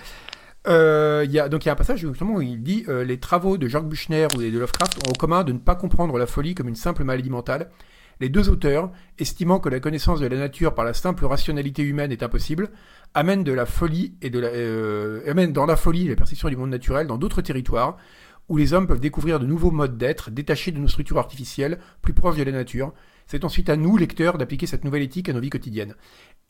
Euh, 0.67 1.27
y 1.29 1.39
a, 1.39 1.49
donc 1.49 1.65
il 1.65 1.67
y 1.67 1.71
a 1.71 1.73
un 1.73 1.77
passage 1.77 2.01
justement 2.01 2.37
où 2.37 2.41
il 2.41 2.63
dit 2.63 2.85
euh, 2.89 3.05
les 3.05 3.19
travaux 3.19 3.59
de 3.59 3.69
Jacques 3.69 3.89
Buchner 3.89 4.29
ou 4.35 4.41
de 4.41 4.59
Lovecraft 4.59 5.07
ont 5.07 5.11
en 5.11 5.13
commun 5.13 5.45
de 5.45 5.53
ne 5.53 5.59
pas 5.59 5.75
comprendre 5.75 6.17
la 6.17 6.27
folie 6.27 6.55
comme 6.55 6.69
une 6.69 6.77
simple 6.77 7.05
maladie 7.05 7.29
mentale 7.29 7.69
les 8.21 8.29
deux 8.29 8.49
auteurs, 8.49 8.91
estimant 9.19 9.61
que 9.61 9.69
la 9.69 9.81
connaissance 9.81 10.21
de 10.21 10.27
la 10.27 10.37
nature 10.37 10.75
par 10.75 10.85
la 10.85 10.95
simple 10.95 11.25
rationalité 11.25 11.83
humaine 11.83 12.13
est 12.13 12.23
impossible, 12.23 12.71
amènent 13.15 13.45
de 13.45 13.53
la 13.53 13.67
folie 13.67 14.15
et 14.23 14.31
euh, 14.35 15.21
amènent 15.31 15.53
dans 15.53 15.67
la 15.67 15.77
folie 15.77 16.09
la 16.09 16.17
perception 16.17 16.49
du 16.49 16.57
monde 16.57 16.71
naturel 16.71 17.07
dans 17.07 17.19
d'autres 17.19 17.43
territoires 17.43 17.97
où 18.49 18.57
les 18.57 18.73
hommes 18.75 18.87
peuvent 18.87 19.01
découvrir 19.01 19.41
de 19.41 19.47
nouveaux 19.47 19.71
modes 19.71 19.97
d'être, 19.97 20.31
détachés 20.31 20.71
de 20.71 20.79
nos 20.79 20.89
structures 20.89 21.19
artificielles, 21.19 21.79
plus 22.03 22.13
proches 22.13 22.37
de 22.37 22.43
la 22.43 22.53
nature. 22.53 22.93
C'est 23.27 23.45
ensuite 23.45 23.71
à 23.71 23.77
nous, 23.77 23.97
lecteurs, 23.97 24.37
d'appliquer 24.37 24.67
cette 24.67 24.85
nouvelle 24.85 25.03
éthique 25.03 25.31
à 25.31 25.33
nos 25.33 25.41
vies 25.41 25.51
quotidiennes. 25.51 25.95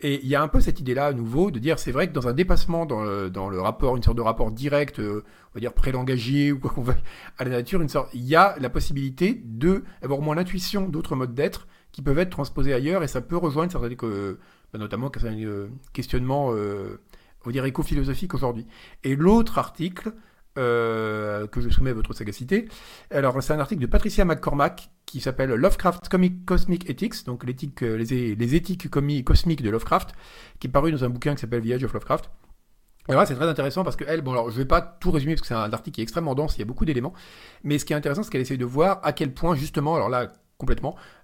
Et 0.01 0.20
il 0.22 0.28
y 0.28 0.34
a 0.34 0.42
un 0.42 0.49
peu 0.49 0.61
cette 0.61 0.80
idée-là 0.80 1.07
à 1.07 1.12
nouveau 1.12 1.51
de 1.51 1.59
dire, 1.59 1.78
c'est 1.78 1.92
vrai 1.92 2.09
que 2.09 2.12
dans 2.12 2.26
un 2.26 2.32
dépassement 2.32 2.84
dans 2.84 3.03
le, 3.03 3.61
rapport, 3.61 3.97
une 3.97 4.03
sorte 4.03 4.16
de 4.16 4.22
rapport 4.22 4.51
direct, 4.51 4.99
euh, 4.99 5.24
on 5.53 5.55
va 5.55 5.61
dire 5.61 5.72
pré-langagier 5.72 6.53
ou 6.53 6.59
quoi 6.59 6.70
qu'on 6.70 6.82
veuille, 6.82 7.03
à 7.38 7.45
la 7.45 7.51
nature, 7.51 7.80
une 7.80 7.88
sorte, 7.88 8.11
il 8.12 8.24
y 8.24 8.34
a 8.34 8.57
la 8.59 8.70
possibilité 8.70 9.40
de 9.45 9.84
avoir 10.03 10.18
au 10.18 10.22
moins 10.22 10.34
l'intuition 10.34 10.88
d'autres 10.88 11.16
modes 11.16 11.34
d'être 11.34 11.68
qui 11.92 12.03
peuvent 12.03 12.18
être 12.18 12.30
transposés 12.30 12.74
ailleurs 12.74 13.05
et 13.05 13.09
ça 13.09 13.20
peut 13.20 13.36
rejoindre 13.36 13.70
certains, 13.70 13.95
que, 13.95 14.38
bah, 14.72 14.78
notamment 14.80 15.11
certains 15.14 15.38
euh, 15.38 15.68
questionnements, 15.92 16.51
euh, 16.53 17.01
on 17.42 17.47
va 17.47 17.53
dire 17.53 17.64
éco-philosophiques 17.64 18.34
aujourd'hui. 18.34 18.66
Et 19.05 19.14
l'autre 19.14 19.59
article, 19.59 20.12
euh, 20.57 21.46
que 21.48 21.61
je 21.61 21.68
soumets 21.68 21.90
à 21.90 21.94
votre 21.94 22.12
sagacité. 22.12 22.68
Alors, 23.11 23.42
c'est 23.42 23.52
un 23.52 23.59
article 23.59 23.82
de 23.82 23.86
Patricia 23.86 24.24
McCormack 24.24 24.90
qui 25.05 25.20
s'appelle 25.20 25.50
Lovecraft 25.50 26.09
Cosmic 26.46 26.88
Ethics, 26.88 27.26
donc 27.26 27.44
l'éthique, 27.44 27.82
euh, 27.82 27.96
les, 27.96 28.55
éthiques 28.55 28.88
cosmiques 28.88 29.62
de 29.62 29.70
Lovecraft, 29.70 30.14
qui 30.61 30.68
est 30.68 30.70
paru 30.70 30.92
dans 30.92 31.05
un 31.05 31.09
bouquin 31.09 31.34
qui 31.34 31.40
s'appelle 31.40 31.61
Village 31.61 31.84
of 31.84 31.92
Lovecraft. 31.92 32.30
Et 33.09 33.12
là, 33.12 33.26
c'est 33.26 33.34
très 33.34 33.48
intéressant 33.48 33.84
parce 33.84 33.96
que 33.96 34.05
elle, 34.07 34.22
bon, 34.22 34.32
alors 34.32 34.50
je 34.50 34.57
vais 34.57 34.64
pas 34.64 34.80
tout 34.80 35.11
résumer 35.11 35.34
parce 35.34 35.42
que 35.42 35.48
c'est 35.48 35.55
un 35.55 35.72
article 35.72 35.96
qui 35.96 36.00
est 36.00 36.05
extrêmement 36.05 36.34
dense, 36.34 36.57
il 36.57 36.61
y 36.61 36.62
a 36.62 36.66
beaucoup 36.66 36.86
d'éléments, 36.86 37.12
mais 37.62 37.78
ce 37.78 37.84
qui 37.84 37.92
est 37.92 37.96
intéressant, 37.96 38.22
c'est 38.22 38.30
qu'elle 38.30 38.40
essaye 38.40 38.57
de 38.57 38.64
voir 38.64 39.00
à 39.02 39.12
quel 39.12 39.34
point, 39.34 39.55
justement, 39.57 39.94
alors 39.94 40.09
là, 40.09 40.32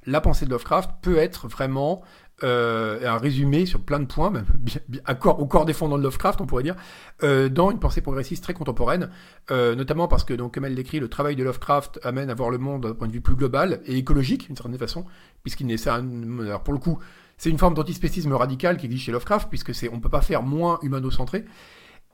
la 0.06 0.20
pensée 0.20 0.44
de 0.46 0.50
Lovecraft 0.50 0.90
peut 1.02 1.16
être 1.16 1.48
vraiment 1.48 2.02
euh, 2.42 3.06
un 3.06 3.18
résumé 3.18 3.66
sur 3.66 3.80
plein 3.80 4.00
de 4.00 4.06
points, 4.06 4.30
même 4.30 4.46
au 5.24 5.46
corps 5.46 5.66
défendant 5.66 5.98
de 5.98 6.02
Lovecraft, 6.02 6.40
on 6.40 6.46
pourrait 6.46 6.62
dire, 6.62 6.76
euh, 7.22 7.50
dans 7.50 7.70
une 7.70 7.78
pensée 7.78 8.00
progressiste 8.00 8.42
très 8.42 8.54
contemporaine, 8.54 9.10
euh, 9.50 9.74
notamment 9.74 10.08
parce 10.08 10.24
que, 10.24 10.32
donc, 10.32 10.54
comme 10.54 10.64
elle 10.64 10.74
l'écrit, 10.74 11.00
le 11.00 11.08
travail 11.08 11.36
de 11.36 11.44
Lovecraft 11.44 12.00
amène 12.02 12.30
à 12.30 12.34
voir 12.34 12.48
le 12.48 12.56
monde 12.56 12.84
d'un 12.84 12.94
point 12.94 13.08
de 13.08 13.12
vue 13.12 13.20
plus 13.20 13.36
global 13.36 13.82
et 13.84 13.98
écologique, 13.98 14.46
d'une 14.46 14.56
certaine 14.56 14.78
façon, 14.78 15.04
puisqu'il 15.42 15.66
n'est 15.66 15.76
ça, 15.76 15.96
alors 15.96 16.62
pour 16.62 16.72
le 16.72 16.80
coup, 16.80 16.98
c'est 17.36 17.50
une 17.50 17.58
forme 17.58 17.74
d'antispécisme 17.74 18.32
radical 18.32 18.78
qui 18.78 18.86
existe 18.86 19.04
chez 19.04 19.12
Lovecraft, 19.12 19.50
puisque 19.50 19.74
c'est, 19.74 19.90
on 19.90 20.00
peut 20.00 20.08
pas 20.08 20.22
faire 20.22 20.42
moins 20.42 20.78
humano-centré. 20.82 21.44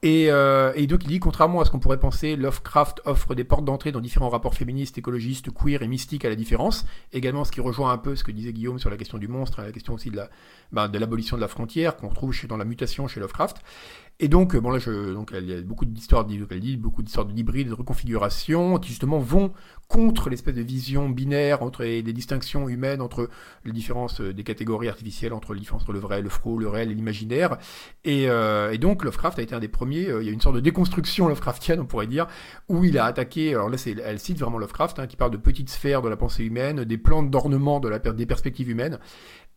Et, 0.03 0.31
euh, 0.31 0.73
et, 0.75 0.87
donc 0.87 1.05
il 1.05 1.09
dit, 1.09 1.21
contrairement 1.21 1.61
à 1.61 1.65
ce 1.65 1.71
qu'on 1.71 1.79
pourrait 1.79 1.99
penser, 1.99 2.37
Lovecraft 2.37 3.01
offre 3.07 3.35
des 3.35 3.45
portes 3.45 3.65
d'entrée 3.65 3.93
dans 3.93 4.01
différents 4.01 4.29
rapports 4.29 4.55
féministes, 4.55 4.99
écologistes, 4.99 5.51
queer 5.51 5.83
et 5.83 5.89
mystiques 5.89 6.25
à 6.25 6.29
la 6.29 6.37
différence. 6.37 6.85
Également 7.13 7.45
ce 7.45 7.53
qui 7.53 7.61
rejoint 7.61 7.93
un 7.93 7.99
peu 7.99 8.15
ce 8.15 8.23
que 8.23 8.31
disait 8.31 8.53
Guillaume 8.53 8.79
sur 8.79 8.91
la 8.91 8.99
question 8.99 9.17
du 9.17 9.27
monstre, 9.27 9.63
la 9.63 9.73
question 9.73 9.95
aussi 9.95 10.11
de 10.11 10.17
la, 10.17 10.29
ben, 10.71 10.89
de 10.89 10.99
l'abolition 10.99 11.37
de 11.37 11.41
la 11.41 11.49
frontière 11.49 11.97
qu'on 11.97 12.09
retrouve 12.09 12.33
chez, 12.33 12.47
dans 12.47 12.59
la 12.59 12.67
mutation 12.67 13.09
chez 13.09 13.21
Lovecraft. 13.21 13.63
Et 14.19 14.29
donc, 14.29 14.57
bon 14.57 14.71
là, 14.71 14.79
je, 14.79 15.13
donc 15.13 15.33
il 15.39 15.47
y 15.47 15.53
a 15.53 15.61
beaucoup 15.61 15.85
d'histoires, 15.85 16.25
dit, 16.25 16.39
beaucoup 16.79 17.03
d'histoires 17.03 17.27
d'hybrides, 17.27 17.69
de 17.69 17.75
reconfiguration, 17.75 18.79
qui 18.79 18.89
justement 18.89 19.19
vont 19.19 19.53
contre 19.89 20.31
l'espèce 20.31 20.55
de 20.55 20.63
vision 20.63 21.09
binaire 21.09 21.63
entre 21.63 21.85
les, 21.85 22.03
distinctions 22.03 22.69
humaines 22.69 23.01
entre 23.01 23.29
les 23.65 23.73
différences 23.73 24.21
euh, 24.21 24.33
des 24.33 24.43
catégories 24.43 24.89
artificielles, 24.89 25.33
entre 25.33 25.55
les 25.55 25.61
différences 25.61 25.83
entre 25.83 25.93
le 25.93 25.99
vrai, 25.99 26.23
le 26.23 26.29
faux, 26.29 26.59
le 26.59 26.69
réel 26.69 26.91
et 26.91 26.95
l'imaginaire. 26.95 27.59
Et, 28.05 28.29
euh, 28.29 28.73
et, 28.73 28.79
donc, 28.79 29.05
Lovecraft 29.05 29.39
a 29.39 29.43
été 29.43 29.55
un 29.55 29.61
des 29.61 29.69
premiers. 29.69 30.09
Euh, 30.09 30.23
il 30.23 30.27
y 30.27 30.31
a 30.31 30.33
une 30.33 30.41
sorte 30.41 30.57
de 30.57 30.61
déconstruction 30.61 31.29
Lovecraftienne, 31.29 31.81
on 31.81 31.87
pourrait 31.87 32.07
dire, 32.07 32.27
où 32.69 32.85
il 32.85 32.99
a 32.99 33.05
attaqué. 33.05 33.55
Alors 33.55 33.69
là, 33.69 33.77
elle 34.05 34.19
cite 34.19 34.39
vraiment 34.39 34.59
Lovecraft, 34.59 34.99
hein, 34.99 35.07
qui 35.07 35.17
parle 35.17 35.31
de 35.31 35.37
petites 35.37 35.71
sphères 35.71 36.03
de 36.03 36.09
la 36.09 36.17
pensée 36.17 36.45
humaine, 36.45 36.85
des 36.85 36.99
plantes 36.99 37.31
d'ornement 37.31 37.81
de 37.81 37.89
la 37.89 37.99
des 37.99 38.27
perspectives 38.27 38.71
humaines. 38.71 38.99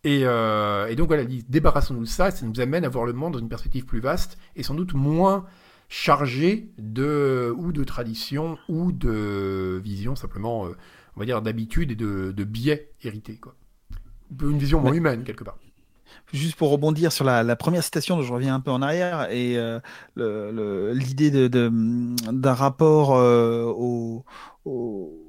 Et, 0.04 0.22
euh, 0.24 0.88
et, 0.88 0.96
donc 0.96 1.08
voilà, 1.08 1.24
débarrassons-nous 1.26 2.04
de 2.04 2.08
ça, 2.08 2.32
ça 2.32 2.46
nous 2.46 2.62
amène 2.62 2.86
à 2.86 2.90
voir 2.90 3.06
le 3.06 3.14
monde 3.14 3.34
dans 3.34 3.40
une 3.40 3.50
perspective 3.50 3.86
plus 3.86 4.00
vaste 4.00 4.38
et 4.56 4.64
sans 4.64 4.74
doute 4.74 4.94
moins 4.94 5.46
chargée 5.90 6.72
de 6.78 7.54
ou 7.58 7.72
de 7.74 7.84
tradition 7.84 8.58
ou 8.70 8.92
de 8.92 9.82
vision 9.84 10.16
simplement, 10.16 10.68
euh, 10.68 10.78
on 11.16 11.20
va 11.20 11.26
dire, 11.26 11.42
d'habitude 11.42 11.92
et 11.92 11.96
de, 11.96 12.32
de, 12.32 12.44
biais 12.46 12.92
hérités. 13.04 13.36
Quoi. 13.36 13.56
Une 14.42 14.58
vision 14.58 14.80
moins 14.80 14.94
humaine 14.94 15.24
quelque 15.24 15.44
part. 15.44 15.58
Juste 16.32 16.56
pour 16.56 16.70
rebondir 16.70 17.12
sur 17.12 17.26
la, 17.26 17.44
la, 17.44 17.56
première 17.56 17.84
citation, 17.84 18.16
dont 18.16 18.22
je 18.22 18.32
reviens 18.32 18.56
un 18.56 18.60
peu 18.60 18.72
en 18.72 18.82
arrière, 18.82 19.30
et 19.32 19.58
euh, 19.58 20.94
l'idée 20.94 21.32
d'un 21.32 21.70
de, 21.70 22.32
d'un 22.32 22.54
rapport 22.54 23.16
euh, 23.16 23.66
au, 23.66 24.24
au 24.66 25.29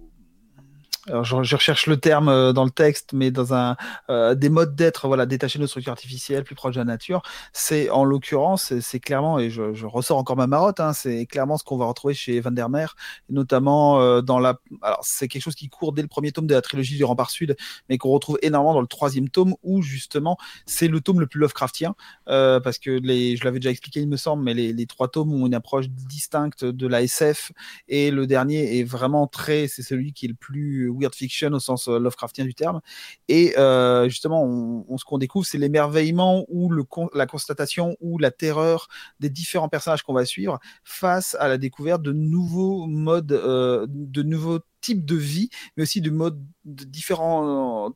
je, 1.22 1.34
recherche 1.34 1.86
le 1.86 1.98
terme 1.98 2.28
euh, 2.28 2.52
dans 2.52 2.64
le 2.64 2.70
texte, 2.70 3.12
mais 3.12 3.30
dans 3.30 3.54
un 3.54 3.76
euh, 4.08 4.34
des 4.34 4.48
modes 4.48 4.74
d'être, 4.74 5.06
voilà, 5.08 5.26
détacher 5.26 5.58
nos 5.58 5.66
structures 5.66 5.92
artificielles, 5.92 6.44
plus 6.44 6.54
proche 6.54 6.74
de 6.74 6.80
la 6.80 6.84
nature. 6.84 7.22
C'est 7.52 7.90
en 7.90 8.04
l'occurrence, 8.04 8.72
c'est 8.80 9.00
clairement, 9.00 9.38
et 9.38 9.50
je, 9.50 9.84
ressors 9.84 10.18
encore 10.18 10.36
ma 10.36 10.46
marotte, 10.46 10.80
hein, 10.80 10.92
c'est 10.92 11.26
clairement 11.26 11.56
ce 11.56 11.64
qu'on 11.64 11.76
va 11.76 11.86
retrouver 11.86 12.14
chez 12.14 12.40
Van 12.40 12.50
der 12.50 12.68
Meer, 12.68 12.96
notamment 13.28 14.00
euh, 14.00 14.20
dans 14.20 14.38
la. 14.38 14.58
Alors 14.82 15.00
c'est 15.02 15.28
quelque 15.28 15.42
chose 15.42 15.54
qui 15.54 15.68
court 15.68 15.92
dès 15.92 16.02
le 16.02 16.08
premier 16.08 16.32
tome 16.32 16.46
de 16.46 16.54
la 16.54 16.62
trilogie 16.62 16.96
du 16.96 17.04
Rempart 17.04 17.30
Sud, 17.30 17.56
mais 17.88 17.98
qu'on 17.98 18.10
retrouve 18.10 18.38
énormément 18.42 18.74
dans 18.74 18.80
le 18.80 18.86
troisième 18.86 19.28
tome, 19.28 19.54
où 19.62 19.82
justement 19.82 20.36
c'est 20.66 20.88
le 20.88 21.00
tome 21.00 21.20
le 21.20 21.26
plus 21.26 21.40
Lovecraftien, 21.40 21.94
parce 22.26 22.78
que 22.78 22.90
les, 22.90 23.36
je 23.36 23.44
l'avais 23.44 23.58
déjà 23.58 23.70
expliqué, 23.70 24.00
il 24.00 24.08
me 24.08 24.16
semble, 24.16 24.42
mais 24.42 24.54
les, 24.54 24.72
les 24.72 24.86
trois 24.86 25.08
tomes 25.08 25.32
ont 25.32 25.46
une 25.46 25.54
approche 25.54 25.88
distincte 25.88 26.64
de 26.64 26.86
la 26.86 27.02
SF, 27.02 27.52
et 27.88 28.10
le 28.10 28.26
dernier 28.26 28.78
est 28.78 28.84
vraiment 28.84 29.26
très, 29.26 29.68
c'est 29.68 29.82
celui 29.82 30.12
qui 30.12 30.26
est 30.26 30.28
le 30.28 30.34
plus 30.34 30.90
fiction 31.08 31.50
au 31.52 31.58
sens 31.58 31.88
euh, 31.88 31.98
Lovecraftien 31.98 32.44
du 32.44 32.54
terme. 32.54 32.80
Et 33.28 33.56
euh, 33.58 34.08
justement, 34.08 34.84
ce 34.96 35.04
qu'on 35.04 35.18
découvre, 35.18 35.46
c'est 35.46 35.58
l'émerveillement 35.58 36.44
ou 36.48 36.70
le, 36.70 36.84
la 37.14 37.26
constatation 37.26 37.96
ou 38.00 38.18
la 38.18 38.30
terreur 38.30 38.88
des 39.20 39.30
différents 39.30 39.68
personnages 39.68 40.02
qu'on 40.02 40.14
va 40.14 40.24
suivre 40.24 40.58
face 40.84 41.36
à 41.40 41.48
la 41.48 41.58
découverte 41.58 42.02
de 42.02 42.12
nouveaux 42.12 42.86
modes, 42.86 43.32
euh, 43.32 43.86
de 43.88 44.22
nouveaux 44.22 44.60
types 44.80 45.04
de 45.04 45.16
vie, 45.16 45.50
mais 45.76 45.82
aussi 45.84 46.00
de 46.00 46.10
modes 46.10 46.42
de 46.64 46.84
différents 46.84 47.92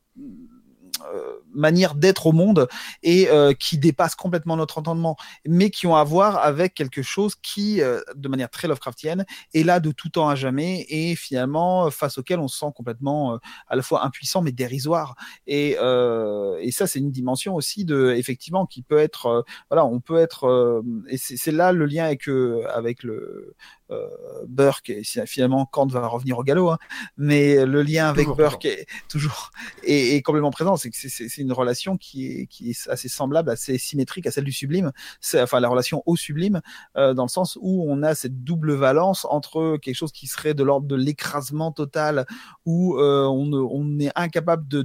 manière 1.53 1.95
d'être 1.95 2.27
au 2.27 2.31
monde 2.31 2.67
et 3.03 3.29
euh, 3.29 3.53
qui 3.53 3.77
dépassent 3.77 4.15
complètement 4.15 4.57
notre 4.57 4.77
entendement, 4.77 5.15
mais 5.47 5.69
qui 5.69 5.87
ont 5.87 5.95
à 5.95 6.03
voir 6.03 6.37
avec 6.37 6.73
quelque 6.73 7.01
chose 7.01 7.35
qui, 7.41 7.81
euh, 7.81 8.01
de 8.15 8.27
manière 8.27 8.49
très 8.49 8.67
Lovecraftienne, 8.67 9.25
est 9.53 9.63
là 9.63 9.79
de 9.79 9.91
tout 9.91 10.09
temps 10.09 10.27
à 10.27 10.35
jamais 10.35 10.85
et 10.89 11.15
finalement 11.15 11.89
face 11.91 12.17
auquel 12.17 12.39
on 12.39 12.47
se 12.47 12.59
sent 12.59 12.71
complètement 12.75 13.39
à 13.67 13.75
la 13.75 13.81
fois 13.81 14.05
impuissant 14.05 14.41
mais 14.41 14.51
dérisoire. 14.51 15.15
Et, 15.47 15.71
et 15.71 16.71
ça, 16.71 16.87
c'est 16.87 16.99
une 16.99 17.11
dimension 17.11 17.55
aussi 17.55 17.85
de, 17.85 18.13
effectivement, 18.17 18.65
qui 18.65 18.81
peut 18.81 18.97
être, 18.97 19.45
voilà, 19.69 19.85
on 19.85 19.99
peut 19.99 20.17
être, 20.17 20.83
et 21.07 21.17
c'est 21.17 21.51
là 21.51 21.71
le 21.71 21.85
lien 21.85 22.05
avec, 22.05 22.27
avec 22.73 23.03
le, 23.03 23.55
euh, 23.91 24.07
Burke, 24.47 24.89
et 24.89 25.03
finalement 25.27 25.67
Kant 25.67 25.85
va 25.85 26.07
revenir 26.07 26.39
au 26.39 26.43
galop, 26.43 26.71
hein. 26.71 26.79
mais 27.17 27.67
le 27.67 27.83
lien 27.83 28.07
avec 28.07 28.27
Burke 28.29 28.65
est 28.65 28.87
toujours 29.09 29.51
est, 29.83 30.23
complètement 30.23 30.49
présent. 30.49 30.75
C'est 30.93 31.37
une 31.37 31.53
relation 31.53 31.97
qui 31.97 32.47
est, 32.59 32.89
assez 32.89 33.09
semblable, 33.09 33.49
assez 33.49 33.77
symétrique 33.77 34.27
à 34.27 34.31
celle 34.31 34.43
du 34.43 34.51
sublime. 34.51 34.91
Enfin 35.35 35.59
la 35.59 35.69
relation 35.69 36.03
au 36.05 36.15
sublime, 36.15 36.61
euh, 36.97 37.13
dans 37.13 37.23
le 37.23 37.29
sens 37.29 37.57
où 37.61 37.85
on 37.87 38.03
a 38.03 38.15
cette 38.15 38.43
double 38.43 38.73
valence 38.73 39.25
entre 39.29 39.77
quelque 39.77 39.95
chose 39.95 40.11
qui 40.11 40.27
serait 40.27 40.53
de 40.53 40.63
l'ordre 40.63 40.87
de 40.87 40.95
l'écrasement 40.95 41.71
total, 41.71 42.25
où 42.65 42.97
euh, 42.97 43.25
on, 43.25 43.99
est 43.99 44.11
incapable 44.15 44.67
de 44.67 44.83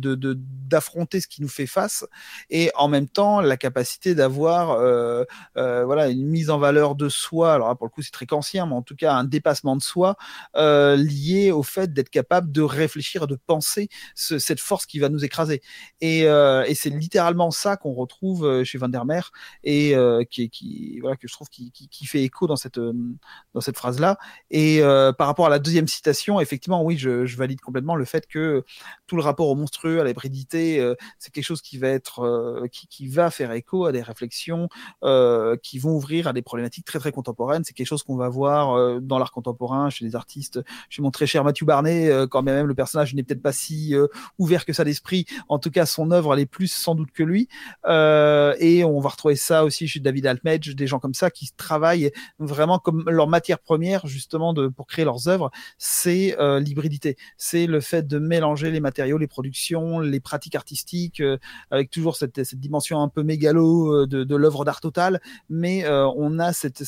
d'affronter 0.71 1.19
de, 1.19 1.23
ce 1.23 1.29
qui 1.29 1.43
nous 1.43 1.49
fait 1.49 1.67
face, 1.67 2.07
et 2.49 2.71
en 2.77 2.89
même 2.89 3.09
temps 3.09 3.41
la 3.41 3.57
capacité 3.57 4.15
d'avoir 4.15 4.71
euh, 4.71 5.25
euh, 5.57 5.85
voilà 5.85 6.09
une 6.09 6.27
mise 6.27 6.51
en 6.51 6.59
valeur 6.59 6.95
de 6.95 7.09
soi. 7.09 7.55
Alors 7.55 7.69
là, 7.69 7.75
pour 7.75 7.87
le 7.87 7.91
coup, 7.91 8.03
c'est 8.03 8.11
très 8.11 8.27
kantien, 8.27 8.67
mais 8.67 8.75
en 8.75 8.83
tout 8.83 8.97
cas 8.97 9.15
un 9.15 9.25
dépassement 9.25 9.77
de 9.77 9.83
soi 9.83 10.17
euh, 10.57 10.97
lié 10.97 11.51
au 11.53 11.63
fait 11.63 11.93
d'être 11.93 12.11
capable 12.11 12.53
de 12.53 12.63
réfléchir, 12.63 13.27
de 13.27 13.37
penser 13.37 13.89
ce, 14.15 14.39
cette 14.39 14.61
force 14.61 14.87
qui 14.87 14.99
va 14.99 15.09
nous 15.09 15.25
écraser. 15.25 15.63
Et, 16.01 16.25
euh, 16.27 16.65
et 16.67 16.75
c'est 16.75 16.91
littéralement 16.91 17.51
ça 17.51 17.77
qu'on 17.77 17.93
retrouve 17.93 18.47
euh, 18.47 18.65
chez 18.65 18.79
Van 18.79 18.89
der 18.89 19.05
Meer 19.05 19.33
et 19.65 19.95
euh, 19.95 20.25
qui, 20.25 20.99
voilà 21.01 21.17
que 21.17 21.29
je 21.29 21.33
trouve 21.33 21.49
qui, 21.49 21.73
fait 22.07 22.23
écho 22.23 22.47
dans 22.47 22.57
cette 22.57 22.81
dans 22.81 23.61
cette 23.61 23.77
phrase 23.77 24.01
là. 24.01 24.19
Et 24.51 24.81
par 25.19 25.27
rapport 25.27 25.47
à 25.47 25.51
la 25.51 25.59
deuxième 25.59 25.89
citation, 25.89 26.41
effectivement, 26.41 26.83
oui, 26.83 26.97
je, 26.97 27.37
valide 27.37 27.61
complètement 27.61 27.95
le 27.95 28.05
fait 28.05 28.27
que 28.27 28.65
tout 29.07 29.17
le 29.17 29.23
rapport 29.23 29.49
au 29.49 29.55
monstrueux, 29.55 30.01
à 30.01 30.05
l'hybridité, 30.05 30.95
c'est 31.19 31.33
quelque 31.33 31.45
chose 31.45 31.63
qui 31.63 31.79
va 31.79 31.89
être 31.89 32.67
qui, 32.73 33.09
va 33.09 33.31
faire 33.31 33.53
écho 33.53 33.87
à 33.87 33.93
des 33.93 34.03
réflexions 34.03 34.69
qui 35.63 35.79
vont 35.79 35.93
ouvrir 35.93 36.27
à 36.27 36.33
des 36.33 36.43
problématiques 36.43 36.85
très 36.85 36.99
très 36.99 37.13
contemporaines. 37.13 37.65
C'est 37.65 37.73
quelque 37.73 37.87
chose 37.87 38.03
qu'on 38.03 38.17
va 38.17 38.29
voir 38.29 39.01
dans 39.01 39.19
l'art 39.19 39.33
contemporain, 39.33 39.91
chez 39.91 40.05
les 40.05 40.17
artistes, 40.17 40.61
chez 40.89 41.03
mon 41.03 41.11
très 41.11 41.27
cher 41.27 41.45
Mathieu 41.45 41.67
Barnet, 41.67 42.11
quand 42.31 42.43
même 42.43 42.67
le 42.67 42.75
personnage 42.75 43.15
n'est 43.15 43.23
peut-être 43.23 43.43
pas 43.43 43.53
si 43.53 43.95
ouvert 44.39 44.65
que 44.65 44.73
ça 44.73 44.85
d'esprit. 44.85 45.27
En 45.49 45.59
tout 45.59 45.70
cas, 45.71 45.87
son 45.87 46.11
œuvre, 46.11 46.35
elle 46.35 46.41
est 46.41 46.47
plus 46.47 46.69
sans 46.69 46.95
doute 46.95 47.11
que 47.13 47.23
lui. 47.23 47.49
et 47.87 48.85
on 48.85 49.01
va 49.01 49.09
retrouver 49.09 49.37
ça 49.37 49.65
aussi 49.65 49.89
chez 49.89 50.01
David 50.01 50.27
Altmage, 50.27 50.75
des 50.75 50.87
gens 50.87 50.99
comme 50.99 51.15
ça 51.15 51.31
qui 51.31 51.51
travaillent 51.57 52.13
vraiment 52.39 52.79
comme 52.79 53.09
leur 53.09 53.29
matière 53.29 53.59
première 53.59 54.07
justement 54.07 54.53
de 54.53 54.69
pour 54.69 54.87
créer 54.87 55.05
leurs 55.05 55.29
œuvres, 55.29 55.51
c'est 55.79 56.37
l'hybridité, 56.61 57.17
c'est 57.37 57.67
le 57.67 57.81
fait 57.81 58.07
de 58.07 58.19
mélanger 58.19 58.71
les 58.71 58.81
matériaux, 58.81 59.19
les 59.19 59.27
productions, 59.27 60.01
les 60.01 60.21
pratiques 60.21 60.55
artistiques, 60.55 61.23
avec 61.71 61.91
toujours 61.91 62.17
cette, 62.17 62.45
cette, 62.45 62.61
dimension 62.61 63.03
un 63.03 63.09
peu 63.09 63.23
mégalo 63.23 64.07
de, 64.07 64.25
de 64.25 64.37
l'œuvre 64.37 64.65
d'art 64.65 64.81
total, 64.81 65.21
mais 65.49 65.89
on 65.89 66.39
a 66.39 66.53
cette, 66.53 66.83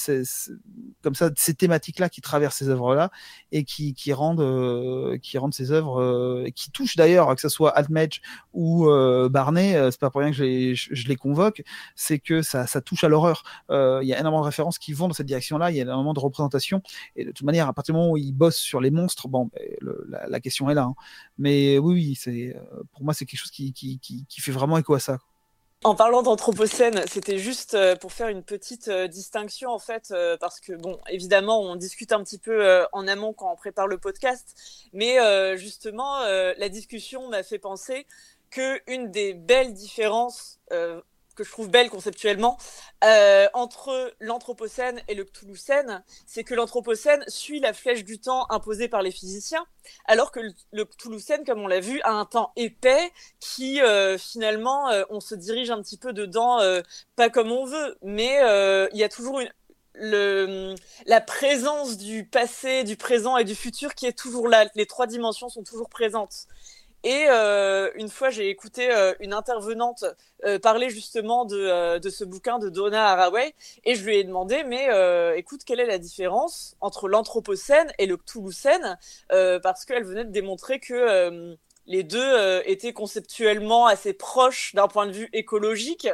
comme 1.02 1.14
ça 1.14 1.30
ces 1.36 1.54
thématiques-là 1.54 2.08
qui 2.08 2.20
traversent 2.20 2.56
ces 2.56 2.68
œuvres-là 2.68 3.10
et 3.50 3.64
qui, 3.64 3.94
qui 3.94 4.12
rendent, 4.12 4.40
euh, 4.40 5.18
qui 5.18 5.38
rendent 5.38 5.54
ces 5.54 5.72
œuvres, 5.72 6.00
euh, 6.00 6.48
qui 6.54 6.70
touchent 6.70 6.96
d'ailleurs, 6.96 7.34
que 7.34 7.40
ce 7.40 7.48
soit 7.48 7.70
Altmage 7.70 8.22
ou 8.52 8.71
euh, 8.88 9.28
Barney, 9.28 9.74
c'est 9.90 10.00
pas 10.00 10.10
pour 10.10 10.20
rien 10.20 10.30
que 10.30 10.36
je 10.36 11.08
les, 11.08 11.16
convoque, 11.16 11.62
c'est 11.94 12.18
que 12.18 12.42
ça, 12.42 12.66
touche 12.80 13.04
à 13.04 13.08
l'horreur. 13.08 13.42
Il 13.70 14.06
y 14.06 14.14
a 14.14 14.18
énormément 14.18 14.40
de 14.40 14.46
références 14.46 14.78
qui 14.78 14.92
vont 14.92 15.08
dans 15.08 15.14
cette 15.14 15.26
direction-là, 15.26 15.70
il 15.70 15.76
y 15.76 15.80
a 15.80 15.82
énormément 15.82 16.14
de 16.14 16.20
représentations, 16.20 16.82
et 17.16 17.24
de 17.24 17.30
toute 17.30 17.46
manière, 17.46 17.68
à 17.68 17.72
partir 17.72 17.94
du 17.94 18.00
moment 18.00 18.12
où 18.12 18.16
ils 18.16 18.32
bossent 18.32 18.56
sur 18.56 18.80
les 18.80 18.90
monstres, 18.90 19.28
bon, 19.28 19.50
ben, 19.52 20.28
la, 20.28 20.40
question 20.40 20.68
est 20.70 20.74
là. 20.74 20.84
Hein. 20.84 20.94
Mais 21.38 21.78
oui, 21.78 22.14
c'est, 22.18 22.56
pour 22.92 23.04
moi, 23.04 23.14
c'est 23.14 23.26
quelque 23.26 23.40
chose 23.40 23.50
qui, 23.50 23.72
qui, 23.72 24.40
fait 24.40 24.52
vraiment 24.52 24.78
écho 24.78 24.94
à 24.94 25.00
ça. 25.00 25.18
En 25.84 25.96
parlant 25.96 26.22
d'anthropocène, 26.22 27.02
c'était 27.08 27.38
juste 27.38 27.74
euh, 27.74 27.96
pour 27.96 28.12
faire 28.12 28.28
une 28.28 28.44
petite 28.44 28.86
euh, 28.86 29.08
distinction 29.08 29.70
en 29.70 29.80
fait, 29.80 30.12
euh, 30.12 30.36
parce 30.36 30.60
que 30.60 30.74
bon, 30.74 31.00
évidemment, 31.10 31.60
on 31.60 31.74
discute 31.74 32.12
un 32.12 32.22
petit 32.22 32.38
peu 32.38 32.84
en 32.92 33.08
amont 33.08 33.32
quand 33.32 33.52
on 33.52 33.56
prépare 33.56 33.88
le 33.88 33.98
podcast, 33.98 34.54
mais 34.92 35.16
justement, 35.56 36.20
la 36.22 36.68
discussion 36.68 37.28
m'a 37.28 37.42
fait 37.42 37.58
penser 37.58 38.06
que 38.52 38.80
une 38.86 39.10
des 39.10 39.34
belles 39.34 39.74
différences 39.74 40.60
que 41.34 41.44
je 41.44 41.50
trouve 41.50 41.70
belle 41.70 41.90
conceptuellement 41.90 42.58
euh, 43.04 43.48
entre 43.54 44.14
l'Anthropocène 44.20 45.00
et 45.08 45.14
le 45.14 45.24
Cthulhucène, 45.24 46.02
c'est 46.26 46.44
que 46.44 46.54
l'Anthropocène 46.54 47.24
suit 47.28 47.60
la 47.60 47.72
flèche 47.72 48.04
du 48.04 48.18
temps 48.18 48.46
imposée 48.50 48.88
par 48.88 49.02
les 49.02 49.10
physiciens, 49.10 49.64
alors 50.04 50.30
que 50.32 50.40
le, 50.40 50.52
le 50.72 50.84
Cthulhucène, 50.84 51.44
comme 51.44 51.60
on 51.60 51.66
l'a 51.66 51.80
vu, 51.80 52.00
a 52.02 52.12
un 52.12 52.24
temps 52.24 52.52
épais 52.56 53.12
qui 53.40 53.80
euh, 53.80 54.18
finalement 54.18 54.90
euh, 54.90 55.04
on 55.10 55.20
se 55.20 55.34
dirige 55.34 55.70
un 55.70 55.80
petit 55.82 55.98
peu 55.98 56.12
dedans, 56.12 56.60
euh, 56.60 56.82
pas 57.16 57.30
comme 57.30 57.50
on 57.50 57.64
veut, 57.64 57.96
mais 58.02 58.42
euh, 58.42 58.88
il 58.92 58.98
y 58.98 59.04
a 59.04 59.08
toujours 59.08 59.40
la 59.94 61.20
présence 61.20 61.98
du 61.98 62.24
passé, 62.24 62.82
du 62.82 62.96
présent 62.96 63.36
et 63.36 63.44
du 63.44 63.54
futur 63.54 63.94
qui 63.94 64.06
est 64.06 64.18
toujours 64.18 64.48
là. 64.48 64.64
Les 64.74 64.86
trois 64.86 65.06
dimensions 65.06 65.50
sont 65.50 65.62
toujours 65.62 65.90
présentes. 65.90 66.46
Et 67.04 67.26
euh, 67.28 67.90
une 67.96 68.08
fois, 68.08 68.30
j'ai 68.30 68.48
écouté 68.48 68.92
euh, 68.92 69.12
une 69.18 69.32
intervenante 69.32 70.04
euh, 70.44 70.58
parler 70.60 70.88
justement 70.88 71.44
de, 71.44 72.00
ce 72.08 72.24
bouquin 72.24 72.58
de 72.58 72.68
Donna 72.68 73.08
Haraway, 73.08 73.54
et 73.84 73.96
je 73.96 74.04
lui 74.04 74.16
ai 74.16 74.24
demandé, 74.24 74.62
mais 74.64 74.88
écoute, 75.36 75.62
quelle 75.64 75.80
est 75.80 75.86
la 75.86 75.98
différence 75.98 76.76
entre 76.80 77.08
l'Anthropocène 77.08 77.92
et 77.98 78.06
le 78.06 78.16
Cthulhucène 78.16 78.98
Parce 79.28 79.84
qu'elle 79.84 80.04
venait 80.04 80.24
de 80.24 80.30
démontrer 80.30 80.78
que 80.78 81.56
les 81.86 82.02
deux 82.04 82.62
étaient 82.66 82.92
conceptuellement 82.92 83.86
assez 83.86 84.12
proches 84.12 84.74
d'un 84.74 84.88
point 84.88 85.06
de 85.06 85.12
vue 85.12 85.28
écologique, 85.32 86.08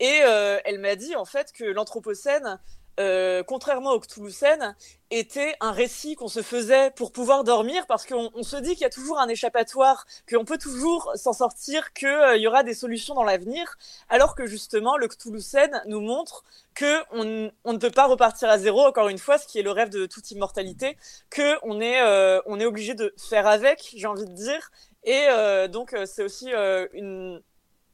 et 0.00 0.20
elle 0.64 0.78
m'a 0.80 0.96
dit 0.96 1.16
en 1.16 1.24
fait 1.24 1.52
que 1.52 1.64
l'Anthropocène 1.64 2.58
euh, 2.98 3.42
contrairement 3.42 3.92
au 3.92 4.00
Cthulhucène, 4.00 4.74
était 5.10 5.54
un 5.60 5.70
récit 5.70 6.16
qu'on 6.16 6.28
se 6.28 6.42
faisait 6.42 6.90
pour 6.90 7.12
pouvoir 7.12 7.44
dormir 7.44 7.86
parce 7.86 8.06
qu'on 8.06 8.30
on 8.34 8.42
se 8.42 8.56
dit 8.56 8.72
qu'il 8.72 8.80
y 8.80 8.86
a 8.86 8.90
toujours 8.90 9.18
un 9.18 9.28
échappatoire, 9.28 10.06
qu'on 10.28 10.44
peut 10.44 10.58
toujours 10.58 11.12
s'en 11.14 11.32
sortir, 11.32 11.92
qu'il 11.92 12.08
euh, 12.08 12.36
y 12.36 12.46
aura 12.46 12.62
des 12.64 12.74
solutions 12.74 13.14
dans 13.14 13.22
l'avenir, 13.22 13.76
alors 14.08 14.34
que 14.34 14.46
justement 14.46 14.96
le 14.96 15.08
Cthulhucène 15.08 15.82
nous 15.86 16.00
montre 16.00 16.44
que 16.74 17.02
on, 17.12 17.50
on, 17.64 17.72
ne 17.72 17.78
peut 17.78 17.90
pas 17.90 18.06
repartir 18.06 18.48
à 18.48 18.58
zéro, 18.58 18.84
encore 18.84 19.08
une 19.08 19.18
fois, 19.18 19.38
ce 19.38 19.46
qui 19.46 19.58
est 19.58 19.62
le 19.62 19.70
rêve 19.70 19.90
de 19.90 20.06
toute 20.06 20.30
immortalité, 20.30 20.96
que 21.30 21.56
on 21.62 21.80
est, 21.80 22.00
euh, 22.02 22.40
est 22.58 22.66
obligé 22.66 22.94
de 22.94 23.14
faire 23.16 23.46
avec, 23.46 23.92
j'ai 23.94 24.06
envie 24.06 24.26
de 24.26 24.34
dire, 24.34 24.70
et 25.04 25.26
euh, 25.28 25.68
donc 25.68 25.94
c'est 26.06 26.24
aussi 26.24 26.50
une 26.92 27.40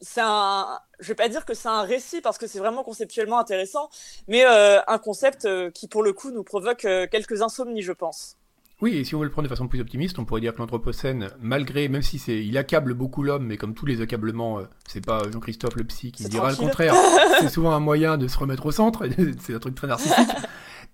c'est 0.02 0.20
un, 0.22 0.66
je 1.00 1.08
vais 1.08 1.14
pas 1.14 1.28
dire 1.28 1.44
que 1.44 1.54
c'est 1.54 1.68
un 1.68 1.82
récit 1.82 2.20
parce 2.20 2.36
que 2.36 2.46
c'est 2.46 2.58
vraiment 2.58 2.82
conceptuellement 2.82 3.38
intéressant, 3.38 3.88
mais 4.28 4.44
euh, 4.44 4.80
un 4.86 4.98
concept 4.98 5.44
euh, 5.44 5.70
qui 5.70 5.88
pour 5.88 6.02
le 6.02 6.12
coup 6.12 6.30
nous 6.30 6.42
provoque 6.42 6.84
euh, 6.84 7.06
quelques 7.10 7.40
insomnies, 7.40 7.82
je 7.82 7.92
pense. 7.92 8.36
Oui, 8.80 8.96
et 8.96 9.04
si 9.04 9.14
on 9.14 9.20
veut 9.20 9.26
le 9.26 9.30
prendre 9.30 9.46
de 9.46 9.54
façon 9.54 9.68
plus 9.68 9.80
optimiste, 9.80 10.18
on 10.18 10.24
pourrait 10.24 10.40
dire 10.40 10.52
que 10.52 10.58
l'Anthropocène, 10.58 11.30
malgré, 11.40 11.88
même 11.88 12.02
si 12.02 12.18
c'est, 12.18 12.44
il 12.44 12.58
accable 12.58 12.94
beaucoup 12.94 13.22
l'homme, 13.22 13.46
mais 13.46 13.56
comme 13.56 13.74
tous 13.74 13.86
les 13.86 14.00
accablements, 14.00 14.58
c'est 14.88 15.04
pas 15.04 15.22
Jean-Christophe 15.30 15.76
le 15.76 15.84
psy 15.84 16.10
qui 16.10 16.24
dira 16.24 16.50
le 16.50 16.56
contraire. 16.56 16.92
c'est 17.40 17.48
souvent 17.48 17.70
un 17.70 17.78
moyen 17.78 18.18
de 18.18 18.26
se 18.26 18.36
remettre 18.36 18.66
au 18.66 18.72
centre. 18.72 19.06
c'est 19.40 19.54
un 19.54 19.60
truc 19.60 19.76
très 19.76 19.86
narcissique. 19.86 20.30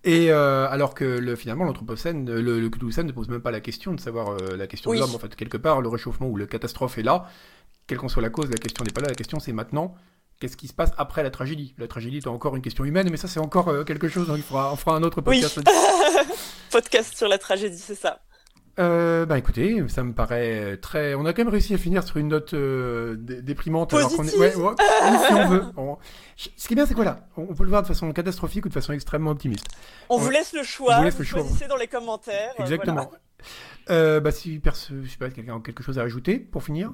Et 0.05 0.31
euh, 0.31 0.69
alors 0.71 0.95
que 0.95 1.05
le, 1.05 1.35
finalement 1.35 1.65
l'Anthropocène, 1.65 2.31
le, 2.31 2.61
le 2.61 2.71
Cthulhucène 2.71 3.07
ne 3.07 3.13
pose 3.13 3.29
même 3.29 3.41
pas 3.41 3.51
la 3.51 3.61
question 3.61 3.93
de 3.93 4.01
savoir 4.01 4.31
euh, 4.31 4.57
la 4.57 4.67
question 4.67 4.91
Oui. 4.91 4.97
de 4.97 5.03
l'homme. 5.03 5.15
En 5.15 5.19
fait, 5.19 5.35
quelque 5.35 5.57
part, 5.57 5.81
le 5.81 5.89
réchauffement 5.89 6.29
ou 6.29 6.37
la 6.37 6.47
catastrophe 6.47 6.99
est 6.99 7.03
là. 7.03 7.27
Quelle 7.89 7.99
qu'en 7.99 8.09
soit 8.09 8.23
la 8.23 8.31
cause, 8.31 8.49
la 8.51 8.59
question 8.59 8.85
n'est 8.85 8.93
pas 8.93 9.01
là. 9.01 9.09
La 9.09 9.15
question 9.15 9.41
c'est 9.41 9.53
maintenant. 9.53 9.95
Qu'est-ce 10.41 10.57
qui 10.57 10.69
se 10.69 10.73
passe 10.73 10.93
après 10.99 11.25
la 11.25 11.31
tragédie? 11.31 11.75
La 11.79 11.89
tragédie 11.89 12.19
est 12.19 12.27
encore 12.29 12.55
une 12.55 12.63
question 12.63 12.85
humaine, 12.85 13.09
mais 13.11 13.17
ça 13.17 13.27
c'est 13.27 13.41
encore 13.41 13.69
euh, 13.69 13.83
quelque 13.83 14.07
chose. 14.09 14.31
hein, 14.31 14.35
il 14.37 14.43
faudra- 14.45 14.73
on 14.73 14.77
fera 14.77 14.95
un 14.95 15.03
autre 15.03 15.21
Oui. 15.27 15.41
podcast. 15.43 15.61
Podcast 16.71 17.17
sur 17.17 17.29
la 17.29 17.39
tragédie, 17.39 17.79
c'est 17.79 17.95
ça. 17.95 18.21
Euh, 18.79 19.27
bah 19.27 19.39
écoutez, 19.39 19.83
ça 19.89 20.05
me 20.05 20.13
paraît 20.13 20.77
très. 20.77 21.15
On 21.15 21.27
a 21.27 21.33
quand 21.33 21.43
même 21.43 21.49
réussi 21.53 21.75
à 21.75 21.79
finir 21.79 22.05
sur 22.05 22.19
une 22.19 22.29
note 22.29 22.55
euh, 22.55 23.17
dé- 23.19 23.43
déprimante. 23.43 23.93
alors 23.93 24.09
qu'on 24.15 24.23
est... 24.23 24.31
Positive. 24.37 24.39
ouais, 24.41 24.55
ouais, 24.69 24.75
si 25.27 25.33
on 25.35 25.49
veut. 25.49 25.63
On- 25.77 25.97
Ce 26.37 26.69
qui 26.69 26.75
est 26.75 26.77
bien, 26.77 26.87
c'est 26.87 26.95
quoi 26.95 27.05
là 27.05 27.27
On 27.37 27.47
peut 27.55 27.65
le 27.65 27.71
voir 27.71 27.83
de 27.83 27.89
façon 27.89 28.13
catastrophique 28.13 28.67
ou 28.67 28.69
de 28.69 28.75
façon 28.75 28.93
extrêmement 28.93 29.33
optimiste. 29.33 29.67
On 30.11 30.19
vous 30.19 30.31
laisse 30.31 30.53
le 30.53 30.61
On 30.61 30.65
choix. 30.65 30.99
vous 30.99 31.05
laisse 31.05 31.15
vous 31.15 31.21
le 31.23 31.27
choix. 31.27 31.41
choisissez 31.41 31.67
dans 31.67 31.77
les 31.77 31.89
commentaires. 31.89 32.53
euh, 32.61 32.63
Exactement. 32.63 32.95
voilà. 33.11 33.11
Euh, 33.91 34.21
bah 34.21 34.31
si 34.31 34.59
perso... 34.61 34.93
je 35.03 35.09
sais 35.11 35.17
pas, 35.17 35.31
quelqu'un 35.31 35.57
a 35.57 35.61
quelque 35.61 35.83
chose 35.83 35.99
à 35.99 36.03
ajouter 36.03 36.39
pour 36.39 36.63
finir? 36.63 36.93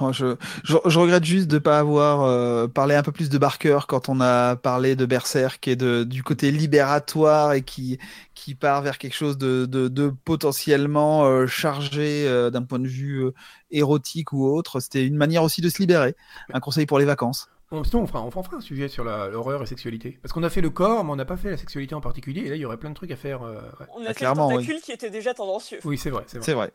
Oh, 0.00 0.12
je, 0.12 0.36
je, 0.64 0.76
je 0.86 0.98
regrette 0.98 1.24
juste 1.24 1.48
de 1.48 1.54
ne 1.56 1.58
pas 1.58 1.78
avoir 1.78 2.22
euh, 2.22 2.68
parlé 2.68 2.94
un 2.94 3.02
peu 3.02 3.12
plus 3.12 3.28
de 3.28 3.38
Barker 3.38 3.80
quand 3.88 4.08
on 4.08 4.20
a 4.20 4.54
parlé 4.56 4.94
de 4.94 5.04
Berserk 5.04 5.66
et 5.68 5.74
de, 5.76 6.04
du 6.04 6.22
côté 6.22 6.50
libératoire 6.52 7.54
et 7.54 7.62
qui, 7.62 7.98
qui 8.34 8.54
part 8.54 8.82
vers 8.82 8.98
quelque 8.98 9.14
chose 9.16 9.36
de, 9.36 9.66
de, 9.66 9.88
de 9.88 10.12
potentiellement 10.24 11.24
euh, 11.24 11.46
chargé 11.46 12.26
euh, 12.26 12.50
d'un 12.50 12.62
point 12.62 12.78
de 12.78 12.86
vue 12.86 13.24
euh, 13.24 13.34
érotique 13.70 14.32
ou 14.32 14.46
autre. 14.46 14.80
C'était 14.80 15.06
une 15.06 15.16
manière 15.16 15.42
aussi 15.42 15.60
de 15.60 15.68
se 15.68 15.78
libérer. 15.78 16.14
Un 16.52 16.60
conseil 16.60 16.86
pour 16.86 16.98
les 16.98 17.04
vacances. 17.04 17.48
Bon, 17.70 17.84
Sinon, 17.84 18.02
on 18.02 18.06
fera, 18.06 18.22
on 18.22 18.30
fera 18.30 18.42
un 18.56 18.60
sujet 18.60 18.88
sur 18.88 19.04
la- 19.04 19.28
l'horreur 19.28 19.62
et 19.62 19.66
sexualité. 19.66 20.18
Parce 20.22 20.32
qu'on 20.32 20.42
a 20.42 20.50
fait 20.50 20.60
le 20.60 20.70
corps, 20.70 21.04
mais 21.04 21.12
on 21.12 21.16
n'a 21.16 21.24
pas 21.24 21.36
fait 21.36 21.50
la 21.50 21.56
sexualité 21.56 21.94
en 21.94 22.00
particulier. 22.00 22.40
Et 22.42 22.48
là, 22.48 22.56
il 22.56 22.60
y 22.60 22.64
aurait 22.64 22.78
plein 22.78 22.90
de 22.90 22.94
trucs 22.96 23.12
à 23.12 23.16
faire. 23.16 23.42
euh, 23.42 23.54
ouais. 23.78 23.86
On 23.94 24.00
a 24.00 24.06
Ah, 24.06 24.08
fait 24.08 24.14
clairement, 24.14 24.50
le 24.50 24.56
oui. 24.56 24.62
tentacule 24.64 24.82
qui 24.82 24.92
était 24.92 25.10
déjà 25.10 25.34
tendancieux. 25.34 25.78
Oui, 25.84 25.96
c'est 25.98 26.10
vrai. 26.10 26.24
C'est 26.26 26.54
vrai. 26.54 26.72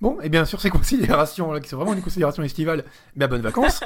Bon, 0.00 0.18
et 0.20 0.28
bien 0.28 0.44
sur 0.44 0.60
ces 0.60 0.70
considérations 0.78 1.52
là, 1.52 1.60
qui 1.60 1.68
sont 1.68 1.76
vraiment 1.76 1.94
des 1.94 2.02
considérations 2.02 2.42
estivales, 2.42 2.84
bien 3.14 3.28
bonnes 3.28 3.40
vacances 3.42 3.80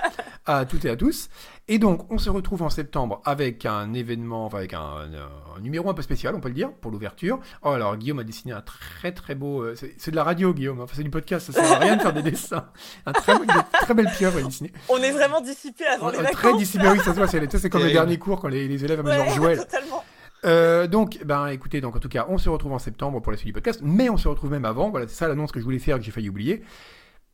à 0.47 0.65
toutes 0.65 0.85
et 0.85 0.91
à 0.91 0.97
tous. 0.97 1.29
Et 1.69 1.79
donc, 1.79 2.11
on 2.11 2.19
se 2.19 2.31
retrouve 2.31 2.63
en 2.63 2.71
septembre 2.71 3.21
avec 3.25 3.65
un 3.65 3.93
événement, 3.95 4.47
enfin 4.47 4.59
avec 4.59 4.75
un, 4.75 4.79
un- 4.81 5.57
un 5.57 5.61
numéro 5.61 5.89
un 5.89 5.95
peu 5.95 6.03
spécial, 6.03 6.35
on 6.35 6.41
peut 6.41 6.49
le 6.49 6.55
dire, 6.55 6.73
pour 6.73 6.91
l'ouverture. 6.91 7.39
Oh, 7.63 7.69
alors 7.71 7.97
Guillaume 7.97 8.19
a 8.19 8.25
dessiné 8.25 8.53
un 8.53 8.61
très 8.63 9.13
très 9.13 9.35
beau. 9.37 9.63
euh, 9.63 9.77
c'est 9.99 10.11
de 10.11 10.17
la 10.17 10.25
radio, 10.25 10.53
Guillaume. 10.53 10.81
Enfin, 10.81 10.95
c'est 10.97 11.05
du 11.05 11.11
podcast, 11.11 11.53
ça 11.53 11.63
sert 11.63 11.73
à 11.77 11.79
rien 11.79 11.97
de 11.97 12.03
faire 12.03 12.13
des 12.13 12.23
dessins. 12.23 12.67
Un 13.07 13.13
très, 13.13 13.35
une 13.37 13.47
très 13.73 13.95
belle 13.95 14.11
pieuvre 14.17 14.39
à 14.39 14.43
dessiner. 14.43 14.73
On 14.89 14.97
est 14.99 15.13
vraiment 15.13 15.41
dissipé 15.41 15.85
avant 15.87 16.09
Un- 16.09 16.13
les 16.13 16.17
vacances. 16.19 16.33
très 16.33 16.57
dissipé, 16.57 16.89
oui, 16.89 16.99
ça 16.99 17.05
se 17.13 17.19
voit. 17.19 17.29
C'est 17.29 17.39
comme 17.39 17.53
le 17.55 17.69
Terrible. 17.71 17.93
dernier 17.93 18.19
cours 18.19 18.41
quand 18.41 18.49
les, 18.49 18.67
les 18.67 18.85
élèves 18.85 19.01
amusent 19.01 19.13
Ouais, 19.13 19.25
leur 19.27 19.35
jouet. 19.35 19.55
là. 19.57 19.65
totalement. 19.65 20.03
Euh, 20.45 20.87
donc, 20.87 21.19
ben, 21.25 21.49
écoutez, 21.49 21.81
donc 21.81 21.97
en 21.97 21.99
tout 21.99 22.09
cas, 22.09 22.27
on 22.29 22.39
se 22.39 22.49
retrouve 22.49 22.73
en 22.73 22.79
septembre 22.79 23.21
pour 23.21 23.33
la 23.33 23.39
suite 23.39 23.49
du 23.49 23.53
podcast, 23.53 23.81
mais 23.83 24.09
on 24.09 24.17
se 24.17 24.29
retrouve 24.29 24.51
même 24.51 24.65
avant. 24.65 24.91
Voilà, 24.91 25.07
c'est 25.09 25.15
ça 25.15 25.29
l'annonce 25.29 25.53
que 25.53 25.61
je 25.61 25.65
voulais 25.65 25.79
faire 25.79 25.99
que 25.99 26.05
j'ai 26.05 26.11
failli 26.11 26.29
oublier. 26.29 26.63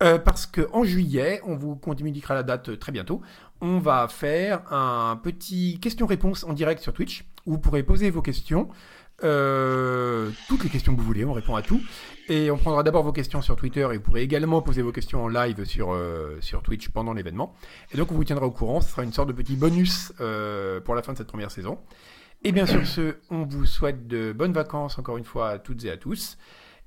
Euh, 0.02 0.18
parce 0.18 0.46
que 0.46 0.68
en 0.72 0.84
juillet, 0.84 1.40
on 1.44 1.56
vous 1.56 1.76
communiquera 1.76 2.34
la 2.34 2.42
date 2.42 2.68
euh, 2.70 2.76
très 2.76 2.92
bientôt. 2.92 3.22
On 3.62 3.78
va 3.78 4.08
faire 4.08 4.70
un 4.70 5.16
petit 5.16 5.78
question-réponse 5.80 6.44
en 6.44 6.52
direct 6.52 6.82
sur 6.82 6.92
Twitch 6.92 7.24
où 7.46 7.52
vous 7.52 7.58
pourrez 7.58 7.82
poser 7.82 8.10
vos 8.10 8.20
questions. 8.20 8.68
Euh, 9.24 10.30
toutes 10.48 10.64
les 10.64 10.68
questions 10.68 10.94
que 10.94 11.00
vous 11.00 11.06
voulez, 11.06 11.24
on 11.24 11.32
répond 11.32 11.54
à 11.54 11.62
tout. 11.62 11.80
Et 12.28 12.50
on 12.50 12.58
prendra 12.58 12.82
d'abord 12.82 13.02
vos 13.04 13.12
questions 13.12 13.40
sur 13.40 13.56
Twitter 13.56 13.88
et 13.92 13.96
vous 13.96 14.02
pourrez 14.02 14.22
également 14.22 14.60
poser 14.62 14.82
vos 14.82 14.92
questions 14.92 15.24
en 15.24 15.28
live 15.28 15.64
sur, 15.64 15.92
euh, 15.92 16.36
sur 16.40 16.62
Twitch 16.62 16.88
pendant 16.88 17.12
l'événement. 17.12 17.54
Et 17.92 17.96
donc 17.96 18.10
on 18.10 18.14
vous 18.14 18.24
tiendra 18.24 18.46
au 18.46 18.50
courant, 18.50 18.80
ce 18.80 18.90
sera 18.90 19.04
une 19.04 19.12
sorte 19.12 19.28
de 19.28 19.32
petit 19.32 19.56
bonus 19.56 20.12
euh, 20.20 20.80
pour 20.80 20.94
la 20.94 21.02
fin 21.02 21.12
de 21.12 21.18
cette 21.18 21.28
première 21.28 21.50
saison. 21.50 21.78
Et 22.42 22.52
bien 22.52 22.66
sur 22.66 22.86
ce, 22.86 23.16
on 23.30 23.44
vous 23.44 23.66
souhaite 23.66 24.06
de 24.06 24.32
bonnes 24.32 24.52
vacances 24.52 24.98
encore 24.98 25.16
une 25.18 25.24
fois 25.24 25.50
à 25.50 25.58
toutes 25.58 25.84
et 25.84 25.90
à 25.90 25.96
tous. 25.96 26.36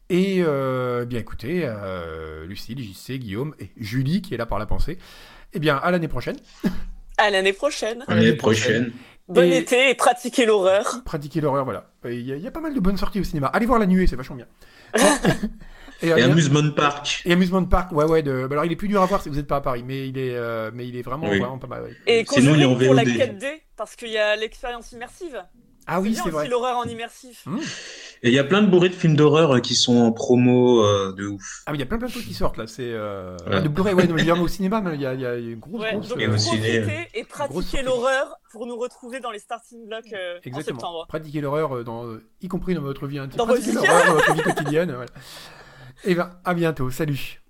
Et 0.10 0.38
euh, 0.42 1.06
bien 1.06 1.20
écoutez, 1.20 1.62
euh, 1.66 2.46
Lucille, 2.46 2.80
JC, 2.82 3.20
Guillaume 3.20 3.54
et 3.60 3.70
Julie 3.78 4.22
qui 4.22 4.34
est 4.34 4.38
là 4.38 4.46
par 4.46 4.58
la 4.60 4.66
pensée. 4.66 4.98
Eh 5.54 5.60
bien 5.60 5.76
à 5.78 5.92
l'année 5.92 6.08
prochaine. 6.08 6.38
À 7.18 7.30
l'année 7.30 7.54
prochaine. 7.54 8.04
À 8.08 8.16
l'année 8.16 8.34
prochaine. 8.34 8.92
Bon 9.28 9.42
Et- 9.44 9.58
été 9.58 9.90
et 9.92 9.96
pratiquez 9.96 10.46
l'horreur. 10.46 11.02
Pratiquez 11.06 11.42
l'horreur, 11.42 11.64
voilà. 11.66 11.92
Il 12.06 12.22
y, 12.22 12.40
y 12.40 12.48
a 12.48 12.52
pas 12.52 12.62
mal 12.62 12.74
de 12.74 12.80
bonnes 12.80 12.98
sorties 12.98 13.20
au 13.20 13.24
cinéma. 13.24 13.48
Allez 13.48 13.66
voir 13.68 13.78
La 13.80 13.86
Nuée, 13.86 14.08
c'est 14.08 14.16
vachement 14.16 14.38
bien. 14.38 14.48
et, 16.02 16.08
Et 16.08 16.22
Amusement 16.24 16.72
Park. 16.76 17.22
et 17.26 17.34
Amusement 17.34 17.66
Park, 17.66 17.92
ouais, 17.92 18.06
ouais. 18.06 18.24
De... 18.24 18.42
bah 18.48 18.54
alors 18.54 18.66
il 18.66 18.72
est 18.72 18.76
plus 18.78 18.88
dur 18.88 19.02
à 19.02 19.06
voir 19.06 19.22
si 19.22 19.30
vous 19.30 19.36
n'êtes 19.36 19.48
pas 19.48 19.58
à 19.58 19.62
Paris, 19.62 19.84
mais 19.86 20.08
il 20.08 20.18
est, 20.18 20.36
euh, 20.36 20.72
mais 20.74 20.88
il 20.88 20.96
est 20.96 21.02
vraiment, 21.02 21.30
Oui. 21.30 21.40
vraiment 21.40 21.58
pas 21.60 21.68
mal. 21.68 21.84
ouais. 21.84 21.96
Et 22.08 22.26
Sinon, 22.28 22.56
il 22.56 22.62
est 22.62 22.66
en 22.66 22.76
pour 22.76 22.94
la 22.94 23.04
VOD. 23.04 23.14
4D, 23.14 23.46
parce 23.76 23.96
qu'il 23.96 24.10
y 24.10 24.18
a 24.18 24.36
l'expérience 24.36 24.92
immersive. 24.92 25.44
Ah 25.92 26.00
oui, 26.00 26.14
c'est 26.14 26.22
aussi 26.22 26.30
vrai. 26.30 26.48
l'horreur 26.48 26.78
en 26.78 26.84
immersif. 26.84 27.44
Hum. 27.48 27.60
Et 28.22 28.28
il 28.28 28.34
y 28.34 28.38
a 28.38 28.44
plein 28.44 28.62
de 28.62 28.68
bourrées 28.68 28.90
de 28.90 28.94
films 28.94 29.16
d'horreur 29.16 29.56
euh, 29.56 29.60
qui 29.60 29.74
sont 29.74 29.96
en 29.98 30.12
promo 30.12 30.84
euh, 30.84 31.14
de 31.18 31.26
ouf. 31.26 31.64
Ah, 31.66 31.72
mais 31.72 31.78
il 31.78 31.80
y 31.80 31.84
a 31.84 31.88
plein 31.88 31.98
plein 31.98 32.06
de 32.08 32.12
trucs 32.12 32.28
qui 32.28 32.36
sortent 32.36 32.58
là. 32.58 32.68
C'est 32.68 32.92
euh... 32.92 33.36
Ouais. 33.48 33.54
ah, 33.54 33.62
de 33.62 33.70
Blu-ray, 33.70 33.96
ouais. 33.96 34.06
je 34.08 34.32
au 34.32 34.48
cinéma, 34.48 34.82
mais 34.82 34.94
il 34.96 35.02
y 35.02 35.08
a, 35.08 35.16
il 35.16 35.22
y 35.22 35.26
a 35.26 35.36
une 35.36 35.58
grosse, 35.58 35.82
Ouais, 35.82 35.94
grosse. 35.94 36.10
donc 36.10 36.22
euh, 36.22 36.28
profitez 36.30 37.08
et 37.16 37.26
sortie. 37.28 37.82
l'horreur 37.84 38.40
pour 38.52 38.68
nous 38.68 38.78
retrouver 38.78 39.20
dans 39.20 39.32
les 39.32 39.40
starting 39.40 39.88
blocks 39.88 40.14
euh, 40.14 40.36
en 40.38 40.42
Exactement. 40.44 40.80
septembre. 40.80 41.06
Pratiquez 41.08 41.42
l'horreur, 41.42 41.78
euh, 41.78 41.84
dans, 41.84 42.06
y 42.42 42.48
compris 42.48 42.76
dans 42.76 42.82
votre 42.82 43.08
vie 43.08 43.18
intime. 43.18 43.38
Dans 43.38 43.46
vie. 43.52 43.72
l'horreur 43.72 44.06
dans 44.06 44.14
votre 44.14 44.34
vie 44.36 44.42
quotidienne. 44.42 44.92
Voilà. 44.92 45.10
Et 46.04 46.16
ben, 46.16 46.32
à 46.46 46.54
bientôt. 46.54 46.90
Salut. 46.92 47.42